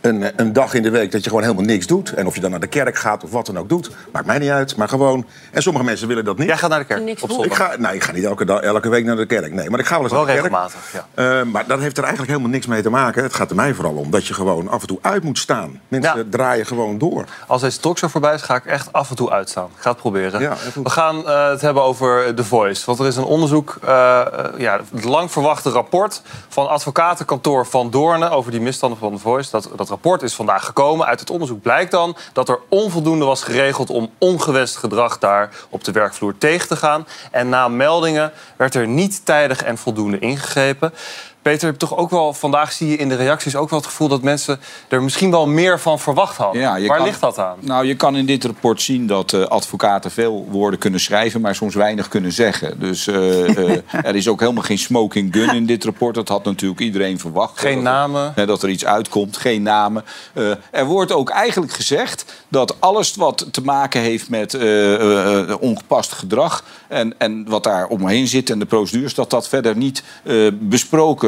een, 0.01 0.33
een 0.37 0.53
dag 0.53 0.75
in 0.75 0.83
de 0.83 0.91
week 0.91 1.13
dat 1.13 1.23
je 1.23 1.29
gewoon 1.29 1.45
helemaal 1.45 1.65
niks 1.65 1.87
doet. 1.87 2.13
En 2.13 2.27
of 2.27 2.35
je 2.35 2.41
dan 2.41 2.51
naar 2.51 2.61
de 2.61 2.67
kerk 2.67 2.97
gaat 2.97 3.25
of 3.25 3.31
wat 3.31 3.47
dan 3.47 3.59
ook 3.59 3.69
doet, 3.69 3.91
maakt 4.13 4.27
mij 4.27 4.39
niet 4.39 4.51
uit. 4.51 4.77
Maar 4.77 4.89
gewoon. 4.89 5.27
En 5.51 5.63
sommige 5.63 5.85
mensen 5.85 6.09
willen 6.09 6.25
dat 6.25 6.39
niet. 6.39 6.47
Jij 6.47 6.57
gaat 6.57 6.71
naar 6.71 6.79
de 6.79 6.85
kerk 6.85 7.03
Niks 7.03 7.23
op 7.23 7.31
zondag. 7.31 7.47
Ik 7.47 7.55
ga, 7.55 7.75
nou, 7.79 7.95
ik 7.95 8.05
ga 8.05 8.13
niet 8.13 8.25
elke, 8.25 8.45
dag, 8.45 8.61
elke 8.61 8.89
week 8.89 9.05
naar 9.05 9.17
de 9.17 9.27
kerk. 9.27 9.53
Nee, 9.53 9.71
maar 9.71 9.81
ik 9.81 9.87
ga 9.87 9.95
wel 9.95 10.03
eens 10.03 10.13
Wel 10.13 10.25
naar 10.25 10.35
de 10.35 10.41
kerk. 10.41 10.53
regelmatig, 10.53 10.93
ja. 10.93 11.41
Eh, 11.41 11.47
maar 11.47 11.67
dat 11.67 11.81
heeft 11.81 11.97
er 11.97 12.03
eigenlijk 12.03 12.33
helemaal 12.33 12.53
niks 12.53 12.67
mee 12.67 12.83
te 12.83 12.91
maken. 12.91 13.23
Het 13.23 13.35
gaat 13.35 13.51
er 13.51 13.57
mij 13.57 13.75
vooral 13.75 13.95
om 13.95 14.11
dat 14.11 14.27
je 14.27 14.35
gewoon 14.35 14.69
af 14.69 14.81
en 14.81 14.87
toe 14.87 14.99
uit 15.01 15.23
moet 15.23 15.39
staan. 15.39 15.81
Mensen 15.89 16.31
draaien 16.31 16.67
gewoon 16.67 16.99
door. 16.99 17.25
Als 17.47 17.61
deze 17.61 17.79
talkshow 17.81 18.11
voorbij 18.11 18.35
is, 18.35 18.43
ga 18.43 18.55
ik 18.55 18.65
echt 18.67 18.93
af 18.93 19.11
en 19.11 19.17
toe 19.17 19.31
uitstaan. 19.31 19.69
Ik 19.77 19.83
ga 19.83 19.91
het 19.91 19.99
proberen. 19.99 20.41
Ja. 20.41 20.57
We 20.83 20.91
gaan 20.91 21.27
eh, 21.29 21.49
het 21.49 21.61
hebben 21.61 21.83
over 21.83 22.35
The 22.35 22.45
Voice. 22.45 22.87
Want 22.87 22.99
er 22.99 23.07
is 23.07 23.17
een 23.17 23.25
onderzoek, 23.25 23.79
eh, 23.83 24.21
eh, 24.21 24.27
ja, 24.57 24.81
het 24.95 25.05
lang 25.05 25.31
verwachte 25.31 25.71
rapport 25.71 26.23
van 26.49 26.69
advocatenkantoor 26.69 27.67
Van 27.67 27.91
Doornen 27.91 28.31
over 28.31 28.51
die 28.51 28.61
misstanden 28.61 28.99
van 28.99 29.13
The 29.13 29.19
Voice. 29.19 29.51
Dat, 29.51 29.71
dat 29.77 29.89
rapport 29.91 30.23
is 30.23 30.35
vandaag 30.35 30.65
gekomen. 30.65 31.07
Uit 31.07 31.21
het 31.21 31.31
onderzoek 31.31 31.63
blijkt 31.63 31.91
dan 31.91 32.17
dat 32.33 32.49
er 32.49 32.59
onvoldoende 32.69 33.25
was 33.25 33.43
geregeld 33.43 33.91
om 33.91 34.11
ongewenst 34.19 34.77
gedrag 34.77 35.19
daar 35.19 35.55
op 35.69 35.85
de 35.85 35.93
werkvloer 35.93 36.39
tegen 36.39 36.69
te 36.69 36.77
gaan. 36.77 37.07
En 37.31 37.49
na 37.49 37.69
meldingen 37.69 38.33
werd 38.57 38.75
er 38.75 38.87
niet 38.87 39.25
tijdig 39.25 39.63
en 39.63 39.79
voldoende 39.79 40.19
ingegrepen. 40.19 40.93
Peter, 41.43 41.77
toch 41.77 41.97
ook 41.97 42.11
wel, 42.11 42.33
vandaag 42.33 42.73
zie 42.73 42.89
je 42.89 42.97
in 42.97 43.09
de 43.09 43.15
reacties 43.15 43.57
ook 43.57 43.71
wel 43.71 43.79
het 43.79 43.89
gevoel 43.89 44.09
dat 44.09 44.23
mensen 44.23 44.61
er 44.89 45.03
misschien 45.03 45.31
wel 45.31 45.47
meer 45.47 45.81
van 45.81 45.99
verwacht 45.99 46.37
hadden. 46.37 46.61
Ja, 46.63 46.87
Waar 46.87 46.97
kan- 46.97 47.07
ligt 47.07 47.21
dat 47.21 47.39
aan? 47.39 47.57
Nou, 47.61 47.87
je 47.87 47.95
kan 47.97 48.17
in 48.17 48.27
dit 48.27 48.45
rapport 48.45 48.83
zien 48.83 49.07
dat 49.07 49.33
eh, 49.33 49.43
advocaten 49.45 50.11
veel 50.11 50.47
woorden 50.51 50.79
kunnen 50.79 51.01
schrijven, 51.01 51.41
maar 51.41 51.55
soms 51.55 51.75
weinig 51.75 52.09
kunnen 52.09 52.33
zeggen. 52.33 52.81
Dus 52.81 53.07
eh, 53.07 53.59
eh, 53.71 53.83
er 53.93 54.15
is 54.17 54.29
ook 54.29 54.41
helemaal 54.41 54.63
geen 54.63 54.79
smoking 54.79 55.35
gun 55.35 55.55
in 55.55 55.67
dit 55.67 55.85
rapport. 55.85 56.15
Dat 56.15 56.29
had 56.29 56.45
natuurlijk 56.45 56.81
iedereen 56.81 57.19
verwacht. 57.19 57.59
Geen 57.61 57.75
Dat- 57.75 57.83
namen. 57.83 58.33
dat 58.47 58.63
er 58.63 58.69
iets 58.69 58.85
uitkomt, 58.85 59.37
geen 59.37 59.63
namen. 59.63 60.05
Er 60.71 60.85
wordt 60.87 61.13
ook 61.13 61.31
eigenlijk 61.31 61.73
gezegd 61.73 62.25
dat 62.49 62.81
alles 62.81 63.15
wat 63.17 63.47
te 63.51 63.63
maken 63.63 64.01
heeft 64.01 64.29
met 64.29 64.59
ongepast 65.61 66.13
gedrag 66.13 66.65
en, 66.89 67.15
en 67.19 67.49
wat 67.49 67.65
daar 67.65 67.87
omheen 67.87 68.29
zit 68.29 68.51
en 68.51 68.59
de 68.59 68.67
procedures, 68.67 69.15
dat 69.15 69.31
dat 69.31 69.49
verder 69.49 69.77
niet 69.77 70.03
eh, 70.23 70.35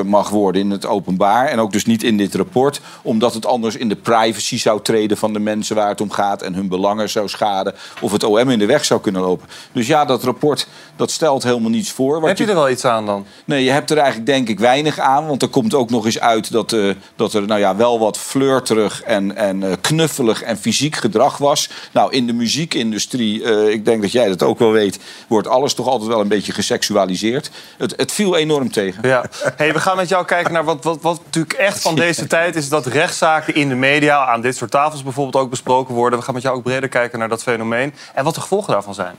besproken 0.02 0.20
mag 0.22 0.28
worden 0.28 0.62
in 0.62 0.70
het 0.70 0.86
openbaar. 0.86 1.46
En 1.46 1.58
ook 1.58 1.72
dus 1.72 1.84
niet 1.84 2.02
in 2.02 2.16
dit 2.16 2.34
rapport, 2.34 2.80
omdat 3.02 3.34
het 3.34 3.46
anders 3.46 3.76
in 3.76 3.88
de 3.88 3.96
privacy 3.96 4.58
zou 4.58 4.82
treden 4.82 5.16
van 5.16 5.32
de 5.32 5.38
mensen 5.38 5.76
waar 5.76 5.88
het 5.88 6.00
om 6.00 6.10
gaat 6.10 6.42
en 6.42 6.54
hun 6.54 6.68
belangen 6.68 7.10
zou 7.10 7.28
schaden 7.28 7.74
of 8.00 8.12
het 8.12 8.24
OM 8.24 8.50
in 8.50 8.58
de 8.58 8.66
weg 8.66 8.84
zou 8.84 9.00
kunnen 9.00 9.22
lopen. 9.22 9.48
Dus 9.72 9.86
ja, 9.86 10.04
dat 10.04 10.24
rapport 10.24 10.66
dat 10.96 11.10
stelt 11.10 11.42
helemaal 11.42 11.70
niets 11.70 11.90
voor. 11.90 12.20
Wat 12.20 12.28
Heb 12.28 12.38
je 12.38 12.46
er 12.46 12.54
wel 12.54 12.70
iets 12.70 12.84
aan 12.84 13.06
dan? 13.06 13.26
Nee, 13.44 13.64
je 13.64 13.70
hebt 13.70 13.90
er 13.90 13.96
eigenlijk 13.96 14.26
denk 14.26 14.48
ik 14.48 14.58
weinig 14.58 14.98
aan. 14.98 15.26
Want 15.26 15.42
er 15.42 15.48
komt 15.48 15.74
ook 15.74 15.90
nog 15.90 16.04
eens 16.04 16.20
uit 16.20 16.52
dat, 16.52 16.72
eh, 16.72 16.90
dat 17.16 17.34
er 17.34 17.46
nou 17.46 17.60
ja, 17.60 17.76
wel 17.76 17.98
wat 17.98 18.18
flirterig 18.18 19.02
en, 19.02 19.36
en 19.36 19.62
eh, 19.62 19.72
knuffelig 19.80 20.42
en 20.42 20.56
fysiek 20.56 20.96
gedrag 20.96 21.38
was. 21.38 21.68
Nou, 21.92 22.12
in 22.12 22.26
de 22.26 22.32
muziekindustrie, 22.32 23.44
eh, 23.44 23.68
ik 23.68 23.84
denk 23.84 24.02
dat 24.02 24.12
jij 24.12 24.28
dat 24.28 24.42
ook 24.42 24.58
wel 24.58 24.70
weet, 24.70 24.98
wordt 25.28 25.48
alles 25.48 25.74
toch 25.74 25.86
altijd 25.86 26.10
wel 26.10 26.20
een 26.20 26.28
beetje 26.28 26.52
geseksualiseerd. 26.52 27.50
Het, 27.78 27.94
het 27.96 28.12
viel 28.12 28.36
enorm 28.36 28.70
tegen. 28.70 29.08
Ja. 29.08 29.24
Hey, 29.56 29.72
we 29.72 29.80
gaan 29.80 29.91
met 29.96 30.08
jou 30.08 30.24
kijken 30.24 30.52
naar 30.52 30.64
wat, 30.64 30.84
wat, 30.84 31.02
wat 31.02 31.20
natuurlijk 31.24 31.54
echt 31.54 31.80
van 31.80 31.94
deze 31.94 32.26
tijd 32.26 32.56
is... 32.56 32.68
dat 32.68 32.86
rechtszaken 32.86 33.54
in 33.54 33.68
de 33.68 33.74
media, 33.74 34.26
aan 34.26 34.40
dit 34.40 34.56
soort 34.56 34.70
tafels 34.70 35.02
bijvoorbeeld 35.02 35.44
ook 35.44 35.50
besproken 35.50 35.94
worden. 35.94 36.18
We 36.18 36.24
gaan 36.24 36.34
met 36.34 36.42
jou 36.42 36.56
ook 36.56 36.62
breder 36.62 36.88
kijken 36.88 37.18
naar 37.18 37.28
dat 37.28 37.42
fenomeen 37.42 37.94
en 38.14 38.24
wat 38.24 38.34
de 38.34 38.40
gevolgen 38.40 38.72
daarvan 38.72 38.94
zijn. 38.94 39.14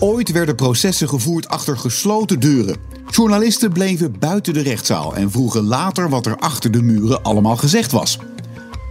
Ooit 0.00 0.32
werden 0.32 0.54
processen 0.54 1.08
gevoerd 1.08 1.48
achter 1.48 1.78
gesloten 1.78 2.40
deuren. 2.40 2.76
Journalisten 3.10 3.72
bleven 3.72 4.18
buiten 4.18 4.54
de 4.54 4.62
rechtszaal 4.62 5.14
en 5.14 5.30
vroegen 5.30 5.62
later 5.62 6.08
wat 6.08 6.26
er 6.26 6.36
achter 6.36 6.70
de 6.70 6.82
muren 6.82 7.22
allemaal 7.22 7.56
gezegd 7.56 7.92
was. 7.92 8.18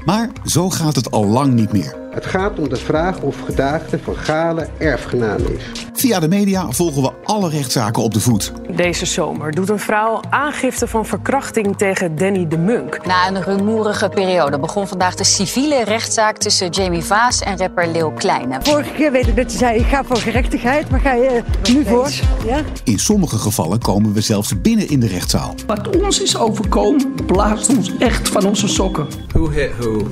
Maar 0.06 0.30
zo 0.46 0.70
gaat 0.70 0.96
het 0.96 1.12
al 1.12 1.26
lang 1.26 1.54
niet 1.54 1.72
meer. 1.72 2.03
Het 2.14 2.26
gaat 2.26 2.60
om 2.60 2.70
de 2.70 2.76
vraag 2.76 3.22
of 3.22 3.40
gedaagde 3.40 4.00
van 4.00 4.16
Gale 4.16 4.68
erfgenaam 4.78 5.40
is. 5.40 5.86
Via 5.94 6.20
de 6.20 6.28
media 6.28 6.72
volgen 6.72 7.02
we 7.02 7.12
alle 7.24 7.50
rechtszaken 7.50 8.04
op 8.04 8.14
de 8.14 8.20
voet. 8.20 8.54
Deze 8.76 9.06
zomer 9.06 9.52
doet 9.52 9.70
een 9.70 9.80
vrouw 9.80 10.22
aangifte 10.30 10.88
van 10.88 11.06
verkrachting 11.06 11.78
tegen 11.78 12.16
Danny 12.16 12.48
de 12.48 12.58
Munk. 12.58 13.06
Na 13.06 13.28
een 13.28 13.44
rumoerige 13.44 14.10
periode 14.10 14.60
begon 14.60 14.88
vandaag 14.88 15.16
de 15.16 15.24
civiele 15.24 15.84
rechtszaak 15.84 16.38
tussen 16.38 16.70
Jamie 16.70 17.04
Vaas 17.04 17.42
en 17.42 17.58
rapper 17.58 17.88
Leeuw 17.88 18.12
Kleine. 18.12 18.60
Vorige 18.62 18.94
keer 18.94 19.12
weet 19.12 19.28
ik 19.28 19.36
dat 19.36 19.52
je 19.52 19.58
zei, 19.58 19.80
ik 19.80 19.86
ga 19.86 20.04
voor 20.04 20.18
gerechtigheid. 20.18 20.90
Waar 20.90 21.00
ga 21.00 21.14
je 21.14 21.44
nu 21.74 21.86
voor? 21.86 22.10
Ja? 22.46 22.62
In 22.84 23.00
sommige 23.00 23.38
gevallen 23.38 23.80
komen 23.80 24.14
we 24.14 24.22
zelfs 24.22 24.62
binnen 24.62 24.90
in 24.90 25.00
de 25.00 25.08
rechtszaal. 25.08 25.56
Wat 25.68 26.02
ons 26.02 26.22
is 26.22 26.38
overkomen, 26.38 27.14
blaast 27.26 27.70
ons 27.70 27.98
echt 27.98 28.30
van 28.30 28.46
onze 28.46 28.68
sokken. 28.68 29.08
Who 29.32 29.50
hit 29.50 29.72
who? 29.78 30.08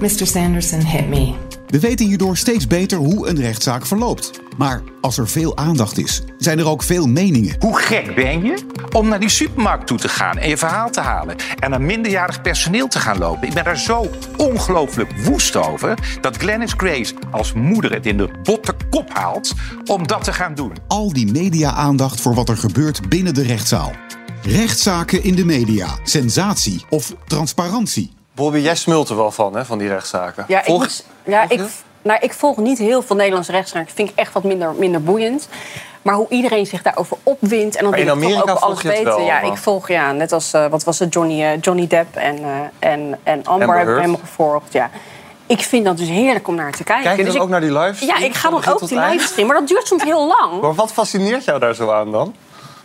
Mr. 0.00 0.26
Sanderson 0.26 0.84
hit 0.84 1.08
me. 1.08 1.34
We 1.66 1.80
weten 1.80 2.06
hierdoor 2.06 2.36
steeds 2.36 2.66
beter 2.66 2.98
hoe 2.98 3.28
een 3.28 3.40
rechtszaak 3.40 3.86
verloopt. 3.86 4.40
Maar 4.56 4.82
als 5.00 5.18
er 5.18 5.28
veel 5.28 5.56
aandacht 5.56 5.98
is, 5.98 6.22
zijn 6.38 6.58
er 6.58 6.68
ook 6.68 6.82
veel 6.82 7.06
meningen. 7.06 7.56
Hoe 7.58 7.78
gek 7.78 8.14
ben 8.14 8.44
je 8.44 8.58
om 8.92 9.08
naar 9.08 9.20
die 9.20 9.28
supermarkt 9.28 9.86
toe 9.86 9.98
te 9.98 10.08
gaan 10.08 10.38
en 10.38 10.48
je 10.48 10.56
verhaal 10.56 10.90
te 10.90 11.00
halen 11.00 11.36
en 11.58 11.70
naar 11.70 11.80
minderjarig 11.80 12.40
personeel 12.40 12.88
te 12.88 12.98
gaan 12.98 13.18
lopen? 13.18 13.48
Ik 13.48 13.54
ben 13.54 13.64
daar 13.64 13.78
zo 13.78 14.10
ongelooflijk 14.36 15.12
woest 15.24 15.56
over 15.56 15.98
dat 16.20 16.36
Glennis 16.36 16.72
Grace 16.76 17.14
als 17.30 17.52
moeder 17.52 17.92
het 17.92 18.06
in 18.06 18.16
de 18.16 18.30
botte 18.42 18.74
kop 18.90 19.10
haalt 19.12 19.52
om 19.86 20.06
dat 20.06 20.24
te 20.24 20.32
gaan 20.32 20.54
doen. 20.54 20.72
Al 20.86 21.12
die 21.12 21.32
media-aandacht 21.32 22.20
voor 22.20 22.34
wat 22.34 22.48
er 22.48 22.56
gebeurt 22.56 23.08
binnen 23.08 23.34
de 23.34 23.42
rechtszaal. 23.42 23.92
Rechtszaken 24.42 25.22
in 25.22 25.34
de 25.34 25.44
media, 25.44 25.98
sensatie 26.02 26.84
of 26.88 27.14
transparantie. 27.26 28.18
Bobby, 28.40 28.58
jij 28.58 28.74
smult 28.74 29.08
er 29.08 29.16
wel 29.16 29.30
van, 29.30 29.56
hè, 29.56 29.64
van 29.64 29.78
die 29.78 29.88
rechtszaken. 29.88 30.44
Ja, 30.48 30.58
ik, 30.58 30.64
Volg- 30.64 30.88
ja, 31.24 31.44
ik, 31.48 31.60
nou, 32.02 32.18
ik 32.20 32.32
volg 32.32 32.56
niet 32.56 32.78
heel 32.78 33.02
veel 33.02 33.16
Nederlandse 33.16 33.52
rechtszaken. 33.52 33.94
vind 33.94 34.08
ik 34.10 34.14
echt 34.16 34.32
wat 34.32 34.42
minder, 34.42 34.74
minder 34.78 35.02
boeiend. 35.02 35.48
Maar 36.02 36.14
hoe 36.14 36.26
iedereen 36.28 36.66
zich 36.66 36.82
daarover 36.82 37.16
opwindt... 37.22 37.76
en 37.76 37.84
dan 37.84 37.94
in 37.94 38.06
toch 38.06 38.14
Amerika 38.14 38.52
ook 38.52 38.58
alles 38.58 38.82
weten. 38.82 39.04
wel, 39.04 39.20
ja, 39.20 39.40
ik 39.40 39.56
volg, 39.56 39.88
ja, 39.88 40.12
net 40.12 40.32
als, 40.32 40.52
eh, 40.52 40.66
wat 40.66 40.84
was 40.84 40.98
het, 40.98 41.14
Johnny, 41.14 41.42
eh, 41.42 41.60
Johnny 41.60 41.86
Depp 41.86 42.16
en, 42.16 42.38
eh, 42.38 42.90
en, 42.90 43.18
en 43.22 43.44
Amber, 43.44 43.50
Amber 43.52 43.68
heb 43.68 43.78
ik 43.80 43.84
Heard. 43.86 44.00
helemaal 44.00 44.20
gevolgd. 44.24 44.72
Ja. 44.72 44.90
Ik 45.46 45.60
vind 45.60 45.84
dat 45.84 45.96
dus 45.96 46.08
heerlijk 46.08 46.48
om 46.48 46.54
naar 46.54 46.72
te 46.72 46.84
kijken. 46.84 47.04
Kijk 47.04 47.16
je 47.18 47.24
dus 47.24 47.34
ik, 47.34 47.42
ook 47.42 47.48
naar 47.48 47.60
die 47.60 47.72
livestream? 47.72 48.18
Ja, 48.18 48.26
ik 48.26 48.34
ga 48.34 48.50
dan 48.50 48.66
ook 48.66 48.88
die 48.88 48.98
livestream. 49.00 49.46
Maar 49.48 49.56
dat 49.56 49.68
duurt 49.68 49.86
soms 49.86 50.02
heel 50.02 50.26
lang. 50.38 50.60
Maar 50.60 50.74
wat 50.74 50.92
fascineert 50.92 51.44
jou 51.44 51.58
daar 51.58 51.74
zo 51.74 51.90
aan 51.90 52.12
dan? 52.12 52.34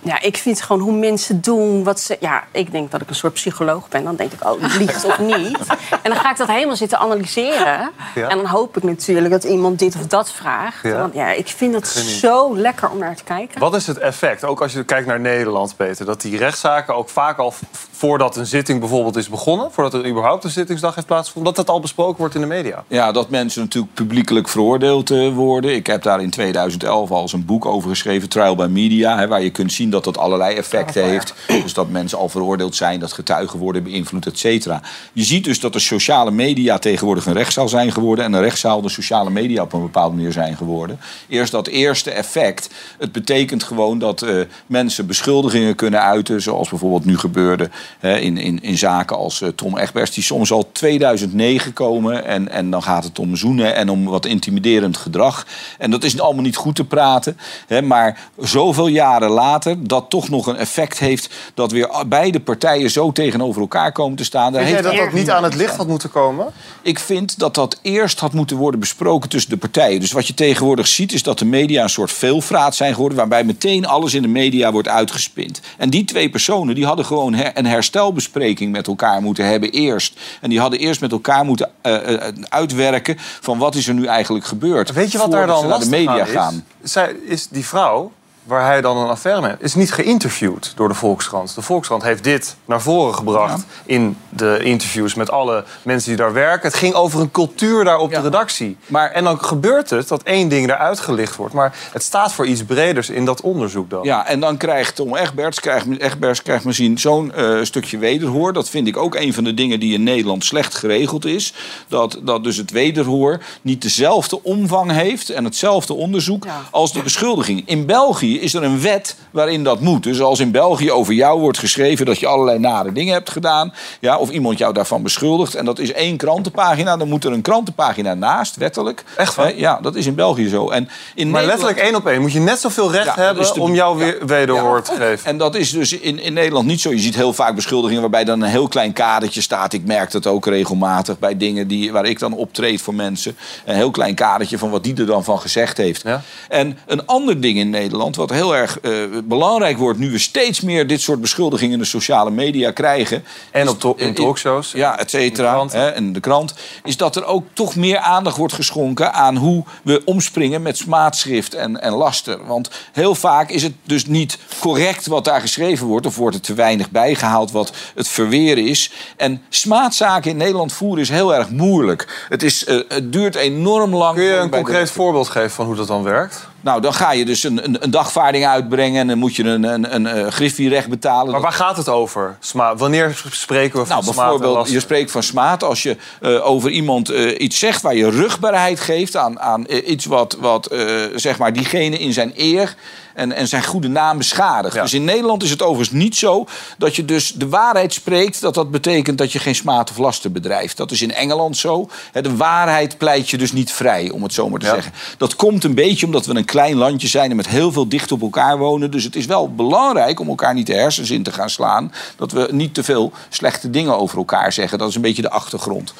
Ja, 0.05 0.21
ik 0.21 0.37
vind 0.37 0.61
gewoon 0.61 0.81
hoe 0.81 0.93
mensen 0.93 1.41
doen, 1.41 1.83
wat 1.83 1.99
ze... 1.99 2.17
Ja, 2.19 2.43
ik 2.51 2.71
denk 2.71 2.91
dat 2.91 3.01
ik 3.01 3.09
een 3.09 3.15
soort 3.15 3.33
psycholoog 3.33 3.89
ben. 3.89 4.03
Dan 4.03 4.15
denk 4.15 4.31
ik, 4.31 4.45
oh, 4.45 4.61
liegt 4.77 5.05
of 5.05 5.19
niet. 5.19 5.57
En 6.03 6.11
dan 6.11 6.15
ga 6.15 6.31
ik 6.31 6.37
dat 6.37 6.47
helemaal 6.47 6.75
zitten 6.75 6.99
analyseren. 6.99 7.91
Ja. 8.15 8.29
En 8.29 8.37
dan 8.37 8.45
hoop 8.45 8.77
ik 8.77 8.83
natuurlijk 8.83 9.29
dat 9.29 9.43
iemand 9.43 9.79
dit 9.79 9.95
of 9.95 10.07
dat 10.07 10.31
vraagt. 10.31 10.83
Ja. 10.83 10.97
Want 10.97 11.13
ja, 11.13 11.31
ik 11.31 11.47
vind 11.47 11.73
het 11.73 11.87
Geniet. 11.87 12.09
zo 12.09 12.57
lekker 12.57 12.89
om 12.89 12.97
naar 12.97 13.15
te 13.15 13.23
kijken. 13.23 13.59
Wat 13.59 13.75
is 13.75 13.87
het 13.87 13.97
effect, 13.97 14.43
ook 14.43 14.61
als 14.61 14.73
je 14.73 14.83
kijkt 14.83 15.07
naar 15.07 15.19
Nederland, 15.19 15.75
Peter... 15.75 16.05
dat 16.05 16.21
die 16.21 16.37
rechtszaken 16.37 16.95
ook 16.95 17.09
vaak 17.09 17.37
al 17.37 17.53
voordat 17.91 18.35
een 18.35 18.45
zitting 18.45 18.79
bijvoorbeeld 18.79 19.15
is 19.15 19.29
begonnen... 19.29 19.71
voordat 19.71 19.93
er 19.93 20.07
überhaupt 20.07 20.43
een 20.43 20.49
zittingsdag 20.49 20.95
heeft 20.95 21.07
plaatsgevonden... 21.07 21.53
dat 21.53 21.65
dat 21.65 21.75
al 21.75 21.81
besproken 21.81 22.17
wordt 22.17 22.35
in 22.35 22.41
de 22.41 22.47
media? 22.47 22.83
Ja, 22.87 23.11
dat 23.11 23.29
mensen 23.29 23.61
natuurlijk 23.61 23.93
publiekelijk 23.93 24.47
veroordeeld 24.47 25.11
eh, 25.11 25.33
worden. 25.33 25.75
Ik 25.75 25.87
heb 25.87 26.03
daar 26.03 26.21
in 26.21 26.29
2011 26.29 27.11
al 27.11 27.21
eens 27.21 27.33
een 27.33 27.45
boek 27.45 27.65
over 27.65 27.89
geschreven, 27.89 28.29
Trial 28.29 28.55
by 28.55 28.67
Media, 28.69 29.17
hè, 29.17 29.27
waar 29.27 29.41
je 29.41 29.49
kunt 29.49 29.73
zien 29.73 29.89
dat 29.95 30.03
dat 30.13 30.17
allerlei 30.23 30.55
effecten 30.55 31.03
heeft. 31.03 31.34
Dus 31.47 31.73
dat 31.73 31.89
mensen 31.89 32.17
al 32.17 32.29
veroordeeld 32.29 32.75
zijn, 32.75 32.99
dat 32.99 33.13
getuigen 33.13 33.60
worden 33.60 33.84
beïnvloed, 33.84 34.25
et 34.25 34.39
cetera. 34.39 34.81
Je 35.13 35.23
ziet 35.23 35.43
dus 35.43 35.60
dat 35.60 35.73
de 35.73 35.79
sociale 35.79 36.31
media 36.31 36.77
tegenwoordig 36.77 37.25
een 37.25 37.34
rechtszaal 37.34 37.67
zijn 37.67 37.91
geworden 37.91 38.25
en 38.25 38.34
een 38.34 38.41
rechtszaal 38.41 38.81
de 38.81 38.89
sociale 38.89 39.29
media 39.29 39.62
op 39.62 39.73
een 39.73 39.81
bepaalde 39.81 40.15
manier 40.15 40.31
zijn 40.31 40.58
geworden. 40.58 40.99
Eerst 41.27 41.51
dat 41.51 41.67
eerste 41.67 42.12
effect. 42.12 42.69
Het 42.97 43.12
betekent 43.12 43.63
gewoon 43.63 43.99
dat 43.99 44.21
eh, 44.21 44.36
mensen 44.65 45.08
beschuldigingen 45.08 45.75
kunnen 45.75 46.01
uiten, 46.01 46.41
zoals 46.41 46.69
bijvoorbeeld 46.69 47.05
nu 47.05 47.17
gebeurde 47.17 47.69
hè, 47.99 48.17
in, 48.17 48.38
in, 48.38 48.62
in 48.62 48.77
zaken 48.77 49.17
als 49.17 49.41
eh, 49.41 49.49
Tom 49.49 49.77
Egbers, 49.77 50.12
die 50.12 50.23
soms 50.23 50.51
al 50.51 50.69
2009 50.71 51.73
komen. 51.73 52.25
En, 52.25 52.49
en 52.49 52.69
dan 52.69 52.84
gaat 52.84 53.03
het 53.03 53.19
om 53.19 53.36
zoenen 53.36 53.75
en 53.75 53.89
om 53.89 54.05
wat 54.05 54.25
intimiderend 54.25 54.97
gedrag. 54.97 55.45
En 55.77 55.91
dat 55.91 56.03
is 56.03 56.19
allemaal 56.19 56.43
niet 56.43 56.55
goed 56.55 56.75
te 56.75 56.86
praten. 56.86 57.38
Hè, 57.67 57.81
maar 57.81 58.19
zoveel 58.38 58.88
jaren 58.88 59.29
later, 59.29 59.85
dat 59.88 60.10
toch 60.10 60.30
nog 60.30 60.48
een 60.48 60.58
effect 60.58 61.00
heeft 61.00 61.30
dat 61.54 61.71
weer 61.71 61.89
beide 62.08 62.39
partijen 62.39 62.91
zo 62.91 63.12
tegenover 63.12 63.62
elkaar 63.62 63.91
komen 63.91 64.17
te 64.17 64.24
staan. 64.24 64.52
Daar 64.52 64.63
Vind 64.63 64.74
jij 64.74 64.84
heeft 64.84 64.98
dat 64.98 65.06
dat 65.06 65.19
niet 65.19 65.30
aan 65.30 65.43
het 65.43 65.56
licht 65.56 65.76
had 65.76 65.88
moeten 65.88 66.12
komen? 66.12 66.54
ik 66.82 67.00
vind 67.00 67.39
dat 67.39 67.56
dat 67.56 67.80
eerst 67.82 68.19
had 68.19 68.34
moeten 68.34 68.58
worden 68.58 68.80
besproken 68.80 69.30
tussen 69.30 69.50
de 69.50 69.58
partijen. 69.58 70.00
Dus 70.00 70.12
wat 70.12 70.28
je 70.28 70.34
tegenwoordig 70.34 70.88
ziet 70.88 71.13
is 71.13 71.24
dat 71.24 71.39
de 71.39 71.45
media 71.45 71.84
een 71.84 71.89
soort 71.89 72.12
veelvraat 72.12 72.76
zijn 72.76 72.93
geworden... 72.93 73.17
waarbij 73.17 73.43
meteen 73.43 73.86
alles 73.86 74.13
in 74.13 74.21
de 74.21 74.28
media 74.28 74.71
wordt 74.71 74.88
uitgespind. 74.88 75.60
En 75.78 75.89
die 75.89 76.06
twee 76.06 76.30
personen 76.30 76.76
die 76.76 76.86
hadden 76.86 77.06
gewoon 77.06 77.34
her- 77.34 77.52
een 77.54 77.65
herstelbespreking 77.65 78.71
met 78.71 78.88
elkaar 78.88 79.21
moeten 79.21 79.45
hebben 79.45 79.71
eerst. 79.71 80.19
En 80.41 80.50
die 80.50 80.60
hadden 80.60 80.80
eerst 80.80 81.02
met 81.02 81.12
elkaar 81.12 81.45
moeten 81.45 81.69
eh, 81.82 82.13
eh, 82.13 82.34
uitwerken 82.50 83.15
van 83.41 83.58
wat 83.58 83.76
is 83.76 83.88
er 83.88 83.93
nu 83.93 84.06
eigenlijk 84.06 84.45
gebeurd. 84.45 84.91
Weet 84.91 85.12
je 85.12 85.17
wat 85.17 85.32
daar 85.32 85.48
dan 85.48 85.67
naar 85.67 85.80
de 85.80 85.89
media 85.89 86.26
gaan. 86.26 86.65
Zij 86.84 87.15
is 87.26 87.48
die 87.48 87.65
vrouw 87.65 88.12
waar 88.45 88.65
hij 88.65 88.81
dan 88.81 88.97
een 88.97 89.08
affaire 89.08 89.41
mee 89.41 89.49
heeft, 89.49 89.63
is 89.63 89.75
niet 89.75 89.93
geïnterviewd 89.93 90.73
door 90.75 90.88
de 90.88 90.93
Volkskrant. 90.93 91.55
De 91.55 91.62
Volkskrant 91.62 92.03
heeft 92.03 92.23
dit 92.23 92.55
naar 92.65 92.81
voren 92.81 93.15
gebracht 93.15 93.65
in 93.86 94.17
de 94.29 94.60
interviews 94.63 95.13
met 95.13 95.31
alle 95.31 95.63
mensen 95.81 96.10
die 96.10 96.17
daar 96.17 96.34
werken. 96.34 96.67
Het 96.67 96.77
ging 96.77 96.93
over 96.93 97.19
een 97.19 97.31
cultuur 97.31 97.84
daar 97.84 97.97
op 97.97 98.12
de 98.12 98.21
redactie. 98.21 98.77
Maar, 98.88 99.12
en 99.12 99.23
dan 99.23 99.43
gebeurt 99.43 99.89
het 99.89 100.08
dat 100.08 100.23
één 100.23 100.49
ding 100.49 100.69
eruit 100.69 100.99
gelicht 100.99 101.36
wordt. 101.36 101.53
Maar 101.53 101.75
het 101.91 102.03
staat 102.03 102.34
voor 102.34 102.45
iets 102.45 102.63
breders 102.63 103.10
in 103.10 103.25
dat 103.25 103.41
onderzoek 103.41 103.89
dan. 103.89 104.03
Ja, 104.03 104.27
en 104.27 104.39
dan 104.39 104.58
krijgt 104.58 104.95
Tom 104.95 105.15
Egberts, 105.15 105.60
krijgt, 105.60 105.86
Egberts 105.99 106.41
krijgt 106.41 106.65
misschien 106.65 106.97
zo'n 106.97 107.34
eh, 107.34 107.63
stukje 107.63 107.97
wederhoor. 107.97 108.53
Dat 108.53 108.69
vind 108.69 108.88
ik 108.88 108.97
ook 108.97 109.15
een 109.15 109.34
van 109.34 109.43
de 109.43 109.53
dingen 109.53 109.79
die 109.79 109.93
in 109.93 110.03
Nederland 110.03 110.45
slecht 110.45 110.75
geregeld 110.75 111.25
is. 111.25 111.53
Dat, 111.88 112.19
dat 112.21 112.43
dus 112.43 112.58
het 112.58 112.71
wederhoor 112.71 113.39
niet 113.62 113.81
dezelfde 113.81 114.43
omvang 114.43 114.91
heeft 114.91 115.29
en 115.29 115.43
hetzelfde 115.43 115.93
onderzoek 115.93 116.45
als 116.71 116.93
de 116.93 117.01
beschuldiging. 117.01 117.63
In 117.65 117.86
België 117.86 118.35
is 118.39 118.54
er 118.54 118.63
een 118.63 118.82
wet 118.82 119.15
waarin 119.32 119.63
dat 119.63 119.80
moet. 119.80 120.04
Dus 120.04 120.21
als 120.21 120.39
in 120.39 120.52
België 120.52 120.91
over 120.91 121.13
jou 121.13 121.39
wordt 121.39 121.58
geschreven 121.58 122.06
dat 122.06 122.19
je 122.19 122.28
allerlei 122.28 122.60
nare 122.60 122.91
dingen 122.91 123.13
hebt 123.13 123.30
gedaan, 123.30 123.74
ja, 124.00 124.17
of 124.17 124.30
iemand 124.30 124.58
jou 124.58 124.74
daarvan 124.74 125.04
beschuldigt, 125.04 125.56
en 125.56 125.65
dat 125.65 125.80
is 125.80 125.91
één 125.93 126.17
krantenpagina, 126.17 126.98
dan 126.98 127.08
moet 127.10 127.24
er 127.26 127.32
een 127.32 127.41
krantenpagina 127.41 128.13
naast, 128.13 128.56
wettelijk. 128.56 129.04
Echt 129.17 129.36
waar? 129.36 129.58
Ja, 129.58 129.80
dat 129.82 129.95
is 129.95 130.06
in 130.06 130.15
België 130.15 130.48
zo. 130.48 130.69
En 130.69 130.84
in 130.84 130.89
Maar 131.30 131.41
Nederland- 131.41 131.48
letterlijk 131.48 131.80
één 131.80 131.95
op 131.95 132.08
één. 132.08 132.21
Moet 132.21 132.32
je 132.34 132.39
net 132.39 132.60
zoveel 132.60 132.91
recht 132.91 133.06
Ja, 133.06 133.13
hebben 133.15 133.54
de- 133.54 133.60
om 133.62 133.74
jou 133.74 133.98
weer 133.98 134.17
wederhoor 134.26 134.82
te 134.82 134.91
geven. 134.98 135.30
en 135.30 135.38
dat 135.38 135.56
is 135.56 135.71
dus 135.71 135.93
in, 136.00 136.19
in 136.19 136.34
Nederland 136.34 136.67
niet 136.67 136.82
zo. 136.82 136.89
Je 136.89 137.00
ziet 137.00 137.15
heel 137.15 137.34
vaak 137.34 137.56
beschuldigingen 137.56 138.02
waarbij 138.02 138.24
dan 138.24 138.41
een 138.41 138.50
heel 138.50 138.67
klein 138.67 138.93
kadertje 138.93 139.41
staat. 139.41 139.74
Ik 139.74 139.86
merk 139.86 140.12
dat 140.12 140.28
ook 140.28 140.45
regelmatig 140.45 141.19
bij 141.19 141.38
dingen 141.38 141.67
die, 141.67 141.91
waar 141.91 142.06
ik 142.06 142.19
dan 142.19 142.34
optreed 142.34 142.82
voor 142.82 142.93
mensen. 142.95 143.38
Een 143.65 143.76
heel 143.76 143.91
klein 143.91 144.15
kadertje 144.15 144.58
van 144.58 144.69
wat 144.69 144.84
die 144.84 144.95
er 144.95 145.06
dan 145.06 145.24
van 145.24 145.39
gezegd 145.39 145.78
heeft. 145.78 146.04
En 146.50 146.78
een 146.86 147.06
ander 147.06 147.41
ding 147.41 147.58
in 147.58 147.69
Nederland, 147.69 148.15
wat 148.15 148.24
heel 148.31 148.55
erg 148.55 148.79
eh, 148.79 148.91
belangrijk 149.23 149.77
wordt... 149.77 149.99
nu 149.99 150.11
we 150.11 150.17
steeds 150.19 150.61
meer 150.61 150.88
dit 150.88 151.01
soort 151.01 151.21
beschuldigingen 151.21 151.73
in 151.73 151.79
de 151.79 151.85
sociale 151.85 152.31
media 152.31 152.71
krijgen... 152.71 153.23
En 153.51 153.69
op 153.69 153.79
to- 153.79 153.93
in 153.97 154.13
talkshows. 154.13 154.71
Ja, 154.71 154.99
et 154.99 155.09
cetera. 155.09 155.65
En 155.71 156.13
de 156.13 156.19
krant. 156.19 156.53
Is 156.83 156.97
dat 156.97 157.15
er 157.15 157.25
ook 157.25 157.43
toch 157.53 157.75
meer 157.75 157.97
aandacht 157.97 158.38
wordt 158.38 158.53
geschonken 158.53 159.13
aan 159.13 159.35
hoe 159.35 159.63
we 159.83 160.01
omspringen 160.05 160.61
met 160.61 160.77
smaadschrift 160.77 161.53
en, 161.53 161.81
en 161.81 161.93
laster. 161.93 162.45
Want 162.45 162.69
heel 162.91 163.15
vaak 163.15 163.49
is 163.49 163.63
het 163.63 163.73
dus 163.83 164.05
niet 164.05 164.38
correct 164.59 165.07
wat 165.07 165.25
daar 165.25 165.41
geschreven 165.41 165.88
wordt. 165.88 166.05
Of 166.05 166.15
wordt 166.15 166.35
er 166.35 166.41
te 166.41 166.53
weinig 166.53 166.89
bijgehaald 166.91 167.51
wat 167.51 167.71
het 167.95 168.07
verweren 168.07 168.67
is. 168.67 168.91
En 169.17 169.41
smaadzaken 169.49 170.31
in 170.31 170.38
Nederland 170.38 170.73
voeren 170.73 171.01
is 171.03 171.09
heel 171.09 171.35
erg 171.35 171.49
moeilijk. 171.49 172.25
Het, 172.29 172.43
is, 172.43 172.65
eh, 172.65 172.79
het 172.88 173.13
duurt 173.13 173.35
enorm 173.35 173.95
lang. 173.95 174.15
Kun 174.15 174.23
je 174.23 174.35
een 174.35 174.49
de- 174.49 174.55
concreet 174.55 174.91
voorbeeld 174.91 175.27
geven 175.29 175.51
van 175.51 175.65
hoe 175.65 175.75
dat 175.75 175.88
dan 175.88 176.03
werkt? 176.03 176.47
Nou, 176.65 176.82
dan 176.82 176.93
ga 176.93 177.12
je 177.12 177.25
dus 177.25 177.43
een, 177.43 177.63
een, 177.63 177.84
een 177.84 177.91
dagvaarding 177.91 178.45
uitbrengen 178.45 179.01
en 179.01 179.08
dan 179.08 179.17
moet 179.17 179.36
je 179.36 179.43
een, 179.43 179.63
een, 179.63 179.95
een, 179.95 180.08
eh, 180.08 180.28
griffierecht 180.28 180.89
betalen. 180.89 181.32
Maar 181.32 181.41
waar 181.41 181.51
gaat 181.51 181.78
het 181.78 181.89
over? 181.89 182.38
Sma 182.39 182.75
wanneer 182.75 183.23
spreken 183.32 183.80
we 183.80 183.86
van 183.86 183.95
Nou, 183.95 184.13
smaad 184.13 184.34
en 184.34 184.39
bijvoorbeeld, 184.39 184.69
je 184.69 184.80
spreekt 184.80 185.12
van 185.12 185.23
smaad 185.23 185.63
als 185.63 185.84
je 185.84 185.97
eh, 186.21 186.47
over 186.47 186.69
iemand 186.69 187.10
eh, 187.10 187.39
iets 187.39 187.60
zegt 187.60 187.82
waar 187.82 187.95
je 187.95 188.10
rugbaarheid 188.10 188.80
geeft 188.80 189.15
aan, 189.17 189.39
aan 189.39 189.65
iets 189.86 190.06
wat, 190.06 190.38
wat 190.39 190.73
zeg 191.15 191.38
maar 191.38 191.54
diegene 191.54 191.97
in 191.97 192.13
zijn 192.13 192.34
eer 192.36 192.75
en, 193.15 193.32
en 193.32 193.47
zijn 193.47 193.63
goede 193.63 193.88
naam 193.88 194.17
beschadigt. 194.17 194.75
Dus 194.75 194.93
in 194.93 195.04
Nederland 195.04 195.43
is 195.43 195.49
het 195.49 195.62
overigens 195.62 195.99
niet 195.99 196.15
zo 196.15 196.45
dat 196.78 196.95
je 196.95 197.06
dus 197.06 197.32
de 197.32 197.49
waarheid 197.49 197.93
spreekt, 197.93 198.41
dat 198.41 198.54
dat 198.54 198.71
betekent 198.71 199.17
dat 199.17 199.32
je 199.32 199.39
geen 199.39 199.56
smaad 199.56 199.89
of 199.89 199.97
laster 199.97 200.32
bedrijft. 200.32 200.78
Dat 200.78 200.91
is 200.91 201.01
in 201.01 201.13
Engeland 201.13 201.58
zo. 201.58 201.89
De 202.12 202.36
waarheid 202.36 202.97
pleit 202.97 203.30
je 203.30 203.38
dus 203.38 203.51
niet 203.51 203.71
vrij, 203.71 204.10
om 204.10 204.23
het 204.23 204.34
zo 204.34 204.49
maar 204.49 204.60
te 204.60 204.65
zeggen. 204.65 204.93
Dat 205.17 205.36
komt 205.36 205.63
een 205.63 205.75
beetje 205.75 206.06
omdat 206.06 206.25
we 206.25 206.36
een 206.36 206.45
klein 206.55 206.75
landje 206.75 207.07
zijn 207.07 207.29
en 207.29 207.35
met 207.35 207.47
heel 207.47 207.71
veel 207.71 207.87
dicht 207.87 208.11
op 208.11 208.21
elkaar 208.21 208.57
wonen. 208.57 208.91
Dus 208.91 209.03
het 209.03 209.15
is 209.15 209.25
wel 209.25 209.53
belangrijk 209.55 210.19
om 210.19 210.27
elkaar 210.27 210.53
niet 210.53 210.67
de 210.67 210.73
hersens 210.73 211.11
in 211.11 211.23
te 211.23 211.31
gaan 211.31 211.49
slaan. 211.49 211.91
Dat 212.15 212.31
we 212.31 212.47
niet 212.51 212.73
te 212.73 212.83
veel 212.83 213.11
slechte 213.29 213.69
dingen 213.69 213.97
over 213.97 214.17
elkaar 214.17 214.53
zeggen. 214.53 214.77
Dat 214.77 214.89
is 214.89 214.95
een 214.95 215.01
beetje 215.01 215.21
de 215.21 215.29
achtergrond. 215.29 215.93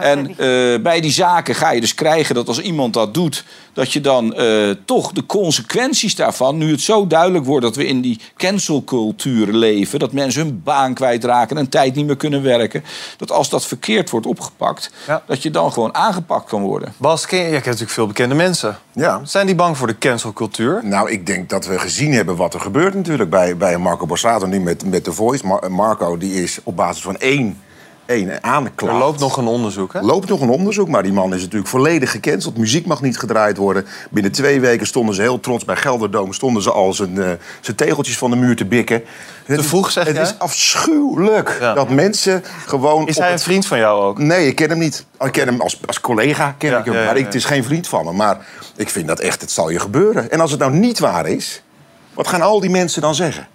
En 0.00 0.28
eh, 0.28 0.82
bij 0.82 1.00
die 1.00 1.10
zaken 1.10 1.54
ga 1.54 1.70
je 1.70 1.80
dus 1.80 1.94
krijgen 1.94 2.34
dat 2.34 2.48
als 2.48 2.60
iemand 2.60 2.94
dat 2.94 3.14
doet, 3.14 3.44
dat 3.72 3.92
je 3.92 4.00
dan 4.00 4.34
eh, 4.34 4.70
toch 4.84 5.12
de 5.12 5.26
consequenties 5.26 6.14
daarvan, 6.14 6.58
nu 6.58 6.70
het 6.70 6.80
zo 6.80 7.06
duidelijk 7.06 7.44
wordt 7.44 7.64
dat 7.64 7.76
we 7.76 7.86
in 7.86 8.00
die 8.00 8.20
cancelcultuur 8.36 9.46
leven, 9.52 9.98
dat 9.98 10.12
mensen 10.12 10.42
hun 10.42 10.60
baan 10.64 10.94
kwijtraken 10.94 11.56
en 11.56 11.62
een 11.62 11.68
tijd 11.68 11.94
niet 11.94 12.06
meer 12.06 12.16
kunnen 12.16 12.42
werken, 12.42 12.84
dat 13.16 13.32
als 13.32 13.48
dat 13.48 13.66
verkeerd 13.66 14.10
wordt 14.10 14.26
opgepakt, 14.26 14.90
dat 15.26 15.42
je 15.42 15.50
dan 15.50 15.72
gewoon 15.72 15.94
aangepakt 15.94 16.48
kan 16.48 16.62
worden. 16.62 16.94
Bas, 16.96 17.26
ken 17.26 17.38
je, 17.38 17.44
jij 17.44 17.52
kent 17.52 17.64
natuurlijk 17.64 17.92
veel 17.92 18.06
bekende 18.06 18.34
mensen. 18.34 18.78
Ja. 18.92 19.20
Zijn 19.24 19.46
die 19.46 19.54
bang 19.54 19.76
voor 19.76 19.86
de 19.86 19.98
cancelcultuur? 19.98 20.80
Nou, 20.82 21.10
ik 21.10 21.26
denk 21.26 21.48
dat 21.48 21.66
we 21.66 21.78
gezien 21.78 22.12
hebben 22.12 22.36
wat 22.36 22.54
er 22.54 22.60
gebeurt 22.60 22.94
natuurlijk 22.94 23.30
bij, 23.30 23.56
bij 23.56 23.78
Marco 23.78 24.06
Borsato 24.06 24.46
nu 24.46 24.60
met, 24.60 24.84
met 24.84 25.04
The 25.04 25.12
Voice. 25.12 25.46
Mar- 25.46 25.72
Marco 25.72 26.16
die 26.16 26.42
is 26.42 26.58
op 26.62 26.76
basis 26.76 27.02
van 27.02 27.16
één, 27.16 27.60
één 28.10 28.42
aanklacht. 28.42 28.92
Er 28.92 28.98
loopt 28.98 29.20
nog 29.20 29.36
een 29.36 29.46
onderzoek, 29.46 29.92
hè? 29.92 30.00
loopt 30.00 30.28
nog 30.28 30.40
een 30.40 30.48
onderzoek, 30.48 30.88
maar 30.88 31.02
die 31.02 31.12
man 31.12 31.34
is 31.34 31.40
natuurlijk 31.42 31.70
volledig 31.70 32.10
gecanceld. 32.10 32.56
Muziek 32.56 32.86
mag 32.86 33.02
niet 33.02 33.18
gedraaid 33.18 33.56
worden. 33.56 33.86
Binnen 34.10 34.32
twee 34.32 34.60
weken 34.60 34.86
stonden 34.86 35.14
ze 35.14 35.20
heel 35.20 35.40
trots 35.40 35.64
bij 35.64 35.76
Gelderdoom... 35.76 36.32
stonden 36.32 36.62
ze 36.62 36.70
al 36.70 36.92
zijn, 36.92 37.38
zijn 37.60 37.76
tegeltjes 37.76 38.18
van 38.18 38.30
de 38.30 38.36
muur 38.36 38.56
te 38.56 38.64
bikken. 38.64 39.02
Te 39.46 39.62
vroeg, 39.62 39.90
zeg 39.90 40.06
Het 40.06 40.16
is 40.16 40.38
afschuwelijk 40.38 41.58
dat 41.60 41.88
mensen 41.88 42.44
gewoon... 42.66 43.06
Is 43.06 43.18
hij 43.18 43.32
een 43.32 43.38
vriend 43.38 43.66
van 43.66 43.78
jou 43.78 44.02
ook? 44.02 44.18
Nee, 44.18 44.46
ik 44.46 44.54
ken 44.54 44.68
hem 44.68 44.78
niet. 44.78 45.06
Ik 45.20 45.32
ken 45.32 45.46
hem 45.46 45.60
als, 45.60 45.80
als 45.86 46.00
collega, 46.00 46.54
ken 46.58 46.70
Ja, 46.70 46.78
ik 46.78 46.84
hem. 46.84 46.94
ja, 46.94 47.04
maar 47.04 47.16
ik, 47.16 47.24
het 47.24 47.34
is 47.34 47.44
geen 47.44 47.64
vriend 47.64 47.88
van 47.88 48.04
me. 48.04 48.12
Maar 48.12 48.46
ik 48.76 48.88
vind 48.90 49.08
dat 49.08 49.20
echt, 49.20 49.40
het 49.40 49.50
zal 49.50 49.70
je 49.70 49.78
gebeuren. 49.78 50.30
En 50.30 50.40
als 50.40 50.50
het 50.50 50.60
nou 50.60 50.72
niet 50.72 50.98
waar 50.98 51.26
is, 51.26 51.62
wat 52.14 52.28
gaan 52.28 52.42
al 52.42 52.60
die 52.60 52.70
mensen 52.70 53.02
dan 53.02 53.14
zeggen? 53.14 53.48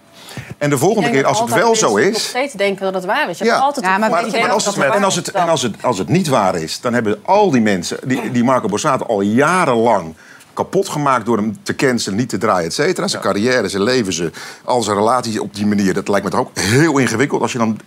En 0.58 0.70
de 0.70 0.78
volgende 0.78 1.10
keer, 1.10 1.26
als 1.26 1.40
het 1.40 1.54
wel 1.54 1.76
zo 1.76 1.88
nog 1.88 1.98
is... 1.98 2.28
steeds 2.28 2.52
denken 2.52 2.84
dat 2.84 2.94
het 2.94 3.04
waar 3.04 3.30
is. 3.30 3.38
Je 3.38 3.44
Ja, 3.44 3.50
hebt 3.52 3.64
altijd 3.64 3.84
maar, 3.84 3.94
het 3.94 4.00
maar 4.10 4.50
als 4.50 4.64
het, 4.66 4.92
als 5.02 5.16
het, 5.16 5.30
en 5.30 5.48
als 5.48 5.62
het, 5.62 5.82
als 5.82 5.98
het 5.98 6.08
niet 6.08 6.28
waar 6.28 6.56
is, 6.56 6.80
dan 6.80 6.94
hebben 6.94 7.18
al 7.24 7.50
die 7.50 7.60
mensen, 7.60 7.98
die, 8.04 8.30
die 8.30 8.44
Marco 8.44 8.68
Borsato 8.68 9.04
al 9.04 9.20
jarenlang 9.20 10.14
kapot 10.52 10.88
gemaakt 10.88 11.26
door 11.26 11.36
hem 11.36 11.58
te 11.62 11.74
cancelen, 11.74 12.18
niet 12.18 12.28
te 12.28 12.38
draaien, 12.38 12.66
et 12.66 12.74
cetera. 12.74 13.08
Zijn 13.08 13.22
carrière, 13.22 13.68
zijn 13.68 13.82
leven, 13.82 14.12
zijn, 14.12 14.32
al 14.64 14.82
zijn 14.82 14.96
relaties 14.96 15.38
op 15.38 15.54
die 15.54 15.66
manier. 15.66 15.94
Dat 15.94 16.08
lijkt 16.08 16.24
me 16.24 16.30
toch 16.30 16.40
ook 16.40 16.58
heel 16.58 16.98
ingewikkeld 16.98 17.42
als 17.42 17.52
je 17.52 17.58
dan 17.58 17.78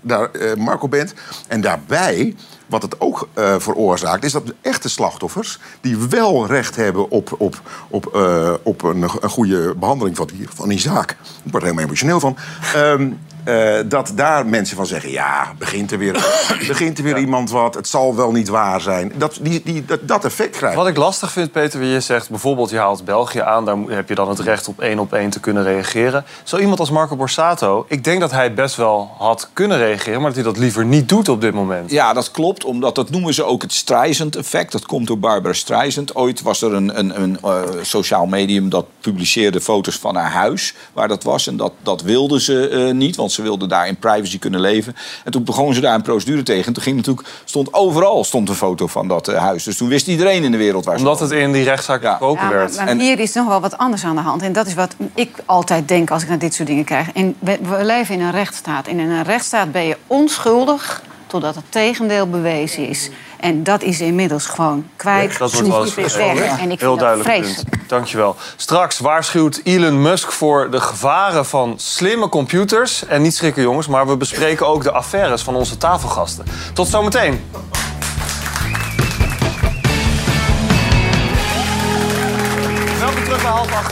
daar 0.00 0.30
eh, 0.30 0.54
Marco 0.54 0.88
bent. 0.88 1.14
En 1.48 1.60
daarbij, 1.60 2.34
wat 2.70 2.82
het 2.82 3.00
ook 3.00 3.28
eh, 3.32 3.54
veroorzaakt, 3.58 4.24
is 4.24 4.32
dat 4.32 4.46
de 4.46 4.54
echte 4.60 4.88
slachtoffers... 4.88 5.58
die 5.80 5.96
wel 5.96 6.46
recht 6.46 6.76
hebben 6.76 7.10
op, 7.10 7.34
op, 7.38 7.60
op, 7.88 8.06
eh, 8.06 8.54
op 8.62 8.82
een, 8.82 9.02
een 9.02 9.30
goede 9.30 9.74
behandeling 9.76 10.16
van 10.16 10.26
die, 10.26 10.46
van 10.54 10.68
die 10.68 10.78
zaak. 10.78 11.10
Ik 11.10 11.16
word 11.50 11.54
er 11.54 11.62
helemaal 11.62 11.84
emotioneel 11.84 12.20
van. 12.20 12.36
Ehm, 12.74 13.10
eh, 13.44 13.78
dat 13.86 14.12
daar 14.14 14.46
mensen 14.46 14.76
van 14.76 14.86
zeggen: 14.86 15.10
ja, 15.10 15.52
begint 15.58 15.92
er 15.92 15.98
weer, 15.98 16.12
begint 16.68 16.98
er 16.98 17.04
weer 17.04 17.18
iemand 17.18 17.50
wat, 17.50 17.74
het 17.74 17.88
zal 17.88 18.16
wel 18.16 18.32
niet 18.32 18.48
waar 18.48 18.80
zijn. 18.80 19.12
Dat, 19.16 19.38
die, 19.40 19.62
die, 19.64 19.84
dat, 19.84 20.08
dat 20.08 20.24
effect 20.24 20.56
krijgt. 20.56 20.76
Wat 20.76 20.86
ik 20.86 20.96
lastig 20.96 21.32
vind, 21.32 21.52
Peter, 21.52 21.80
wie 21.80 21.88
je 21.88 22.00
zegt... 22.00 22.30
bijvoorbeeld 22.30 22.70
je 22.70 22.78
haalt 22.78 23.04
België 23.04 23.40
aan... 23.40 23.64
daar 23.64 23.76
heb 23.88 24.08
je 24.08 24.14
dan 24.14 24.28
het 24.28 24.38
recht 24.38 24.68
op 24.68 24.80
één 24.80 24.98
op 24.98 25.12
één 25.12 25.30
te 25.30 25.40
kunnen 25.40 25.62
reageren. 25.62 26.24
Zo 26.42 26.58
iemand 26.58 26.80
als 26.80 26.90
Marco 26.90 27.16
Borsato... 27.16 27.84
ik 27.88 28.04
denk 28.04 28.20
dat 28.20 28.30
hij 28.30 28.54
best 28.54 28.76
wel 28.76 29.10
had 29.18 29.48
kunnen 29.52 29.78
reageren... 29.78 30.20
maar 30.20 30.32
dat 30.32 30.44
hij 30.44 30.52
dat 30.52 30.56
liever 30.56 30.84
niet 30.84 31.08
doet 31.08 31.28
op 31.28 31.40
dit 31.40 31.54
moment. 31.54 31.90
Ja, 31.90 32.12
dat 32.12 32.30
klopt, 32.30 32.64
omdat 32.64 32.94
dat 32.94 33.10
noemen 33.10 33.34
ze 33.34 33.44
ook 33.44 33.62
het 33.62 33.72
Streisand-effect. 33.72 34.72
Dat 34.72 34.86
komt 34.86 35.06
door 35.06 35.18
Barbara 35.18 35.54
Streisand. 35.54 36.14
Ooit 36.14 36.42
was 36.42 36.62
er 36.62 36.72
een, 36.72 36.98
een, 36.98 37.22
een 37.22 37.38
eh, 37.42 37.62
sociaal 37.82 38.26
medium 38.26 38.68
dat 38.68 38.86
publiceerde 39.00 39.60
foto's 39.60 39.96
van 39.96 40.16
haar 40.16 40.30
huis, 40.30 40.74
waar 40.92 41.08
dat 41.08 41.22
was. 41.22 41.46
En 41.46 41.56
dat, 41.56 41.72
dat 41.82 42.02
wilde 42.02 42.40
ze 42.40 42.68
eh, 42.68 42.94
niet, 42.94 43.16
want 43.16 43.29
ze 43.32 43.42
wilde 43.42 43.66
daar 43.66 43.88
in 43.88 43.96
privacy 43.96 44.38
kunnen 44.38 44.60
leven. 44.60 44.96
En 45.24 45.32
toen 45.32 45.44
begonnen 45.44 45.74
ze 45.74 45.80
daar 45.80 45.94
een 45.94 46.02
procedure 46.02 46.42
tegen. 46.42 46.66
En 46.66 46.72
toen 46.72 46.82
ging 46.82 46.96
natuurlijk, 46.96 47.28
stond 47.44 47.74
overal 47.74 48.24
stond 48.24 48.48
een 48.48 48.54
foto 48.54 48.86
van 48.86 49.08
dat 49.08 49.28
eh, 49.28 49.38
huis. 49.38 49.64
Dus 49.64 49.76
toen 49.76 49.88
wist 49.88 50.06
iedereen 50.06 50.42
in 50.42 50.50
de 50.50 50.56
wereld 50.56 50.84
waar 50.84 50.98
ze 50.98 51.04
Omdat 51.04 51.20
het 51.20 51.30
in 51.30 51.52
die 51.52 51.64
rechtszaak 51.64 52.02
Ja, 52.02 52.18
maar, 52.20 52.48
werd. 52.48 52.76
maar 52.76 52.96
hier 52.96 53.18
is 53.18 53.32
nog 53.32 53.46
wel 53.46 53.60
wat 53.60 53.78
anders 53.78 54.04
aan 54.04 54.16
de 54.16 54.22
hand. 54.22 54.42
En 54.42 54.52
dat 54.52 54.66
is 54.66 54.74
wat 54.74 54.94
ik 55.14 55.30
altijd 55.46 55.88
denk 55.88 56.10
als 56.10 56.22
ik 56.22 56.28
naar 56.28 56.38
dit 56.38 56.54
soort 56.54 56.68
dingen 56.68 56.84
krijg. 56.84 57.12
En 57.12 57.34
we, 57.38 57.58
we 57.62 57.84
leven 57.84 58.14
in 58.14 58.20
een 58.20 58.30
rechtsstaat. 58.30 58.86
En 58.86 58.98
in 58.98 59.10
een 59.10 59.22
rechtsstaat 59.22 59.72
ben 59.72 59.84
je 59.86 59.96
onschuldig 60.06 61.02
totdat 61.30 61.54
het 61.54 61.64
tegendeel 61.68 62.28
bewezen 62.28 62.88
is. 62.88 63.10
En 63.40 63.62
dat 63.64 63.82
is 63.82 64.00
inmiddels 64.00 64.46
gewoon 64.46 64.86
kwijt. 64.96 65.38
Dat 65.38 65.52
wordt 65.52 65.68
wel 65.68 65.84
eens 65.84 65.94
weg. 65.94 66.58
En 66.60 66.70
ik 66.70 66.80
Heel 66.80 66.96
duidelijk 66.96 67.40
punt. 67.40 67.64
Dankjewel. 67.86 68.36
Straks 68.56 68.98
waarschuwt 68.98 69.60
Elon 69.64 70.02
Musk 70.02 70.32
voor 70.32 70.70
de 70.70 70.80
gevaren 70.80 71.46
van 71.46 71.74
slimme 71.76 72.28
computers. 72.28 73.06
En 73.06 73.22
niet 73.22 73.34
schrikken 73.34 73.62
jongens, 73.62 73.86
maar 73.86 74.06
we 74.06 74.16
bespreken 74.16 74.66
ook 74.66 74.82
de 74.82 74.90
affaires 74.90 75.42
van 75.42 75.54
onze 75.54 75.76
tafelgasten. 75.76 76.44
Tot 76.74 76.88
zometeen. 76.88 77.40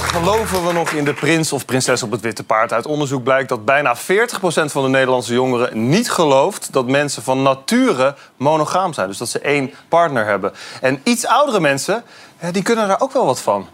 Geloven 0.09 0.67
we 0.67 0.73
nog 0.73 0.91
in 0.91 1.05
de 1.05 1.15
prins 1.15 1.53
of 1.53 1.65
prinses 1.65 2.03
op 2.03 2.11
het 2.11 2.21
witte 2.21 2.45
paard? 2.45 2.73
Uit 2.73 2.87
onderzoek 2.87 3.23
blijkt 3.23 3.49
dat 3.49 3.65
bijna 3.65 3.97
40% 3.97 4.01
van 4.65 4.83
de 4.83 4.89
Nederlandse 4.89 5.33
jongeren 5.33 5.89
niet 5.89 6.11
gelooft 6.11 6.73
dat 6.73 6.87
mensen 6.87 7.23
van 7.23 7.43
nature 7.43 8.15
monogaam 8.37 8.93
zijn. 8.93 9.09
Dus 9.09 9.19
dat 9.19 9.29
ze 9.29 9.39
één 9.39 9.71
partner 9.89 10.27
hebben. 10.27 10.53
En 10.81 11.01
iets 11.05 11.27
oudere 11.27 11.61
mensen, 11.61 12.03
die 12.53 12.63
kunnen 12.63 12.89
daar 12.89 13.01
ook 13.01 13.13
wel 13.13 13.27
wat 13.27 13.41
van. 13.41 13.67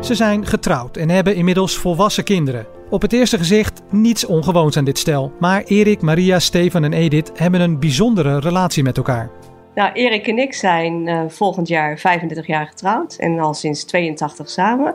Ze 0.00 0.14
zijn 0.14 0.46
getrouwd 0.46 0.96
en 0.96 1.08
hebben 1.08 1.34
inmiddels 1.34 1.76
volwassen 1.76 2.24
kinderen. 2.24 2.66
Op 2.90 3.02
het 3.02 3.12
eerste 3.12 3.38
gezicht 3.38 3.80
niets 3.90 4.24
ongewoons 4.24 4.76
aan 4.76 4.84
dit 4.84 4.98
stel. 4.98 5.32
Maar 5.40 5.62
Erik, 5.62 6.02
Maria, 6.02 6.38
Stefan 6.38 6.84
en 6.84 6.92
Edith 6.92 7.30
hebben 7.34 7.60
een 7.60 7.80
bijzondere 7.80 8.38
relatie 8.38 8.82
met 8.82 8.96
elkaar. 8.96 9.30
Nou, 9.76 9.92
Erik 9.92 10.26
en 10.26 10.38
ik 10.38 10.54
zijn 10.54 11.08
eh, 11.08 11.22
volgend 11.28 11.68
jaar 11.68 11.98
35 11.98 12.46
jaar 12.46 12.66
getrouwd 12.66 13.16
en 13.16 13.38
al 13.38 13.54
sinds 13.54 13.84
82 13.84 14.50
samen. 14.50 14.94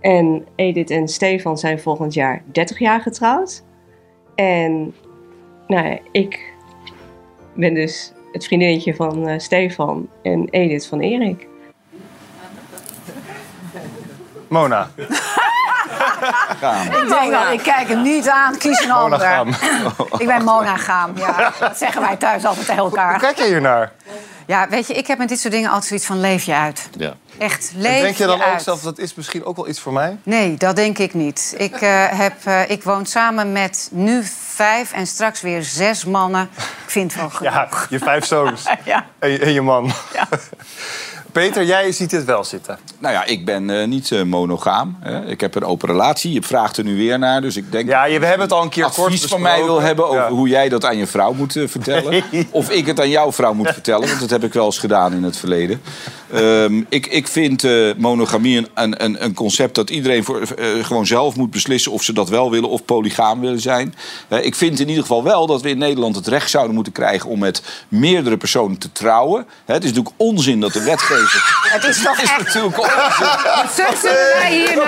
En 0.00 0.46
Edith 0.54 0.90
en 0.90 1.08
Stefan 1.08 1.58
zijn 1.58 1.80
volgend 1.80 2.14
jaar 2.14 2.42
30 2.52 2.78
jaar 2.78 3.00
getrouwd. 3.00 3.64
En 4.34 4.94
nou 5.66 5.98
ik 6.12 6.52
ben 7.54 7.74
dus 7.74 8.12
het 8.32 8.44
vriendinnetje 8.44 8.94
van 8.94 9.28
eh, 9.28 9.38
Stefan 9.38 10.08
en 10.22 10.48
Edith 10.50 10.86
van 10.86 11.00
Erik. 11.00 11.46
Mona. 14.48 14.90
Ik 17.02 17.08
denk 17.08 17.30
wel, 17.30 17.52
ik 17.52 17.62
kijk 17.62 17.88
hem 17.88 18.02
niet 18.02 18.28
aan, 18.28 18.58
kies 18.58 18.84
een 18.84 18.90
ander. 18.90 19.46
Ik 20.18 20.26
ben 20.26 20.44
monagaam, 20.44 21.16
ja. 21.16 21.52
Dat 21.60 21.78
zeggen 21.78 22.00
wij 22.00 22.16
thuis 22.16 22.44
altijd 22.44 22.66
tegen 22.66 22.82
elkaar. 22.82 23.10
Hoe 23.10 23.20
kijk 23.20 23.36
je 23.38 23.44
hier 23.44 23.60
naar? 23.60 23.92
Ja, 24.46 24.68
weet 24.68 24.86
je, 24.86 24.94
ik 24.94 25.06
heb 25.06 25.18
met 25.18 25.28
dit 25.28 25.40
soort 25.40 25.52
dingen 25.52 25.68
altijd 25.68 25.86
zoiets 25.86 26.06
van 26.06 26.20
leef 26.20 26.44
je 26.44 26.54
uit. 26.54 26.88
Ja. 26.96 27.14
Echt, 27.38 27.72
En 27.74 27.80
leef 27.80 28.00
denk 28.00 28.16
je 28.16 28.26
dan 28.26 28.34
ook 28.42 28.46
uit. 28.46 28.62
zelf, 28.62 28.80
dat 28.80 28.98
is 28.98 29.14
misschien 29.14 29.44
ook 29.44 29.56
wel 29.56 29.68
iets 29.68 29.80
voor 29.80 29.92
mij? 29.92 30.16
Nee, 30.22 30.56
dat 30.56 30.76
denk 30.76 30.98
ik 30.98 31.14
niet. 31.14 31.54
Ik, 31.56 31.74
eh, 31.74 32.04
heb, 32.08 32.34
eh, 32.44 32.70
ik 32.70 32.82
woon 32.82 33.06
samen 33.06 33.52
met 33.52 33.88
nu 33.92 34.24
vijf 34.54 34.92
en 34.92 35.06
straks 35.06 35.40
weer 35.40 35.62
zes 35.62 36.04
mannen. 36.04 36.48
Ik 36.84 36.90
vind 36.90 37.12
het 37.12 37.20
wel 37.20 37.30
genoeg. 37.30 37.52
Ja, 37.52 37.68
je 37.88 37.98
vijf 37.98 38.24
zoons. 38.24 38.64
en, 39.18 39.30
je, 39.30 39.38
en 39.38 39.52
je 39.52 39.60
man. 39.60 39.92
Peter, 41.34 41.64
jij 41.64 41.92
ziet 41.92 42.10
dit 42.10 42.24
wel 42.24 42.44
zitten. 42.44 42.78
Nou 42.98 43.14
ja, 43.14 43.24
ik 43.24 43.44
ben 43.44 43.70
eh, 43.80 43.86
niet 43.86 44.10
eh, 44.12 44.22
monogaam. 44.22 44.96
Hè. 45.00 45.24
Ik 45.26 45.40
heb 45.40 45.54
een 45.54 45.64
open 45.64 45.88
relatie. 45.88 46.32
Je 46.32 46.42
vraagt 46.42 46.76
er 46.76 46.84
nu 46.84 46.96
weer 46.96 47.18
naar. 47.18 47.40
Dus 47.40 47.56
ik 47.56 47.72
denk 47.72 47.88
Ja, 47.88 48.04
je- 48.04 48.18
we 48.18 48.26
hebben 48.26 48.46
het 48.46 48.56
al 48.56 48.62
een 48.62 48.68
keer 48.68 48.84
advies 48.84 49.04
kort 49.20 49.30
van 49.30 49.40
mij 49.40 49.64
wil 49.64 49.80
hebben 49.80 50.06
over 50.08 50.20
Ja. 50.22 50.28
hoe 50.30 50.48
jij 50.48 50.68
dat 50.68 50.84
aan 50.84 50.96
je 50.96 51.06
vrouw 51.06 51.32
moet 51.32 51.56
eh, 51.56 51.68
vertellen. 51.68 52.22
Of 52.50 52.70
ik 52.70 52.86
het 52.86 53.00
aan 53.00 53.08
jouw 53.08 53.32
vrouw 53.32 53.52
moet 53.54 53.68
vertellen. 53.72 54.08
Want 54.08 54.20
dat 54.20 54.30
heb 54.30 54.44
ik 54.44 54.52
wel 54.52 54.64
eens 54.64 54.78
gedaan 54.78 55.12
in 55.12 55.22
het 55.22 55.36
verleden. 55.36 55.80
Ehm, 56.34 56.82
ik, 56.88 57.06
ik 57.06 57.28
vind 57.28 57.64
eh, 57.64 57.90
monogamie 57.96 58.56
een, 58.58 58.68
een- 58.74 59.04
een, 59.04 59.24
een 59.24 59.34
concept 59.34 59.74
dat 59.74 59.90
iedereen 59.90 60.24
voor, 60.24 60.40
eh, 60.40 60.84
gewoon 60.84 61.06
zelf 61.06 61.36
moet 61.36 61.50
beslissen 61.50 61.92
of 61.92 62.02
ze 62.02 62.12
dat 62.12 62.28
wel 62.28 62.50
willen 62.50 62.68
of 62.68 62.84
polygaam 62.84 63.40
willen 63.40 63.60
zijn. 63.60 63.94
Eh, 64.28 64.44
ik 64.44 64.54
vind 64.54 64.80
in 64.80 64.88
ieder 64.88 65.02
geval 65.02 65.22
wel 65.22 65.46
dat 65.46 65.62
we 65.62 65.68
in 65.68 65.78
Nederland 65.78 66.16
het 66.16 66.26
recht 66.26 66.50
zouden 66.50 66.74
moeten 66.74 66.92
krijgen 66.92 67.30
om 67.30 67.38
met 67.38 67.62
meerdere 67.88 68.36
personen 68.36 68.78
te 68.78 68.92
trouwen. 68.92 69.46
Hè, 69.64 69.74
het 69.74 69.84
is 69.84 69.88
natuurlijk 69.92 70.14
onzin 70.20 70.60
dat 70.60 70.72
de 70.72 70.82
wetgever. 70.82 71.62
Het 71.74 71.84
is 71.84 72.02
toch 72.02 72.18
echt... 72.18 72.38
natuurlijk 72.38 72.78
onzin. 72.78 72.92
Zullen 74.00 74.16
wij 74.38 74.52
hier 74.52 74.70
in? 74.70 74.78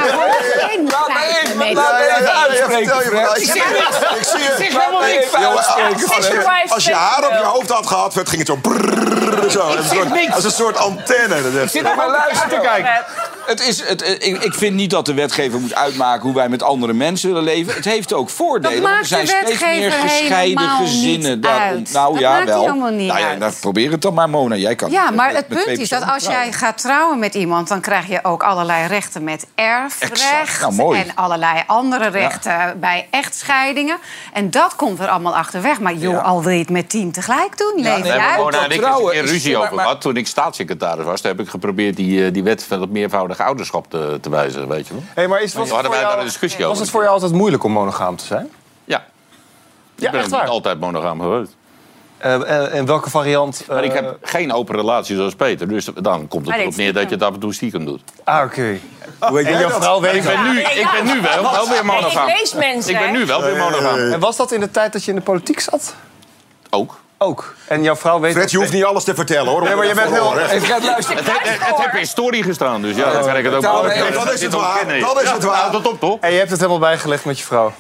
Laat 1.75 1.93
me 1.99 2.17
even, 2.19 2.33
uitspreken. 2.35 2.95
Ik 3.41 3.45
zie 3.53 3.63
het. 3.63 4.59
Ik 4.61 4.71
het. 6.63 6.73
als, 6.73 6.85
je, 6.85 6.93
haar 6.95 7.25
op 7.27 7.33
je 7.33 7.45
hoofd 7.45 7.71
had 7.71 7.87
gehad, 7.87 8.15
ging 8.29 8.39
het 8.39 8.51
zo... 9.53 9.67
Als 10.33 10.45
een 10.45 10.51
soort- 10.51 10.79
Als 10.79 11.36
Dat 11.43 11.53
is- 11.53 11.73
Zit 11.73 11.87
er 11.89 11.97
maar 11.97 12.09
luisteren 12.11 12.49
te 12.49 12.61
kijken. 12.61 13.05
Het 13.47 13.61
is, 13.61 13.81
het, 13.89 14.07
het- 14.07 14.25
ik, 14.27 14.43
ik 14.43 14.55
vind 14.55 14.75
niet 14.75 14.91
dat 14.91 15.07
de 15.07 15.15
wetgever 15.15 15.61
moet 15.61 15.75
uitmaken 15.75 16.23
hoe 16.23 16.35
wij 16.35 16.49
met 16.49 16.63
andere 16.63 16.93
mensen 16.93 17.29
willen 17.29 17.43
leven. 17.45 17.75
Het 17.75 17.85
heeft 17.85 18.13
ook 18.13 18.31
voordelen. 18.31 18.83
Want 18.83 18.99
er 18.99 19.07
zijn 19.07 19.25
de 19.27 19.33
steeds 19.37 19.61
meer 19.61 19.93
gescheiden 19.93 20.69
gezinnen. 20.69 21.41
Daarom- 21.41 21.83
nou 21.93 22.13
Dat 22.13 22.21
ja, 22.23 22.45
wel. 22.45 22.61
helemaal 22.61 22.91
niet 22.91 23.07
nou 23.09 23.21
ja, 23.21 23.29
uit. 23.29 23.39
nou, 23.39 23.53
probeer 23.61 23.91
het 23.91 24.03
dan 24.03 24.15
maar, 24.15 24.29
Mona. 24.29 24.55
Jij 24.55 24.75
kan 24.75 24.91
Ja, 24.91 25.05
met- 25.05 25.15
maar 25.15 25.27
met- 25.33 25.37
het 25.37 25.49
met 25.49 25.65
punt 25.65 25.79
is 25.79 25.89
dat 25.89 26.07
als 26.07 26.25
jij 26.25 26.53
gaat 26.53 26.79
trouwen 26.79 27.19
met 27.19 27.35
iemand... 27.35 27.69
dan 27.69 27.81
krijg 27.81 28.07
je 28.09 28.19
ook 28.23 28.43
allerlei 28.43 28.87
rechten 28.87 29.25
met 29.25 29.47
erfrecht... 29.55 30.13
Exact. 30.13 30.61
Nou, 30.61 30.73
mooi. 30.75 31.01
en 31.01 31.15
allerlei 31.15 31.63
andere 31.67 32.09
rechten 32.09 32.77
bij 32.81 33.07
echtscheidingen. 33.11 33.97
En 34.33 34.51
dat 34.51 34.77
komt 34.77 34.99
er 35.01 35.09
allemaal 35.09 35.37
achterweg. 35.37 35.81
Maar 35.81 35.95
joh, 35.95 36.25
al 36.25 36.43
wil 36.43 36.53
je 36.53 36.59
het 36.59 36.71
met 36.71 36.89
tien 36.89 37.13
tegelijk 37.13 37.59
doen, 37.59 37.73
leef 37.83 37.93
hebben 37.95 38.21
uit. 38.21 38.37
Mona 38.39 38.65
en 38.65 38.71
ik 38.71 38.83
een 38.85 39.27
ruzie 39.27 39.57
over 39.57 39.75
maar- 39.75 39.85
gehad. 39.85 40.01
Toen 40.01 40.17
ik 40.17 40.27
staatssecretaris 40.27 41.05
was, 41.05 41.23
heb 41.23 41.41
ik 41.41 41.49
geprobeerd 41.49 41.97
die, 41.97 42.25
eh, 42.27 42.33
die 42.33 42.43
wet 42.43 42.65
van 42.65 42.81
het 42.81 42.91
meervoudige 43.37 43.43
ouderschap 43.43 43.91
te, 43.91 44.19
te 44.21 44.31
wijzigen, 44.31 44.69
weet 44.69 44.87
je 44.87 44.95
wel. 44.95 45.03
Hey, 45.15 45.29
maar 45.29 45.43
is, 45.43 45.55
was, 45.55 45.63
het 45.63 45.73
hadden 45.73 45.87
voor 45.87 45.95
wij 45.95 46.01
daar 46.01 46.11
jou, 46.11 46.21
een 46.21 46.27
discussie 46.27 46.61
was 46.61 46.69
over. 46.69 46.83
het 46.83 46.91
voor 46.91 47.03
jou 47.03 47.13
altijd 47.13 47.33
moeilijk 47.33 47.65
om 47.65 47.73
monogaam 47.73 48.17
te 48.17 48.25
zijn? 48.25 48.49
Ja. 48.85 49.05
Ja, 49.95 50.07
ik 50.07 50.11
ben 50.11 50.21
echt 50.21 50.31
waar? 50.31 50.49
altijd 50.49 50.81
monogaam 50.81 51.21
geweest. 51.21 51.57
Eh, 52.19 52.33
en, 52.33 52.73
en 52.73 52.87
welke 52.87 53.11
variant? 53.11 53.65
Maar 53.69 53.85
ik 53.85 53.95
eh, 53.95 53.97
heb 53.97 54.19
geen 54.23 54.53
open 54.53 54.75
relatie 54.75 55.17
zoals 55.17 55.35
Peter. 55.35 55.69
Dus 55.69 55.85
dan 55.85 56.29
komt 56.29 56.47
het 56.47 56.55
dit 56.55 56.65
erop 56.65 56.77
neer 56.77 56.93
dat 56.93 57.03
je 57.03 57.15
het 57.15 57.23
af 57.23 57.35
en 57.35 57.41
toe 57.41 57.55
stiekem 57.55 57.85
doet. 57.85 58.03
Ah, 58.25 58.45
oké. 58.45 58.79
Hoe 59.19 59.43
dat? 59.43 59.73
vrouw 59.73 60.01
weet 60.01 60.15
Ik 60.15 60.23
ben 60.23 60.43
nu, 60.43 60.61
ik 60.61 60.89
ben 60.93 61.05
nu 61.15 61.21
wel, 61.21 61.43
wel 61.43 61.69
weer 61.69 61.85
monogaam. 61.85 62.29
Ik 62.29 62.39
lees 62.39 62.55
mensen, 62.55 62.93
Ik 62.93 62.99
ben 62.99 63.13
nu 63.13 63.27
wel 63.27 63.43
weer 63.43 63.57
monogaam. 63.57 64.13
En 64.13 64.21
was 64.21 64.37
dat 64.37 64.53
in 64.53 64.61
de 64.61 64.71
tijd 64.71 64.93
dat 64.93 65.05
je 65.05 65.11
in 65.11 65.17
de 65.17 65.23
politiek 65.23 65.61
zat? 65.61 65.95
Ook. 66.71 67.01
Ook. 67.19 67.55
En 67.67 67.83
jouw 67.83 67.97
vrouw 67.97 68.21
weet... 68.21 68.33
Fred, 68.33 68.51
je 68.51 68.57
hoeft 68.57 68.73
niet 68.73 68.85
alles 68.85 69.05
te 69.05 69.15
vertellen, 69.15 69.53
hoor. 69.53 69.63
Nee, 69.63 69.75
maar 69.75 69.87
je 69.87 69.95
bent 69.95 70.13
heel... 70.13 70.35
Hey, 70.35 70.61
Fred, 70.61 70.85
luister. 70.85 71.17
Het, 71.17 71.27
het, 71.27 71.67
het 71.67 71.77
heeft 71.77 71.95
in 71.95 72.07
story 72.07 72.43
gestaan, 72.43 72.83
dus 72.83 72.97
ja, 72.97 73.13
dan 73.13 73.25
kan 73.25 73.37
ik 73.37 73.45
het 73.45 73.55
ook 73.55 73.63
Nou, 73.63 74.13
dan 74.13 74.33
is 74.33 74.43
het 74.43 74.53
waar. 74.53 74.87
Dan 75.01 75.21
is 75.21 75.31
het 75.31 75.45
waar. 75.45 75.57
Nou, 75.57 75.73
dat 75.73 75.87
op 75.87 76.01
toch? 76.01 76.19
En 76.21 76.33
je 76.33 76.39
hebt 76.39 76.51
het 76.51 76.59
helemaal 76.59 76.81
bijgelegd 76.81 77.25
met 77.25 77.39
je 77.39 77.45
vrouw. 77.45 77.73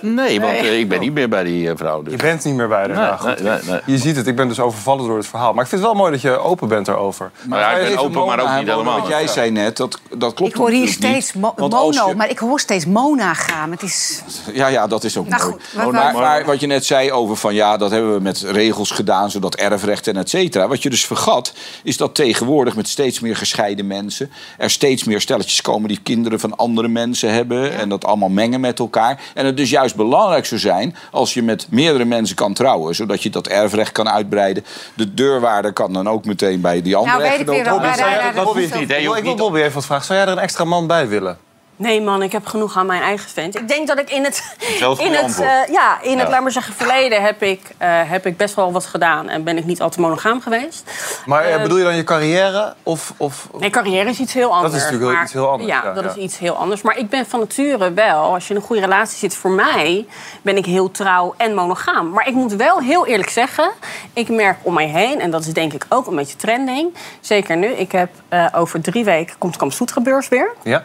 Nee, 0.00 0.40
want 0.40 0.52
eh, 0.52 0.78
ik 0.78 0.88
ben 0.88 1.00
niet 1.00 1.12
meer 1.12 1.28
bij 1.28 1.44
die 1.44 1.68
eh, 1.70 1.76
vrouw. 1.76 2.02
Dus. 2.02 2.12
Je 2.12 2.18
bent 2.18 2.44
niet 2.44 2.54
meer 2.54 2.68
bij 2.68 2.78
haar. 2.78 2.88
Nee, 2.88 2.96
Nou, 2.96 3.18
goed. 3.18 3.42
nee, 3.42 3.52
nee, 3.52 3.60
nee. 3.66 3.80
Je 3.86 3.98
ziet 3.98 4.16
het, 4.16 4.26
ik 4.26 4.36
ben 4.36 4.48
dus 4.48 4.60
overvallen 4.60 5.06
door 5.06 5.16
het 5.16 5.26
verhaal. 5.26 5.52
Maar 5.52 5.62
ik 5.62 5.68
vind 5.70 5.80
het 5.82 5.90
wel 5.90 6.00
mooi 6.00 6.12
dat 6.12 6.20
je 6.20 6.38
open 6.38 6.68
bent 6.68 6.86
daarover. 6.86 7.30
Maar 7.46 7.60
ja, 7.60 7.70
ik 7.70 7.88
ben 7.88 7.98
open, 7.98 8.12
maar 8.26 8.38
ook 8.40 8.46
Mona, 8.46 8.56
niet 8.58 8.66
Mona, 8.66 8.78
helemaal. 8.78 9.00
Wat 9.00 9.08
jij 9.08 9.26
zei 9.26 9.50
net, 9.50 9.76
dat, 9.76 10.00
dat 10.16 10.34
klopt 10.34 10.52
Ik 10.52 10.56
hoor 10.58 10.70
hier 10.70 10.88
steeds 10.88 11.32
mo- 11.32 11.54
mono, 11.56 12.08
je- 12.08 12.14
maar 12.14 12.30
ik 12.30 12.38
hoor 12.38 12.60
steeds 12.60 12.86
monogaam. 12.86 13.70
Het 13.70 13.82
is... 13.82 14.22
Ja, 14.52 14.66
ja, 14.66 14.86
dat 14.86 15.04
is 15.04 15.16
ook 15.16 15.28
Nou 15.28 15.42
mooi. 15.42 15.52
goed, 15.54 15.62
wat- 15.82 15.92
maar, 15.92 16.12
wat- 16.12 16.22
maar 16.22 16.44
wat 16.44 16.60
je 16.60 16.66
net 16.66 16.84
zei 16.84 17.12
over 17.12 17.36
van 17.36 17.54
ja, 17.54 17.76
dat 17.76 17.90
hebben 17.90 18.14
we 18.14 18.20
met 18.20 18.40
regels 18.40 18.90
gedaan, 18.90 19.30
zodat 19.30 19.54
erfrecht 19.54 20.06
en 20.06 20.16
et 20.16 20.28
cetera. 20.28 20.68
Wat 20.68 20.82
je 20.82 20.90
dus 20.90 21.06
vergat, 21.06 21.52
is 21.82 21.96
dat 21.96 22.14
tegenwoordig 22.14 22.76
met 22.76 22.88
steeds 22.88 23.20
meer 23.20 23.36
gescheiden 23.36 23.86
mensen 23.86 24.30
er 24.58 24.70
steeds 24.70 25.04
meer 25.04 25.20
stelletjes 25.20 25.60
komen 25.62 25.88
die 25.88 26.00
kinderen 26.02 26.40
van 26.40 26.56
andere 26.56 26.88
mensen 26.88 27.32
hebben 27.32 27.72
en 27.78 27.88
dat 27.88 28.04
allemaal 28.04 28.28
mengen 28.28 28.60
met 28.60 28.78
elkaar. 28.78 29.20
En 29.34 29.46
het 29.46 29.56
dus 29.56 29.67
juist 29.70 29.96
belangrijk 29.96 30.46
zou 30.46 30.60
zijn 30.60 30.96
als 31.10 31.34
je 31.34 31.42
met 31.42 31.66
meerdere 31.70 32.04
mensen 32.04 32.36
kan 32.36 32.52
trouwen, 32.54 32.94
zodat 32.94 33.22
je 33.22 33.30
dat 33.30 33.46
erfrecht 33.46 33.92
kan 33.92 34.08
uitbreiden. 34.08 34.64
De 34.94 35.14
deurwaarder 35.14 35.72
kan 35.72 35.92
dan 35.92 36.08
ook 36.08 36.24
meteen 36.24 36.60
bij 36.60 36.82
die 36.82 36.96
andere 36.96 37.16
Nou, 37.18 37.30
weet 37.30 37.40
ik 37.40 37.46
weer 37.46 37.64
wel. 37.64 37.80
daar- 37.80 38.34
dat 38.34 38.44
dat 38.44 38.54
niet, 38.80 38.90
Ik 38.90 39.22
wil 39.24 39.36
Bobby 39.36 39.58
even 39.58 39.72
wat 39.74 39.84
vragen. 39.86 40.04
Zou 40.04 40.18
jij 40.18 40.26
er 40.28 40.32
een 40.32 40.42
extra 40.42 40.64
man 40.64 40.86
bij 40.86 41.08
willen? 41.08 41.38
Nee 41.78 42.00
man, 42.02 42.22
ik 42.22 42.32
heb 42.32 42.46
genoeg 42.46 42.76
aan 42.76 42.86
mijn 42.86 43.02
eigen 43.02 43.30
vent. 43.30 43.56
Ik 43.56 43.68
denk 43.68 43.86
dat 43.86 43.98
ik 43.98 44.10
in 44.10 44.24
het, 44.24 44.56
Zelf 44.78 45.00
in 45.00 45.12
het, 45.12 45.40
eh, 45.40 45.48
ja, 45.72 46.00
in 46.02 46.18
het 46.18 46.28
laat 46.28 46.42
maar 46.42 46.50
zeggen, 46.52 46.74
verleden 46.74 47.22
heb 47.22 47.42
ik, 47.42 47.60
eh, 47.78 47.88
heb 48.04 48.26
ik 48.26 48.36
best 48.36 48.54
wel 48.54 48.72
wat 48.72 48.86
gedaan. 48.86 49.28
En 49.28 49.44
ben 49.44 49.56
ik 49.58 49.64
niet 49.64 49.80
altijd 49.80 50.00
monogaam 50.00 50.40
geweest. 50.40 50.90
Maar 51.26 51.44
eh, 51.44 51.54
Eh, 51.54 51.62
bedoel 51.62 51.78
je 51.78 51.84
dan 51.84 51.96
je 51.96 52.04
carrière? 52.04 52.74
Of, 52.82 53.12
of... 53.16 53.48
Nee, 53.58 53.70
carrière 53.70 54.08
is 54.10 54.18
iets 54.18 54.32
heel 54.32 54.54
anders. 54.54 54.72
natuurlijk 54.74 55.02
wel 55.02 55.12
maar- 55.12 55.22
iets 55.22 55.32
heel 55.32 55.48
anders, 55.50 55.70
Ja, 55.70 55.82
ja, 55.84 55.92
dat 55.92 56.04
ja. 56.04 56.10
is 56.10 56.16
iets 56.16 56.38
heel 56.38 56.54
anders. 56.54 56.82
Maar 56.82 56.98
ik 56.98 57.08
ben 57.10 57.26
van 57.26 57.38
nature 57.40 57.92
wel, 57.92 58.22
als 58.34 58.44
je 58.48 58.54
in 58.54 58.60
een 58.60 58.66
goede 58.66 58.82
relatie 58.82 59.18
zit, 59.18 59.34
voor 59.34 59.50
mij 59.50 60.06
ben 60.42 60.56
ik 60.56 60.64
heel 60.66 60.90
trouw 60.90 61.34
en 61.36 61.54
monogaam. 61.54 62.10
Maar 62.10 62.28
ik 62.28 62.34
moet 62.34 62.52
wel 62.54 62.78
heel 62.80 63.06
eerlijk 63.06 63.30
zeggen, 63.30 63.70
ik 64.12 64.28
merk 64.28 64.56
om 64.62 64.74
mij 64.74 64.86
heen, 64.88 65.20
en 65.20 65.30
dat 65.30 65.40
is 65.40 65.52
denk 65.52 65.72
ik 65.72 65.84
ook 65.88 66.06
een 66.06 66.16
beetje 66.16 66.36
trending. 66.36 66.94
Zeker 67.20 67.56
nu, 67.56 67.66
ik 67.68 67.92
heb 67.92 68.10
eh, 68.28 68.46
over 68.54 68.80
drie 68.80 69.04
weken 69.04 69.34
komt 69.38 69.56
Kamp 69.56 69.72
Soetrebeurs 69.72 70.28
weer. 70.28 70.52
Ja. 70.62 70.84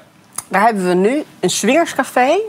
Daar 0.53 0.61
hebben 0.61 0.87
we 0.87 0.93
nu 0.93 1.23
een 1.39 1.49
swingerscafé 1.49 2.39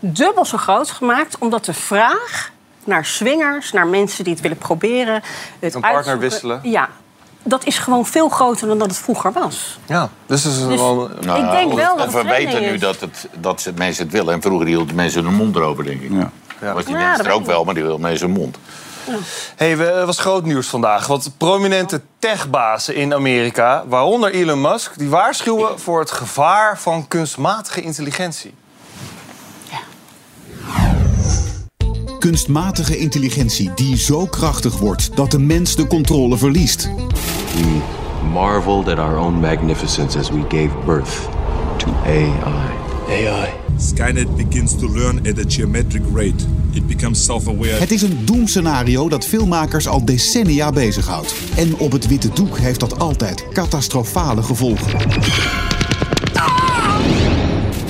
dubbel 0.00 0.44
zo 0.44 0.56
groot 0.56 0.90
gemaakt, 0.90 1.38
omdat 1.38 1.64
de 1.64 1.72
vraag 1.72 2.50
naar 2.84 3.04
swingers, 3.04 3.72
naar 3.72 3.86
mensen 3.86 4.24
die 4.24 4.32
het 4.32 4.42
willen 4.42 4.58
proberen, 4.58 5.22
het 5.58 5.74
Een 5.74 5.80
partner 5.80 6.18
wisselen. 6.18 6.60
Ja, 6.62 6.88
dat 7.42 7.64
is 7.64 7.78
gewoon 7.78 8.06
veel 8.06 8.28
groter 8.28 8.68
dan 8.68 8.78
dat 8.78 8.86
het 8.88 8.98
vroeger 8.98 9.32
was. 9.32 9.78
Ja, 9.86 10.08
dus 10.26 10.44
is 10.44 10.66
Dus- 10.66 10.80
wel... 10.80 11.10
Ik 11.10 11.50
denk 11.50 11.72
wel 11.72 11.96
dat 11.96 12.12
het 12.12 12.22
we 12.22 12.28
weten 12.28 12.60
nu 12.60 12.78
dat, 12.78 13.00
het, 13.00 13.28
dat 13.40 13.60
ze, 13.60 13.72
mensen 13.76 14.04
het 14.04 14.12
willen. 14.12 14.34
En 14.34 14.42
vroeger 14.42 14.66
hielden 14.66 14.94
mensen 14.94 15.24
hun 15.24 15.34
mond 15.34 15.56
erover, 15.56 15.84
denk 15.84 16.02
ik. 16.02 16.10
Ja. 16.12 16.30
Want 16.72 16.86
die 16.86 16.96
Ja, 16.96 17.06
mensen 17.06 17.24
er 17.26 17.32
ook 17.32 17.46
wel, 17.46 17.64
maar 17.64 17.74
die 17.74 17.82
wil 17.82 17.98
mee 17.98 18.12
in 18.12 18.18
zijn 18.18 18.30
mond. 18.30 18.58
Hey, 19.56 19.76
we- 19.76 19.84
er 19.84 20.06
was 20.06 20.18
groot 20.18 20.44
nieuws 20.44 20.66
vandaag. 20.66 21.06
Want 21.06 21.30
prominente 21.38 22.00
techbazen 22.18 22.94
in 22.94 23.14
Amerika, 23.14 23.84
waaronder 23.88 24.32
Elon 24.32 24.60
Musk, 24.60 24.98
die 24.98 25.08
waarschuwen 25.08 25.80
voor 25.80 26.00
het 26.00 26.10
gevaar 26.10 26.78
van 26.78 27.08
kunstmatige 27.08 27.80
intelligentie. 27.80 28.54
Kunstmatige 32.18 32.96
intelligentie 32.98 33.70
die 33.74 33.96
zo 33.96 34.26
krachtig 34.26 34.78
wordt 34.78 35.16
dat 35.16 35.30
de 35.30 35.38
mens 35.38 35.76
de 35.76 35.86
controle 35.86 36.36
verliest. 36.36 36.88
We 37.54 37.80
marveled 38.32 38.88
at 38.88 38.98
our 38.98 39.16
own 39.16 39.34
magnificence 39.40 40.18
as 40.18 40.30
we 40.30 40.40
gave 40.48 40.70
birth 40.86 41.28
to 41.76 41.86
AI. 42.06 42.70
AI. 43.08 43.63
Skynet 43.76 44.36
begins 44.36 44.76
to 44.76 44.88
learn 44.88 45.18
at 45.18 45.38
a 45.38 45.44
geometric 45.46 46.02
rate. 46.14 46.44
It 46.72 46.86
becomes 46.86 47.24
self-aware. 47.24 47.72
Het 47.72 47.90
is 47.90 48.02
een 48.02 48.18
doemscenario 48.24 49.08
dat 49.08 49.24
filmmakers 49.24 49.88
al 49.88 50.04
decennia 50.04 50.72
bezighoudt. 50.72 51.34
En 51.56 51.76
op 51.76 51.92
het 51.92 52.06
witte 52.06 52.28
doek 52.34 52.58
heeft 52.58 52.80
dat 52.80 52.98
altijd 52.98 53.44
catastrofale 53.52 54.42
gevolgen. 54.42 54.92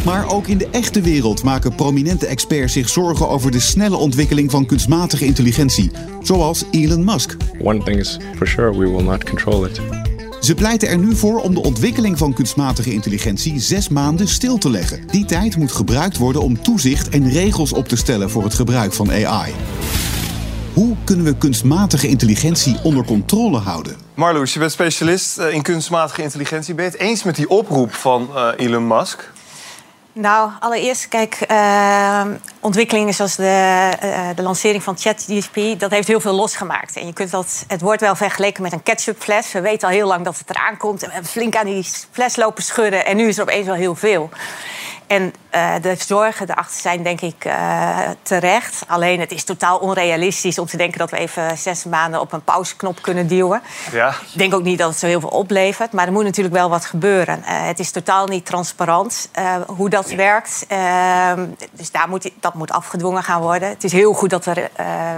Maar 0.05 0.33
ook 0.33 0.47
in 0.47 0.59
de 0.59 0.69
echte 0.71 1.01
wereld 1.01 1.43
maken 1.43 1.75
prominente 1.75 2.27
experts 2.27 2.73
zich 2.73 2.89
zorgen 2.89 3.29
over 3.29 3.51
de 3.51 3.61
snelle 3.61 3.97
ontwikkeling 3.97 4.51
van 4.51 4.67
kunstmatige 4.67 5.25
intelligentie, 5.25 5.91
zoals 6.23 6.65
Elon 6.71 7.05
Musk. 7.05 7.37
One 7.61 7.83
thing 7.83 7.99
is 7.99 8.19
for 8.37 8.47
sure, 8.47 8.79
we 8.79 8.91
will 8.91 9.05
not 9.05 9.25
control 9.25 9.65
it. 9.65 9.81
Ze 10.45 10.55
pleiten 10.55 10.89
er 10.89 10.99
nu 10.99 11.15
voor 11.17 11.41
om 11.41 11.55
de 11.55 11.63
ontwikkeling 11.63 12.19
van 12.19 12.33
kunstmatige 12.33 12.93
intelligentie 12.93 13.61
zes 13.61 13.89
maanden 13.89 14.29
stil 14.29 14.59
te 14.59 14.71
leggen. 14.71 15.07
Die 15.07 15.25
tijd 15.25 15.57
moet 15.57 15.73
gebruikt 15.73 16.17
worden 16.17 16.43
om 16.43 16.63
toezicht 16.63 17.09
en 17.09 17.31
regels 17.31 17.73
op 17.73 17.89
te 17.89 17.97
stellen 17.97 18.31
voor 18.31 18.43
het 18.43 18.55
gebruik 18.55 18.93
van 18.93 19.11
AI. 19.11 19.55
Hoe 20.73 20.97
kunnen 21.05 21.25
we 21.25 21.37
kunstmatige 21.37 22.09
intelligentie 22.09 22.77
onder 22.83 23.05
controle 23.05 23.59
houden? 23.59 23.97
Marloes, 24.15 24.53
je 24.53 24.59
bent 24.59 24.73
specialist 24.73 25.39
eh, 25.39 25.55
in 25.55 25.63
kunstmatige 25.63 26.23
intelligentie. 26.23 26.75
Ben 26.75 26.85
je 26.85 26.91
het 26.91 27.01
eens 27.01 27.23
met 27.23 27.37
die 27.37 27.49
oproep 27.49 27.93
van 27.95 28.29
eh, 28.35 28.49
Elon 28.57 28.87
Musk? 28.87 29.33
Nou, 30.17 30.51
allereerst, 30.61 31.09
kijk, 31.09 31.35
eh, 31.35 32.25
ontwikkelingen 32.61 33.15
zoals 33.15 33.37
de, 33.37 33.91
eh, 34.01 34.29
de 34.35 34.43
lancering 34.43 34.83
van 34.83 34.99
ChatGPT, 34.99 35.81
dat 35.81 35.91
heeft 35.91 36.09
heel 36.09 36.21
veel 36.21 36.33
losgemaakt. 36.33 36.97
En 36.97 37.07
je 37.07 37.13
kunt 37.13 37.31
dat, 37.31 37.65
het 37.69 37.81
wordt 37.81 38.01
wel 38.01 38.15
vergeleken 38.15 38.63
met 38.63 38.73
een 38.73 38.83
ketchupfles. 38.83 39.53
We 39.53 39.61
weten 39.61 39.89
al 39.89 39.95
heel 39.95 40.07
lang 40.07 40.25
dat 40.25 40.39
het 40.39 40.51
eraan 40.51 40.77
komt. 40.77 41.03
En 41.03 41.09
we 41.09 41.15
hebben 41.15 41.31
flink 41.31 41.57
aan 41.57 41.67
die 41.67 41.87
fles 42.11 42.37
lopen 42.37 42.63
schudden. 42.63 43.07
En 43.07 43.17
nu 43.17 43.29
is 43.29 43.37
er 43.37 43.43
opeens 43.43 43.67
wel 43.67 43.75
heel 43.75 43.95
veel. 43.95 44.31
En 45.07 45.35
eh, 45.55 45.73
de 45.81 45.95
zorgen 45.99 46.51
erachter 46.51 46.81
zijn 46.81 47.03
denk 47.03 47.21
ik 47.21 47.45
eh, 47.45 47.99
terecht. 48.23 48.85
Alleen 48.87 49.21
het 49.21 49.33
is 49.33 49.45
totaal 49.45 49.79
onrealistisch 49.79 50.59
om 50.59 50.67
te 50.67 50.77
denken 50.77 50.99
dat 50.99 51.11
we 51.11 51.17
even 51.17 51.59
zes 51.59 51.85
maanden 51.85 52.21
op 52.21 52.33
een 52.33 52.43
pauzeknop 52.43 53.03
kunnen 53.03 53.27
duwen. 53.27 53.63
Ja. 53.93 54.09
Ik 54.09 54.39
denk 54.39 54.55
ook 54.55 54.63
niet 54.63 54.79
dat 54.79 54.89
het 54.89 54.99
zo 54.99 55.07
heel 55.07 55.21
veel 55.21 55.29
oplevert. 55.29 55.93
Maar 55.93 56.07
er 56.07 56.13
moet 56.13 56.25
natuurlijk 56.25 56.55
wel 56.55 56.69
wat 56.69 56.85
gebeuren. 56.85 57.45
Eh, 57.45 57.67
het 57.67 57.79
is 57.79 57.91
totaal 57.91 58.27
niet 58.27 58.47
transparant 58.47 59.29
hoe 59.67 59.89
dat 59.89 60.11
werkt. 60.11 60.65
Ehm, 60.69 61.47
dus 61.71 61.91
daar 61.91 62.09
moet, 62.09 62.31
dat 62.41 62.55
moet 62.55 62.71
afgedwongen 62.71 63.23
gaan 63.23 63.41
worden. 63.41 63.69
Het 63.69 63.85
is 63.85 63.93
heel 63.93 64.13
goed 64.13 64.31
dat 64.31 64.47
er 64.47 64.71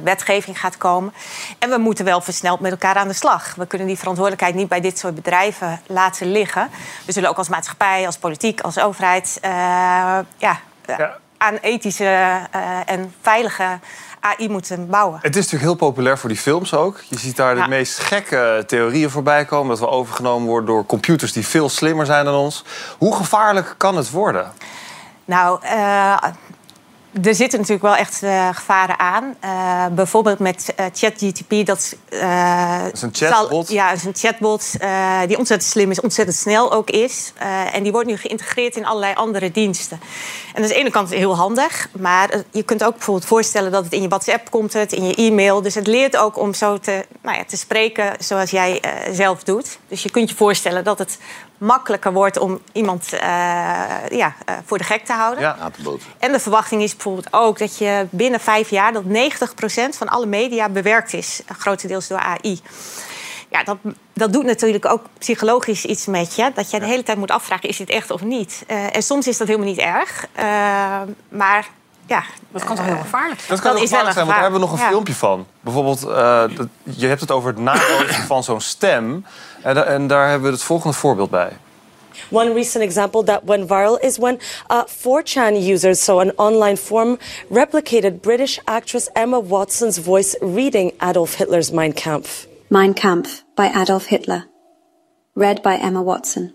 wetgeving 0.03 0.61
gaat 0.61 0.76
komen. 0.76 1.12
En 1.59 1.70
we 1.70 1.78
moeten 1.78 2.05
wel 2.05 2.20
versneld 2.20 2.61
met 2.61 2.70
elkaar 2.70 2.95
aan 2.95 3.09
de 3.09 3.14
slag. 3.14 3.55
We 3.55 3.66
kunnen 3.66 3.87
die 3.87 3.99
verantwoordelijkheid 3.99 4.55
niet 4.55 4.68
bij 4.68 4.80
dit 4.80 4.99
soort 4.99 5.14
bedrijven 5.14 5.80
laten 5.87 6.32
liggen. 6.32 6.70
We 7.05 7.12
zullen 7.12 7.30
ook 7.30 7.39
als 7.39 7.49
maatschappij, 7.49 8.07
als 8.07 8.18
politiek, 8.18 8.61
als 8.61 8.78
overheid... 8.78 9.41
ja, 10.37 10.59
eh, 10.87 10.97
aan 11.37 11.55
ethische 11.57 12.05
eh, 12.05 12.79
en 12.87 13.14
veilige 13.20 13.79
AI 14.20 14.49
moeten 14.49 14.87
bouwen. 14.89 15.18
Het 15.22 15.37
is 15.37 15.43
natuurlijk 15.45 15.62
heel 15.62 15.89
populair 15.89 16.18
voor 16.18 16.29
die 16.29 16.39
films 16.39 16.74
ook. 16.74 17.01
Je 17.09 17.18
ziet 17.18 17.37
daar 17.37 17.55
de 17.55 17.61
Ja. 17.61 17.66
meest 17.66 17.99
gekke 17.99 18.64
theorieën 18.66 19.11
voorbij 19.11 19.45
komen. 19.45 19.68
Dat 19.68 19.79
we 19.79 19.89
overgenomen 19.89 20.49
worden 20.49 20.66
door 20.66 20.87
computers 20.87 21.33
die 21.33 21.47
veel 21.47 21.68
slimmer 21.68 22.07
zijn 22.07 22.24
dan 22.24 22.35
ons. 22.35 22.64
Hoe 22.99 23.16
gevaarlijk 23.16 23.74
kan 23.77 23.97
het 23.97 24.11
worden? 24.11 24.53
Nou, 25.24 25.59
eh, 25.62 26.16
er 27.23 27.35
zitten 27.35 27.59
natuurlijk 27.59 27.87
wel 27.87 27.97
echt 27.97 28.23
eh, 28.23 28.49
gevaren 28.53 28.99
aan. 28.99 29.35
Eh, 29.41 29.87
bijvoorbeeld 29.95 30.39
met 30.39 30.73
eh, 30.77 30.87
ChatGTP. 30.93 31.67
Dat, 31.67 31.97
eh, 32.09 32.85
is 32.93 33.03
een 33.03 33.11
chatbot? 33.12 33.67
zal- 33.67 33.77
ja, 33.77 33.93
is 33.93 34.05
een 34.05 34.14
chatbot 34.14 34.73
die 35.27 35.39
ontzettend 35.39 35.71
slim 35.71 35.91
is, 35.91 36.01
ontzettend 36.01 36.37
snel 36.39 36.73
ook 36.73 36.91
is. 36.91 37.33
En 37.73 37.83
die 37.83 37.93
wordt 37.93 38.09
nu 38.09 38.17
geïntegreerd 38.17 38.77
in 38.77 38.87
allerlei 38.87 39.14
andere 39.14 39.51
diensten. 39.51 40.01
En 40.55 40.62
dat 40.62 40.64
is 40.64 40.71
aan 40.71 40.75
de 40.77 40.81
ene 40.81 40.91
kant 40.91 41.11
heel 41.11 41.37
handig. 41.37 41.89
Maar 41.99 42.31
je 42.51 42.62
kunt 42.62 42.85
ook 42.85 42.93
bijvoorbeeld 42.95 43.27
voorstellen 43.27 43.73
dat 43.73 43.85
het 43.85 43.93
in 43.93 44.03
je 44.03 44.09
WhatsApp 44.09 44.51
komt, 44.51 44.73
het, 44.73 44.93
in 44.93 45.07
je 45.07 45.14
e-mail. 45.14 45.62
Dus 45.62 45.75
het 45.75 45.87
leert 45.87 46.17
ook 46.17 46.39
om 46.39 46.55
zo 46.55 46.79
te, 46.79 47.05
nou 47.23 47.37
ja, 47.37 47.45
te 47.45 47.57
spreken 47.57 48.12
zoals 48.19 48.51
jij 48.51 48.81
zelf 49.12 49.43
doet. 49.43 49.79
Dus 49.89 50.03
je 50.03 50.11
kunt 50.11 50.31
je 50.31 50.37
voorstellen 50.37 50.85
dat 50.85 50.99
het 50.99 51.19
makkelijker 51.59 52.13
wordt 52.13 52.39
om 52.39 52.61
iemand 52.73 53.13
eh, 53.13 53.21
ja, 54.09 54.35
eh, 54.45 54.55
voor 54.65 54.79
de 54.79 54.85
gek 54.85 55.05
te 55.05 55.13
houden. 55.13 55.43
Ja. 55.43 55.57
Aan 55.61 55.71
te 55.71 55.83
boten. 55.83 56.07
En 56.19 56.33
de 56.33 56.41
verwachting 56.41 56.83
is 56.83 56.93
bijvoorbeeld 56.93 57.29
ook 57.31 57.59
dat 57.59 57.79
je 57.79 58.07
binnen 58.11 58.41
vijf 58.41 58.71
jaar... 58.71 58.93
dat 58.93 59.03
90% 59.05 59.07
van 59.97 60.09
alle 60.09 60.27
media 60.27 60.69
bewerkt 60.69 61.13
is, 61.13 61.43
grotendeels 61.59 62.09
door 62.09 62.19
AI. 62.19 62.61
Ja, 63.49 63.65
dat, 63.65 63.77
dat 64.13 64.33
doet 64.33 64.45
natuurlijk 64.45 64.87
ook 64.87 65.03
psychologisch 65.19 65.85
iets 65.85 66.07
met 66.07 66.35
je. 66.35 66.51
Dat 66.55 66.71
je 66.71 66.81
de 66.81 66.87
hele 66.87 67.03
tijd 67.03 67.19
moet 67.19 67.31
afvragen, 67.31 67.69
is 67.69 67.77
dit 67.77 67.91
echt 67.91 68.11
of 68.11 68.23
niet? 68.23 68.65
Eh, 68.67 68.97
en 68.97 69.03
soms 69.03 69.27
is 69.27 69.37
dat 69.37 69.47
helemaal 69.47 69.69
niet 69.69 69.79
erg. 69.79 70.27
Maar 71.29 71.69
ja... 72.07 72.23
Dat 72.51 72.65
kan 72.65 72.77
toch 72.77 72.85
heel 72.85 72.97
gevaarlijk 72.97 73.41
Dat 73.49 73.61
kan 73.61 73.73
Dat 73.73 73.81
gevaarlijk 73.83 74.13
zijn, 74.15 74.27
want 74.27 74.29
daar 74.39 74.51
hebben 74.51 74.61
we 74.61 74.67
nog 74.67 74.73
een. 74.77 74.83
Ja. 74.85 74.89
filmpje 74.89 75.15
van. 75.15 75.47
Bijvoorbeeld, 75.61 76.03
eh, 76.07 76.45
dat- 76.57 76.69
je 76.83 77.07
hebt 77.07 77.21
het 77.21 77.31
over 77.31 77.49
het 77.51 77.59
nabootsen 77.59 78.25
van 78.33 78.45
zo'n 78.45 78.61
stem. 78.61 79.27
En, 79.63 79.87
en 79.87 80.07
daar 80.07 80.29
hebben 80.29 80.49
we 80.49 80.55
het 80.55 80.65
volgende 80.65 80.97
voorbeeld 80.97 81.31
bij. 81.31 81.51
One 82.31 82.53
recent 82.53 82.85
example 82.85 83.25
that 83.25 83.41
went 83.45 83.67
viral 83.69 83.99
is 83.99 84.17
when 84.19 84.39
uh, 84.71 84.83
4chan 84.87 85.55
users, 85.71 86.05
so 86.05 86.19
an 86.21 86.33
online 86.37 86.77
forum, 86.77 87.19
replicated 87.51 88.21
British 88.21 88.59
actress 88.65 89.09
Emma 89.13 89.43
Watson's 89.43 89.99
voice 89.99 90.39
reading 90.41 90.93
Adolf 90.99 91.35
Hitler's 91.37 91.71
Mein 91.71 91.93
Kampf. 91.93 92.47
Mein 92.69 92.95
Kampf 92.95 93.45
by 93.55 93.71
Adolf 93.75 94.07
Hitler. 94.07 94.47
Read 95.35 95.63
by 95.63 95.75
Emma 95.83 96.03
Watson. 96.03 96.55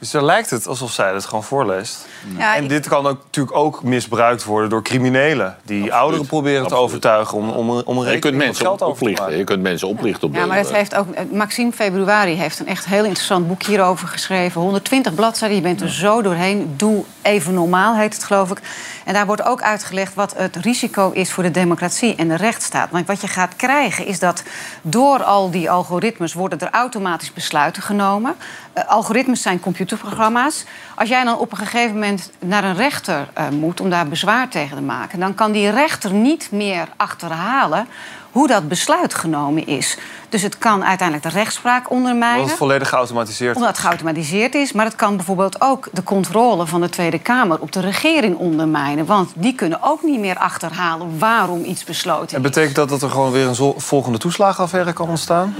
Dus 0.00 0.10
daar 0.10 0.24
lijkt 0.24 0.50
het 0.50 0.66
alsof 0.66 0.92
zij 0.92 1.12
het 1.12 1.24
gewoon 1.24 1.44
voorleest. 1.44 2.06
Ja, 2.38 2.56
en 2.56 2.68
dit 2.68 2.88
kan 2.88 3.06
ook, 3.06 3.18
natuurlijk 3.24 3.56
ook 3.56 3.82
misbruikt 3.82 4.44
worden 4.44 4.70
door 4.70 4.82
criminelen. 4.82 5.56
Die 5.62 5.94
ouderen 5.94 6.26
proberen 6.26 6.66
te 6.66 6.74
overtuigen 6.74 7.38
om, 7.38 7.50
om, 7.50 7.70
om 7.70 7.78
een 7.78 7.78
Je 7.78 7.84
kunt 7.84 8.06
rekening 8.06 8.36
mensen 8.36 8.64
geld 8.64 8.82
oplichten. 8.82 9.24
maken. 9.24 9.38
Je 9.38 9.44
kunt 9.44 9.62
mensen 9.62 9.88
oplichten 9.88 10.28
op 10.28 10.34
Ja, 10.34 10.46
maar 10.46 10.56
het 10.56 10.72
heeft 10.72 10.94
ook, 10.94 11.06
Maxime 11.32 11.72
Februari 11.72 12.34
heeft 12.34 12.58
een 12.60 12.66
echt 12.66 12.84
heel 12.84 13.04
interessant 13.04 13.48
boek 13.48 13.62
hierover 13.62 14.08
geschreven. 14.08 14.60
120 14.60 15.14
bladzijden, 15.14 15.56
je 15.56 15.62
bent 15.62 15.80
er 15.80 15.90
zo 15.90 16.22
doorheen. 16.22 16.74
Doe 16.76 17.04
even 17.22 17.54
normaal, 17.54 17.96
heet 17.96 18.14
het 18.14 18.24
geloof 18.24 18.50
ik. 18.50 18.60
En 19.04 19.14
daar 19.14 19.26
wordt 19.26 19.42
ook 19.42 19.62
uitgelegd 19.62 20.14
wat 20.14 20.34
het 20.36 20.56
risico 20.56 21.10
is 21.10 21.32
voor 21.32 21.42
de 21.42 21.50
democratie 21.50 22.14
en 22.14 22.28
de 22.28 22.36
rechtsstaat. 22.36 22.90
Want 22.90 23.06
wat 23.06 23.20
je 23.20 23.28
gaat 23.28 23.56
krijgen 23.56 24.06
is 24.06 24.18
dat 24.18 24.42
door 24.82 25.22
al 25.22 25.50
die 25.50 25.70
algoritmes 25.70 26.32
worden 26.34 26.58
er 26.58 26.70
automatisch 26.70 27.32
besluiten 27.32 27.82
genomen. 27.82 28.34
Eh, 28.72 28.88
algoritmes 28.88 29.42
zijn 29.42 29.60
Als 30.94 31.08
jij 31.08 31.24
dan 31.24 31.38
op 31.38 31.50
een 31.50 31.56
gegeven 31.56 31.94
moment 31.94 32.30
naar 32.38 32.64
een 32.64 32.76
rechter 32.76 33.28
eh, 33.32 33.48
moet 33.48 33.80
om 33.80 33.90
daar 33.90 34.08
bezwaar 34.08 34.48
tegen 34.48 34.76
te 34.76 34.82
maken, 34.82 35.20
dan 35.20 35.34
kan 35.34 35.52
die 35.52 35.70
rechter 35.70 36.12
niet 36.12 36.48
meer 36.50 36.88
achterhalen 36.96 37.86
hoe 38.32 38.46
dat 38.46 38.68
besluit 38.68 39.14
genomen 39.14 39.66
is. 39.66 39.96
Dus 40.28 40.42
het 40.42 40.58
kan 40.58 40.84
uiteindelijk 40.84 41.28
de 41.28 41.38
rechtspraak 41.38 41.90
ondermijnen. 41.90 42.34
Omdat 42.34 42.48
het 42.48 42.58
volledig 42.58 42.88
geautomatiseerd 42.88 43.56
Omdat 43.56 43.70
het 43.70 43.78
geautomatiseerd 43.78 44.54
is. 44.54 44.72
Maar 44.72 44.84
het 44.84 44.96
kan 44.96 45.16
bijvoorbeeld 45.16 45.60
ook 45.60 45.88
de 45.92 46.02
controle 46.02 46.66
van 46.66 46.80
de 46.80 46.88
Tweede 46.88 47.18
Kamer 47.18 47.60
op 47.60 47.72
de 47.72 47.80
regering 47.80 48.36
ondermijnen. 48.36 49.06
Want 49.06 49.32
die 49.34 49.54
kunnen 49.54 49.78
ook 49.82 50.02
niet 50.02 50.20
meer 50.20 50.38
achterhalen 50.38 51.18
waarom 51.18 51.64
iets 51.64 51.84
besloten 51.84 52.36
En 52.36 52.42
betekent 52.42 52.74
dat 52.74 52.88
dat 52.88 53.02
er 53.02 53.10
gewoon 53.10 53.32
weer 53.32 53.46
een 53.46 53.74
volgende 53.76 54.18
toeslagenaffaire 54.18 54.92
kan 54.92 55.08
ontstaan? 55.08 55.54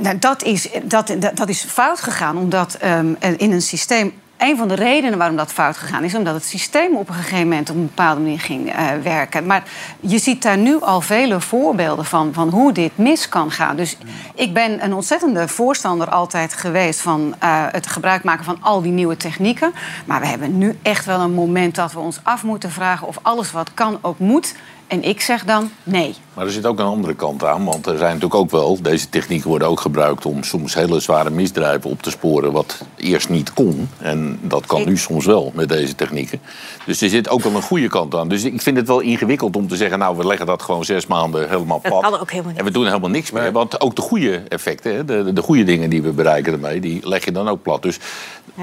nou, 0.00 0.18
dat, 0.18 0.42
is, 0.42 0.68
dat, 0.82 1.14
dat, 1.18 1.36
dat 1.36 1.48
is 1.48 1.64
fout 1.64 2.00
gegaan, 2.00 2.38
omdat 2.38 2.74
ehm, 2.74 3.14
in 3.36 3.52
een 3.52 3.62
systeem. 3.62 4.19
Een 4.40 4.56
van 4.56 4.68
de 4.68 4.74
redenen 4.74 5.18
waarom 5.18 5.36
dat 5.36 5.52
fout 5.52 5.76
gegaan 5.76 6.04
is, 6.04 6.14
omdat 6.14 6.34
het 6.34 6.44
systeem 6.44 6.96
op 6.96 7.08
een 7.08 7.14
gegeven 7.14 7.48
moment 7.48 7.70
op 7.70 7.76
een 7.76 7.86
bepaalde 7.86 8.20
manier 8.20 8.40
ging 8.40 8.72
eh, 8.72 8.86
werken. 9.02 9.46
Maar 9.46 9.62
je 10.00 10.18
ziet 10.18 10.42
daar 10.42 10.58
nu 10.58 10.80
al 10.80 11.00
vele 11.00 11.40
voorbeelden 11.40 12.04
van, 12.04 12.32
van 12.32 12.48
hoe 12.48 12.72
dit 12.72 12.90
mis 12.94 13.28
kan 13.28 13.50
gaan. 13.50 13.76
Dus 13.76 13.96
ik 14.34 14.54
ben 14.54 14.84
een 14.84 14.94
ontzettende 14.94 15.48
voorstander 15.48 16.08
altijd 16.08 16.54
geweest 16.54 17.00
van 17.00 17.34
eh, 17.38 17.64
het 17.70 17.86
gebruik 17.86 18.24
maken 18.24 18.44
van 18.44 18.58
al 18.60 18.82
die 18.82 18.92
nieuwe 18.92 19.16
technieken. 19.16 19.72
Maar 20.04 20.20
we 20.20 20.26
hebben 20.26 20.58
nu 20.58 20.78
echt 20.82 21.04
wel 21.04 21.20
een 21.20 21.34
moment 21.34 21.74
dat 21.74 21.92
we 21.92 21.98
ons 21.98 22.20
af 22.22 22.42
moeten 22.42 22.70
vragen 22.70 23.06
of 23.06 23.18
alles 23.22 23.52
wat 23.52 23.74
kan 23.74 23.98
ook 24.00 24.18
moet 24.18 24.54
En 24.90 25.02
ik 25.02 25.20
zeg 25.20 25.44
dan 25.44 25.70
nee. 25.82 26.14
Maar 26.34 26.46
er 26.46 26.52
zit 26.52 26.66
ook 26.66 26.78
een 26.78 26.84
andere 26.86 27.14
kant 27.14 27.44
aan. 27.44 27.64
Want 27.64 27.86
er 27.86 27.98
zijn 27.98 28.14
natuurlijk 28.14 28.34
ook 28.34 28.50
wel... 28.50 28.82
Deze 28.82 29.08
technieken 29.08 29.48
worden 29.48 29.68
ook 29.68 29.80
gebruikt 29.80 30.26
om 30.26 30.42
soms 30.42 30.74
hele 30.74 31.00
zware 31.00 31.30
misdrijven 31.30 31.90
op 31.90 32.02
te 32.02 32.10
sporen... 32.10 32.52
wat 32.52 32.84
eerst 32.96 33.28
niet 33.28 33.52
kon. 33.52 33.88
En 33.98 34.38
dat 34.42 34.66
kan 34.66 34.84
nu 34.84 34.96
soms 34.96 35.26
wel 35.26 35.52
met 35.54 35.68
deze 35.68 35.94
technieken. 35.94 36.40
Dus 36.86 37.00
er 37.00 37.08
zit 37.08 37.28
ook 37.28 37.42
wel 37.42 37.54
een 37.54 37.62
goede 37.62 37.88
kant 37.88 38.14
aan. 38.14 38.28
Dus 38.28 38.44
ik 38.44 38.62
vind 38.62 38.76
het 38.76 38.86
wel 38.86 39.00
ingewikkeld 39.00 39.56
om 39.56 39.68
te 39.68 39.76
zeggen... 39.76 39.98
nou, 39.98 40.16
we 40.16 40.26
leggen 40.26 40.46
dat 40.46 40.62
gewoon 40.62 40.84
zes 40.84 41.06
maanden 41.06 41.48
helemaal 41.48 41.80
Dat 41.82 41.90
plat. 41.90 42.02
kan 42.02 42.20
ook 42.20 42.30
helemaal 42.30 42.50
niet. 42.50 42.60
En 42.60 42.66
we 42.66 42.70
doen 42.70 42.86
helemaal 42.86 43.10
niks 43.10 43.30
meer. 43.30 43.52
Want 43.52 43.80
ook 43.80 43.96
de 43.96 44.02
goede 44.02 44.42
effecten, 44.48 45.06
de, 45.06 45.32
de 45.32 45.42
goede 45.42 45.64
dingen 45.64 45.90
die 45.90 46.02
we 46.02 46.10
bereiken 46.10 46.52
ermee... 46.52 46.80
die 46.80 47.08
leg 47.08 47.24
je 47.24 47.32
dan 47.32 47.48
ook 47.48 47.62
plat. 47.62 47.82
Dus 47.82 47.98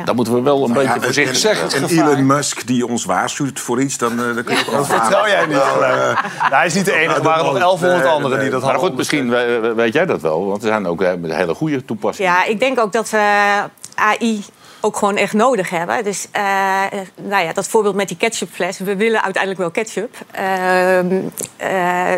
daar 0.06 0.16
moeten 0.16 0.34
we 0.34 0.41
wel 0.41 0.64
een 0.64 0.72
Nou 0.72 0.84
ja, 0.84 0.88
beetje 0.93 1.04
voorzichtig 1.06 1.34
en- 1.36 1.39
zeggen. 1.70 2.00
En 2.00 2.10
Elon 2.10 2.26
Musk 2.26 2.68
die 2.68 2.88
ons 2.88 3.06
waarschuwt 3.06 3.60
voor 3.60 3.82
iets, 3.82 3.98
dan, 3.98 4.12
eh, 4.12 4.36
dan 4.36 4.43
kun 4.43 4.56
je 4.56 4.60
ook 4.62 4.68
wel 4.72 4.78
Dat 4.78 4.88
vertrouw 4.88 5.28
jij 5.28 5.45
niet. 5.45 5.56
Nou, 5.56 6.16
hij 6.39 6.66
is 6.66 6.74
niet 6.74 6.86
de 6.86 6.93
enige. 6.93 7.16
Er 7.16 7.24
waren 7.24 7.45
nog 7.45 7.58
1100 7.58 8.04
Nee, 8.04 8.12
anderen 8.12 8.39
die 8.39 8.50
dat 8.50 8.62
Maar 8.62 8.70
hadden. 8.72 8.89
goed, 8.89 8.98
misschien 8.98 9.30
we- 9.30 9.74
weet 9.76 9.93
jij 9.93 10.06
dat 10.06 10.22
wel. 10.22 10.45
Want 10.45 10.62
er 10.62 10.68
zijn 10.68 10.88
ook 10.88 11.02
hele 11.22 11.54
goede 11.54 11.86
toepassingen. 11.86 12.32
Ja, 12.32 12.43
ik 12.45 12.60
denk 12.60 12.80
ook 12.80 12.91
dat 12.91 13.10
we 13.10 13.64
AI 13.95 14.43
ook 14.82 14.98
gewoon 14.98 15.18
echt 15.18 15.34
nodig 15.34 15.70
hebben. 15.70 16.04
Dus 16.04 16.28
eh, 16.32 16.43
nou 17.22 17.43
ja, 17.45 17.54
dat 17.54 17.68
voorbeeld 17.68 17.95
met 17.95 18.08
die 18.08 18.18
ketchupfles. 18.18 18.78
We 18.80 18.95
willen 18.95 19.24
uiteindelijk 19.24 19.62
wel 19.62 19.72
ketchup. 19.72 20.16
Ehm, 20.32 21.16
eh, 21.58 22.12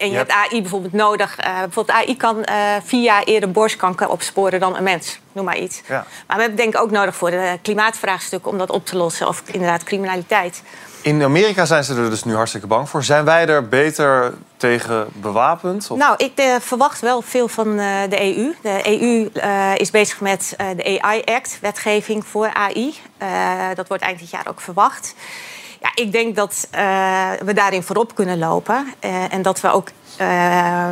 en 0.00 0.10
je, 0.10 0.16
hebt 0.16 0.30
AI 0.32 0.60
bijvoorbeeld 0.60 0.92
nodig. 0.92 1.36
eh, 1.36 1.58
bijvoorbeeld 1.58 1.98
AI 1.98 2.16
kan 2.16 2.44
eh, 2.44 2.56
vier 2.84 3.02
jaar 3.02 3.22
eerder 3.22 3.50
borstkanker 3.50 4.08
opsporen 4.08 4.60
dan 4.60 4.76
een 4.76 4.82
mens. 4.82 5.20
Noem 5.32 5.44
maar 5.44 5.58
iets. 5.58 5.80
Ja. 5.88 6.06
Maar 6.26 6.36
we 6.36 6.42
hebben 6.42 6.56
denk 6.60 6.74
ik 6.74 6.80
ook 6.80 6.90
nodig 6.90 7.16
voor 7.16 7.30
de 7.30 7.58
klimaatvraagstuk 7.62 8.46
om 8.46 8.58
dat 8.58 8.70
op 8.70 8.86
te 8.86 8.96
lossen. 8.96 9.28
Of 9.28 9.42
inderdaad 9.46 9.84
criminaliteit. 9.84 10.62
In 11.02 11.22
Amerika 11.22 11.64
zijn 11.64 11.84
ze 11.84 11.94
er 11.94 12.10
dus 12.10 12.24
nu 12.24 12.34
hartstikke 12.34 12.66
bang 12.66 12.88
voor. 12.88 13.02
Zijn 13.04 13.24
wij 13.24 13.46
er 13.48 13.68
beter 13.68 14.34
tegen 14.56 15.06
bewapend? 15.12 15.90
Of- 15.90 15.98
Nou, 15.98 16.14
ik 16.16 16.32
eh, 16.38 16.54
verwacht 16.60 17.00
wel 17.00 17.22
veel 17.22 17.48
van 17.48 17.76
de 17.76 18.20
EU. 18.36 18.54
De 18.62 18.80
EU 18.84 19.30
is 19.76 19.90
bezig 19.90 20.20
met 20.20 20.54
de 20.76 20.98
AI 21.02 21.22
Act, 21.24 21.58
wetgeving 21.60 22.26
voor 22.26 22.50
AI. 22.54 22.94
Dat 23.74 23.88
wordt 23.88 24.02
eind 24.02 24.18
dit 24.18 24.30
jaar 24.30 24.46
ook 24.48 24.60
verwacht. 24.60 25.14
Ja, 25.80 25.90
ik 25.94 26.12
denk 26.12 26.36
dat 26.36 26.68
eh, 26.70 27.30
we 27.44 27.52
daarin 27.52 27.82
voorop 27.82 28.14
kunnen 28.14 28.38
lopen. 28.38 28.94
Eh, 28.98 29.32
en 29.32 29.42
dat 29.42 29.60
we 29.60 29.70
ook 29.70 29.88
eh, 30.16 30.90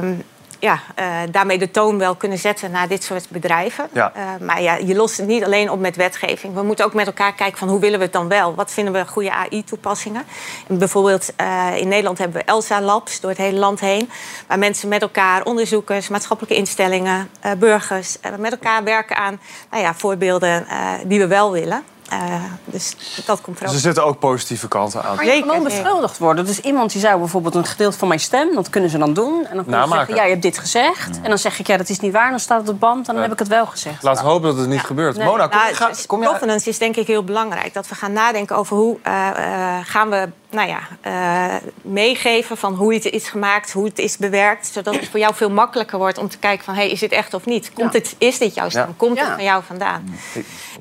ja, 0.59 0.81
eh, 0.95 1.17
daarmee 1.31 1.59
de 1.59 1.71
toon 1.71 1.99
wel 1.99 2.15
kunnen 2.15 2.39
zetten 2.39 2.71
naar 2.71 2.89
dit 2.89 3.05
soort 3.05 3.29
bedrijven. 3.31 3.89
Ja. 3.93 4.13
Maar 4.41 4.63
ja, 4.63 4.75
je 4.75 4.95
lost 4.95 5.17
het 5.17 5.27
niet 5.27 5.45
alleen 5.45 5.71
op 5.71 5.81
met 5.81 5.97
wetgeving. 5.97 6.55
We 6.55 6.63
moeten 6.63 6.85
ook 6.85 6.95
met 6.95 7.07
elkaar 7.07 7.35
kijken 7.35 7.59
van 7.59 7.69
hoe 7.69 7.81
willen 7.81 7.99
we 7.99 8.05
het 8.05 8.13
dan 8.13 8.29
wel? 8.29 8.55
Wat 8.55 8.71
vinden 8.71 8.93
we 8.93 9.07
goede 9.07 9.33
AI-toepassingen? 9.33 10.25
En 10.69 10.79
bijvoorbeeld 10.79 11.33
in 11.75 11.89
Nederland 11.89 12.19
hebben 12.19 12.41
we 12.41 12.47
Elsa 12.47 12.81
Labs 12.81 13.21
door 13.21 13.31
het 13.31 13.39
hele 13.39 13.59
land 13.59 13.81
heen. 13.81 14.11
Waar 14.47 14.59
mensen 14.59 14.89
met 14.89 15.03
elkaar, 15.03 15.45
onderzoekers, 15.45 16.09
maatschappelijke 16.09 16.57
instellingen, 16.57 17.31
burgers... 17.59 18.17
met 18.39 18.53
elkaar 18.53 18.85
werken 18.85 19.17
aan 19.17 19.41
nou 19.71 19.83
ja, 19.83 19.95
voorbeelden 19.95 20.67
die 21.07 21.19
we 21.19 21.27
wel 21.27 21.53
willen. 21.53 21.83
Eh, 22.09 22.19
dus 22.65 22.97
dat 23.27 23.41
komt 23.41 23.45
Dus 23.47 23.57
vooral. 23.57 23.75
er 23.75 23.81
zitten 23.81 24.05
ook 24.05 24.19
positieve 24.19 24.69
kanten 24.69 25.03
aan. 25.05 25.17
Maar 25.17 25.25
je 25.27 25.47
kan 25.47 25.63
beschuldigd 25.63 26.19
worden. 26.19 26.47
Dus 26.47 26.61
iemand 26.61 26.93
die 26.93 27.01
zou 27.01 27.19
bijvoorbeeld 27.19 27.55
een 27.55 27.65
gedeelte 27.67 27.99
van 27.99 28.09
mijn 28.09 28.21
stem, 28.21 28.55
dat 28.55 28.71
kunnen 28.71 28.91
ze 28.91 28.99
dan 28.99 29.13
doen. 29.13 29.47
En 29.47 29.55
dan 29.57 29.65
kunnen 29.65 29.89
ze 29.89 29.95
zeggen, 29.95 30.15
ja, 30.15 30.23
je 30.23 30.31
hebt 30.31 30.43
dit 30.43 30.59
gezegd. 30.59 31.21
En 31.23 31.29
dan 31.29 31.39
zeg 31.39 31.59
ik, 31.59 31.67
ja, 31.67 31.77
dat 31.77 31.89
is 31.89 32.01
niet 32.01 32.13
waar. 32.13 32.31
Dan 32.31 32.41
staat 32.41 32.61
het 32.61 32.69
op 32.69 32.81
band, 32.81 33.07
dan 33.07 33.17
heb 33.17 33.33
ik 33.33 33.39
het 33.39 33.49
wel 33.49 33.67
gezegd. 33.67 34.03
Laten 34.03 34.25
we 34.25 34.31
hopen 34.31 34.49
dat 34.49 34.59
het 34.59 34.69
niet 34.69 34.81
gebeurt. 34.81 35.17
Nee. 35.17 35.27
Mona, 35.27 35.47
kom, 35.47 35.59
Nou, 35.59 35.75
ga- 35.75 35.89
dus 35.89 36.07
kom 36.07 36.21
je... 36.23 36.27
governance 36.29 36.69
is 36.69 36.79
denk 36.79 36.97
ik 36.97 37.07
heel 37.07 37.25
belangrijk. 37.25 37.75
Dat 37.75 37.89
we 37.89 37.95
gaan 37.95 38.13
nadenken 38.13 38.57
over 38.57 38.77
hoe 38.77 38.99
eh, 39.03 39.29
eh, 39.29 39.77
gaan 39.85 40.09
we 40.11 40.29
nou 40.51 40.69
ja, 40.69 40.79
eh, 41.01 41.55
meegeven 41.83 42.57
van 42.57 42.75
hoe 42.75 42.95
het 42.95 43.05
is 43.05 43.29
gemaakt, 43.29 43.73
hoe 43.73 43.85
het 43.85 43.99
is 43.99 44.17
bewerkt. 44.17 44.67
Zodat 44.67 44.95
het 44.95 45.09
voor 45.09 45.21
jou 45.21 45.35
veel 45.35 45.51
makkelijker 45.51 45.99
wordt 45.99 46.19
om 46.19 46.29
te 46.29 46.39
kijken 46.39 46.65
van 46.65 46.75
hey, 46.75 46.91
is 46.91 47.01
dit 47.01 47.13
echt 47.13 47.35
of 47.35 47.45
niet? 47.47 47.73
Komt 47.73 47.93
het, 47.93 48.15
is 48.19 48.39
dit 48.39 48.55
jouw 48.55 48.69
stem? 48.69 48.87
Ja. 48.87 48.95
Komt 48.97 49.17
Ja. 49.17 49.25
het 49.25 49.35
van 49.35 49.45
jou 49.45 49.63
vandaan? 49.67 50.19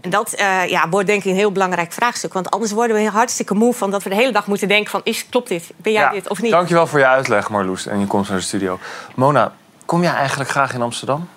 En 0.02 0.10
dat 0.10 0.34
eh, 0.34 0.68
ja, 0.68 0.90
wordt 0.90 1.08
denk 1.08 1.24
ik 1.24 1.32
een 1.32 1.38
heel 1.38 1.52
belangrijk 1.52 1.92
vraagstuk. 1.92 2.34
Want 2.34 2.52
anders 2.52 2.72
worden 2.72 2.96
we 2.96 3.10
hartstikke 3.10 3.54
moe 3.54 3.74
van 3.74 3.92
dat 3.92 4.04
we 4.04 4.10
de 4.10 4.16
hele 4.16 4.32
dag 4.32 4.48
moeten 4.48 4.68
denken 4.68 4.92
van 4.92 5.02
is, 5.04 5.30
klopt 5.30 5.48
dit? 5.48 5.70
Ben 5.78 5.92
jij 5.94 6.02
Ja, 6.02 6.10
dit 6.12 6.30
of 6.30 6.42
niet? 6.42 6.52
Dankjewel 6.52 6.88
voor 6.88 7.00
je 7.00 7.08
uitleg, 7.08 7.50
Marloes. 7.50 7.86
En 7.88 8.00
je 8.00 8.08
komst 8.08 8.30
naar 8.30 8.40
de 8.40 8.46
studio. 8.46 8.80
Mona, 9.16 9.54
kom 9.86 10.02
jij 10.02 10.14
eigenlijk 10.14 10.50
graag 10.50 10.74
in 10.74 10.82
Amsterdam? 10.82 11.28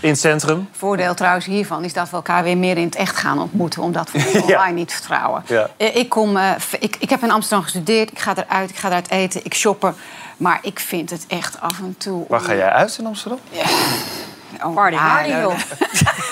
In 0.01 0.09
het 0.09 0.19
centrum? 0.19 0.69
Voordeel 0.73 1.15
trouwens 1.15 1.45
hiervan 1.47 1.85
is 1.85 1.93
dat 1.93 2.11
we 2.11 2.17
elkaar 2.17 2.43
weer 2.43 2.57
meer 2.57 2.77
in 2.77 2.85
het 2.85 2.95
echt 2.95 3.17
gaan 3.17 3.39
ontmoeten. 3.41 3.83
Omdat 3.83 4.11
we 4.11 4.19
online 4.43 4.49
Ja. 4.49 4.71
niet 4.71 4.93
vertrouwen. 4.93 5.43
Ja. 5.47 5.69
Eh, 5.77 5.97
Ik, 5.97 6.09
kom, 6.09 6.37
eh, 6.37 6.51
ik, 6.81 6.97
ik 6.99 7.11
heb 7.11 7.23
in 7.23 7.31
Amsterdam 7.31 7.63
gestudeerd. 7.65 8.11
Ik 8.11 8.19
ga 8.19 8.35
eruit, 8.37 8.71
ik 8.71 8.77
ga 8.77 8.89
eruit 8.89 9.11
eten, 9.11 9.41
ik 9.45 9.55
shoppen. 9.55 9.95
Maar 10.37 10.59
ik 10.63 10.81
vind 10.81 11.11
het 11.11 11.25
echt 11.29 11.61
af 11.61 11.79
en 11.79 11.95
toe... 11.99 12.25
Waar 12.29 12.41
ga 12.41 12.55
jij 12.55 12.71
uit 12.71 12.97
in 12.99 13.07
Amsterdam? 13.07 13.39
Oh, 14.65 14.75
Party, 14.75 14.97
nou, 14.97 15.53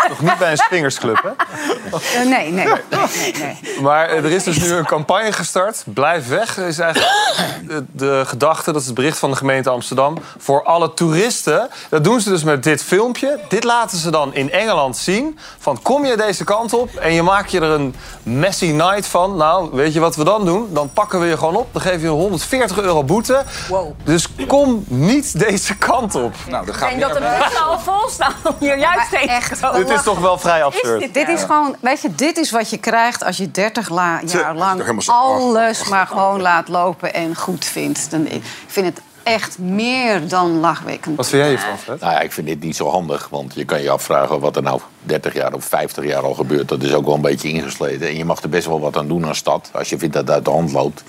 Nog 0.09 0.21
niet 0.21 0.39
bij 0.39 0.51
een 0.51 0.57
swingersclub, 0.57 1.23
hè? 1.23 1.29
eh, 2.19 2.29
nee, 2.29 2.51
nee, 2.51 2.67
nee, 2.67 2.75
nee, 2.91 3.35
nee. 3.39 3.81
Maar 3.81 4.09
eh, 4.09 4.25
er 4.25 4.31
is 4.31 4.45
dus 4.45 4.59
nu 4.59 4.73
een 4.73 4.87
campagne 4.87 5.33
gestart. 5.33 5.83
Blijf 5.87 6.29
weg 6.29 6.59
is 6.59 6.79
eigenlijk 6.79 7.13
de, 7.69 7.85
de 7.93 8.23
gedachte. 8.27 8.73
Dat 8.73 8.81
is 8.81 8.87
het 8.87 8.95
bericht 8.95 9.19
van 9.19 9.31
de 9.31 9.37
gemeente 9.37 9.71
Amsterdam. 9.71 10.19
Voor 10.39 10.65
alle 10.65 10.95
toeristen. 10.95 11.69
Dat 11.89 12.05
doen 12.05 12.21
ze 12.21 12.29
dus 12.29 12.45
met 12.45 12.63
dit 12.63 12.83
filmpje. 12.83 13.39
Dit 13.49 13.65
laten 13.65 13.99
ze 13.99 14.11
dan 14.11 14.35
in 14.35 14.51
Engeland 14.53 14.97
zien. 14.97 15.39
Van 15.59 15.83
kom 15.83 16.05
je 16.05 16.17
deze 16.17 16.45
kant 16.45 16.73
op 16.73 16.95
en 16.95 17.13
je 17.13 17.23
maakt 17.23 17.51
je 17.51 17.61
er 17.61 17.71
een 17.71 17.95
messy 18.23 18.67
night 18.71 19.07
van. 19.07 19.37
Nou, 19.37 19.69
weet 19.73 19.93
je 19.93 20.01
wat 20.01 20.17
we 20.17 20.25
dan 20.25 20.45
doen? 20.45 20.69
Dan 20.73 20.91
pakken 20.93 21.21
we 21.21 21.27
je 21.27 21.39
gewoon 21.39 21.57
op. 21.57 21.73
Dan 21.73 21.83
geven 21.83 22.01
we 22.01 22.07
je 22.07 22.13
140 22.13 22.79
euro 22.79 23.05
boete. 23.05 23.43
Dus 24.05 24.29
kom 24.47 24.85
niet 24.89 25.39
deze 25.39 25.77
kant 25.77 26.15
op. 26.15 26.35
Nou, 26.49 26.67
dat 26.67 26.75
Ik 26.75 26.81
denk 26.81 27.01
dat 27.01 27.13
de 27.13 27.37
bussen 27.39 27.65
al 27.65 27.79
vol 27.79 28.09
hier 28.59 28.79
juist 28.79 29.13
echt. 29.13 29.61
Dit 29.75 29.91
is 29.91 30.03
toch 30.03 30.19
wel 30.19 30.39
vrij 30.39 30.65
absurd. 30.65 31.01
Dit, 31.01 31.15
dit 31.15 31.29
is 31.29 31.41
gewoon, 31.41 31.77
weet 31.81 32.01
je, 32.03 32.15
dit 32.15 32.37
is 32.37 32.51
wat 32.51 32.71
je 32.71 32.79
krijgt 32.79 33.25
als 33.25 33.37
je 33.37 33.51
30 33.51 33.89
la- 33.89 34.21
Tja, 34.27 34.39
jaar 34.39 34.55
lang 34.55 35.03
zo- 35.03 35.13
alles 35.13 35.89
maar 35.89 36.07
gewoon 36.07 36.41
laat 36.41 36.69
lopen 36.69 37.15
en 37.15 37.37
goed 37.37 37.65
vindt. 37.65 38.11
Dan, 38.11 38.27
ik 38.27 38.43
vind 38.67 38.87
het 38.87 39.01
echt 39.23 39.59
meer 39.59 40.29
dan 40.29 40.61
lachwekkend. 40.61 41.17
Wat 41.17 41.29
vind 41.29 41.41
jij 41.43 41.51
hiervan, 41.51 41.79
Fred? 41.79 42.01
Nou 42.01 42.13
ja, 42.13 42.21
ik 42.21 42.33
vind 42.33 42.47
dit 42.47 42.61
niet 42.61 42.77
zo 42.77 42.89
handig. 42.91 43.29
Want 43.31 43.55
je 43.55 43.65
kan 43.65 43.83
je 43.83 43.91
afvragen 43.91 44.41
wat 44.41 44.57
er 44.57 44.63
nou 44.63 44.81
30 45.03 45.35
jaar 45.35 45.53
of 45.53 45.65
50 45.65 46.05
jaar 46.05 46.23
al 46.23 46.35
gebeurt. 46.35 46.69
Dat 46.69 46.83
is 46.83 46.95
ook 46.95 47.05
wel 47.05 47.15
een 47.15 47.21
beetje 47.21 47.49
ingesleten. 47.49 48.07
En 48.07 48.17
je 48.17 48.25
mag 48.25 48.43
er 48.43 48.49
best 48.49 48.67
wel 48.67 48.81
wat 48.81 48.97
aan 48.97 49.09
doen 49.09 49.25
als 49.25 49.39
stad. 49.39 49.71
Als 49.73 49.89
je 49.89 49.99
vindt 49.99 50.15
dat 50.15 50.23
het 50.27 50.35
uit 50.35 50.45
de 50.45 50.51
hand 50.51 50.73
loopt. 50.73 51.03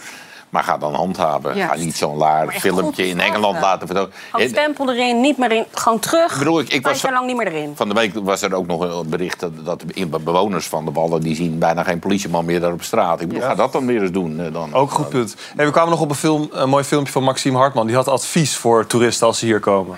Maar 0.56 0.64
ga 0.64 0.78
dan 0.78 0.94
handhaven. 0.94 1.56
Ga 1.56 1.76
niet 1.76 1.98
zo'n 1.98 2.18
laar 2.18 2.52
filmpje 2.52 3.08
in. 3.08 3.20
Engeland 3.20 3.60
laten 3.60 3.88
vertonen. 3.88 4.12
Gewoon 4.32 4.48
stempel 4.48 4.90
erin, 4.94 5.22
niet 5.22 5.38
meer 5.38 5.52
in. 5.52 5.66
Gewoon 5.72 6.00
terug. 6.00 6.32
Ik 6.32 6.38
bedoel, 6.40 6.60
ik, 6.60 6.66
ik 6.66 6.72
Vijf 6.72 6.84
was 6.84 7.02
jaar 7.02 7.14
lang 7.14 7.26
niet 7.26 7.36
meer 7.38 7.48
erin. 7.48 7.74
Van 7.76 7.88
de 7.88 7.94
week 7.94 8.12
was 8.14 8.42
er 8.42 8.54
ook 8.54 8.68
nog 8.68 8.80
een 8.82 9.10
bericht 9.10 9.46
dat, 9.64 9.84
bewoners 10.24 10.68
van 10.68 10.86
de 10.86 10.92
Wallen... 10.92 11.22
die 11.22 11.36
zien 11.36 11.60
bijna 11.60 11.84
geen 11.84 12.00
politieman 12.00 12.46
meer 12.46 12.60
daar 12.60 12.72
op 12.72 12.84
straat. 12.84 13.22
Ik 13.22 13.28
bedoel, 13.28 13.44
ga 13.44 13.56
dat 13.56 13.72
dan 13.72 13.86
weer 13.86 14.02
eens 14.02 14.12
doen. 14.12 14.40
eh, 14.40 14.54
Dan. 14.54 14.74
Ook 14.74 14.92
goed 14.92 15.10
punt. 15.10 15.36
Hey, 15.56 15.66
we 15.66 15.72
kwamen 15.72 15.90
nog 15.90 16.02
op 16.02 16.10
een, 16.10 16.16
film, 16.16 16.50
een 16.52 16.70
mooi 16.70 16.84
filmpje 16.84 17.12
van 17.12 17.24
Maxime 17.24 17.58
Hartman. 17.58 17.88
Die 17.88 17.96
had 17.96 18.08
advies 18.08 18.56
voor 18.56 18.86
toeristen 18.88 19.28
als 19.28 19.40
ze 19.40 19.46
hier 19.46 19.60
komen. 19.60 19.98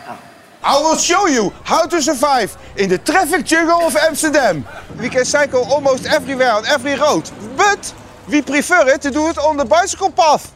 I 0.64 0.84
will 0.84 0.98
show 0.98 1.28
you 1.28 1.52
how 1.64 1.88
to 1.90 2.00
survive 2.00 2.50
in 2.74 2.88
the 2.88 3.02
traffic 3.02 3.50
jungle 3.50 3.86
of 3.86 4.08
Amsterdam. 4.08 4.66
We 4.96 5.08
can 5.08 5.26
cycle 5.26 5.66
almost 5.74 6.06
everywhere 6.06 6.58
on 6.58 6.66
every 6.66 6.96
road, 6.96 7.32
but 7.56 7.94
we 8.30 8.42
prefer 8.42 8.88
it 8.90 9.02
to 9.02 9.12
do 9.12 9.28
it 9.30 9.38
on 9.38 9.58
the 9.58 9.66
bicycle 9.66 10.12
path. 10.12 10.54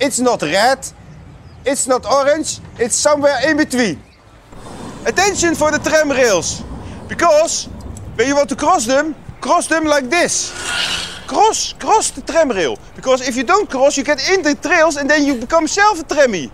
It's 0.00 0.20
not 0.20 0.42
red, 0.42 0.86
it's 1.64 1.86
not 1.86 2.04
orange, 2.06 2.58
it's 2.78 2.96
somewhere 2.96 3.38
in 3.48 3.56
between. 3.56 4.02
Attention 5.06 5.54
for 5.54 5.70
the 5.70 5.78
tram 5.78 6.10
rails, 6.10 6.62
because 7.08 7.66
when 8.16 8.26
you 8.28 8.34
want 8.34 8.48
to 8.48 8.56
cross 8.56 8.86
them, 8.86 9.14
cross 9.40 9.66
them 9.66 9.84
like 9.84 10.10
this. 10.10 10.52
Cross, 11.26 11.74
cross 11.74 12.10
the 12.10 12.20
tram 12.22 12.50
rail, 12.50 12.78
because 12.96 13.26
if 13.26 13.36
you 13.36 13.44
don't 13.44 13.68
cross, 13.70 13.96
you 13.96 14.04
get 14.04 14.28
in 14.30 14.42
the 14.42 14.54
trails 14.54 14.96
and 14.96 15.08
then 15.08 15.24
you 15.24 15.36
become 15.36 15.66
self 15.66 16.00
a 16.00 16.04
trammy. 16.04 16.50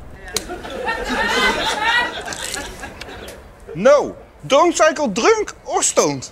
No, 3.74 4.16
don't 4.46 4.76
cycle 4.76 5.08
drunk 5.08 5.54
or 5.66 5.82
stoned. 5.82 6.30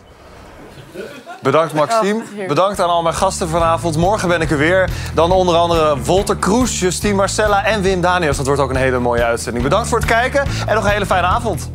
Bedankt 1.43 1.73
Maxime. 1.73 2.23
Bedankt 2.49 2.81
aan 2.81 2.89
al 2.89 3.03
mijn 3.03 3.15
gasten 3.15 3.49
vanavond. 3.49 3.97
Morgen 3.97 4.29
ben 4.29 4.41
ik 4.41 4.51
er 4.51 4.59
weer. 4.59 4.91
Dan 5.15 5.33
onder 5.33 5.57
andere 5.57 5.99
Wolter 6.03 6.37
Kroes, 6.37 6.81
Justine 6.81 7.15
Marcella 7.15 7.65
en 7.65 7.83
Wim 7.83 8.01
Daniels. 8.01 8.37
Dat 8.37 8.47
wordt 8.47 8.61
ook 8.61 8.71
een 8.71 8.77
hele 8.77 8.99
mooie 8.99 9.25
uitzending. 9.25 9.65
Bedankt 9.65 9.89
voor 9.89 9.99
het 9.99 10.07
kijken 10.07 10.45
en 10.67 10.75
nog 10.75 10.85
een 10.85 10.91
hele 10.91 11.07
fijne 11.07 11.27
avond. 11.27 11.71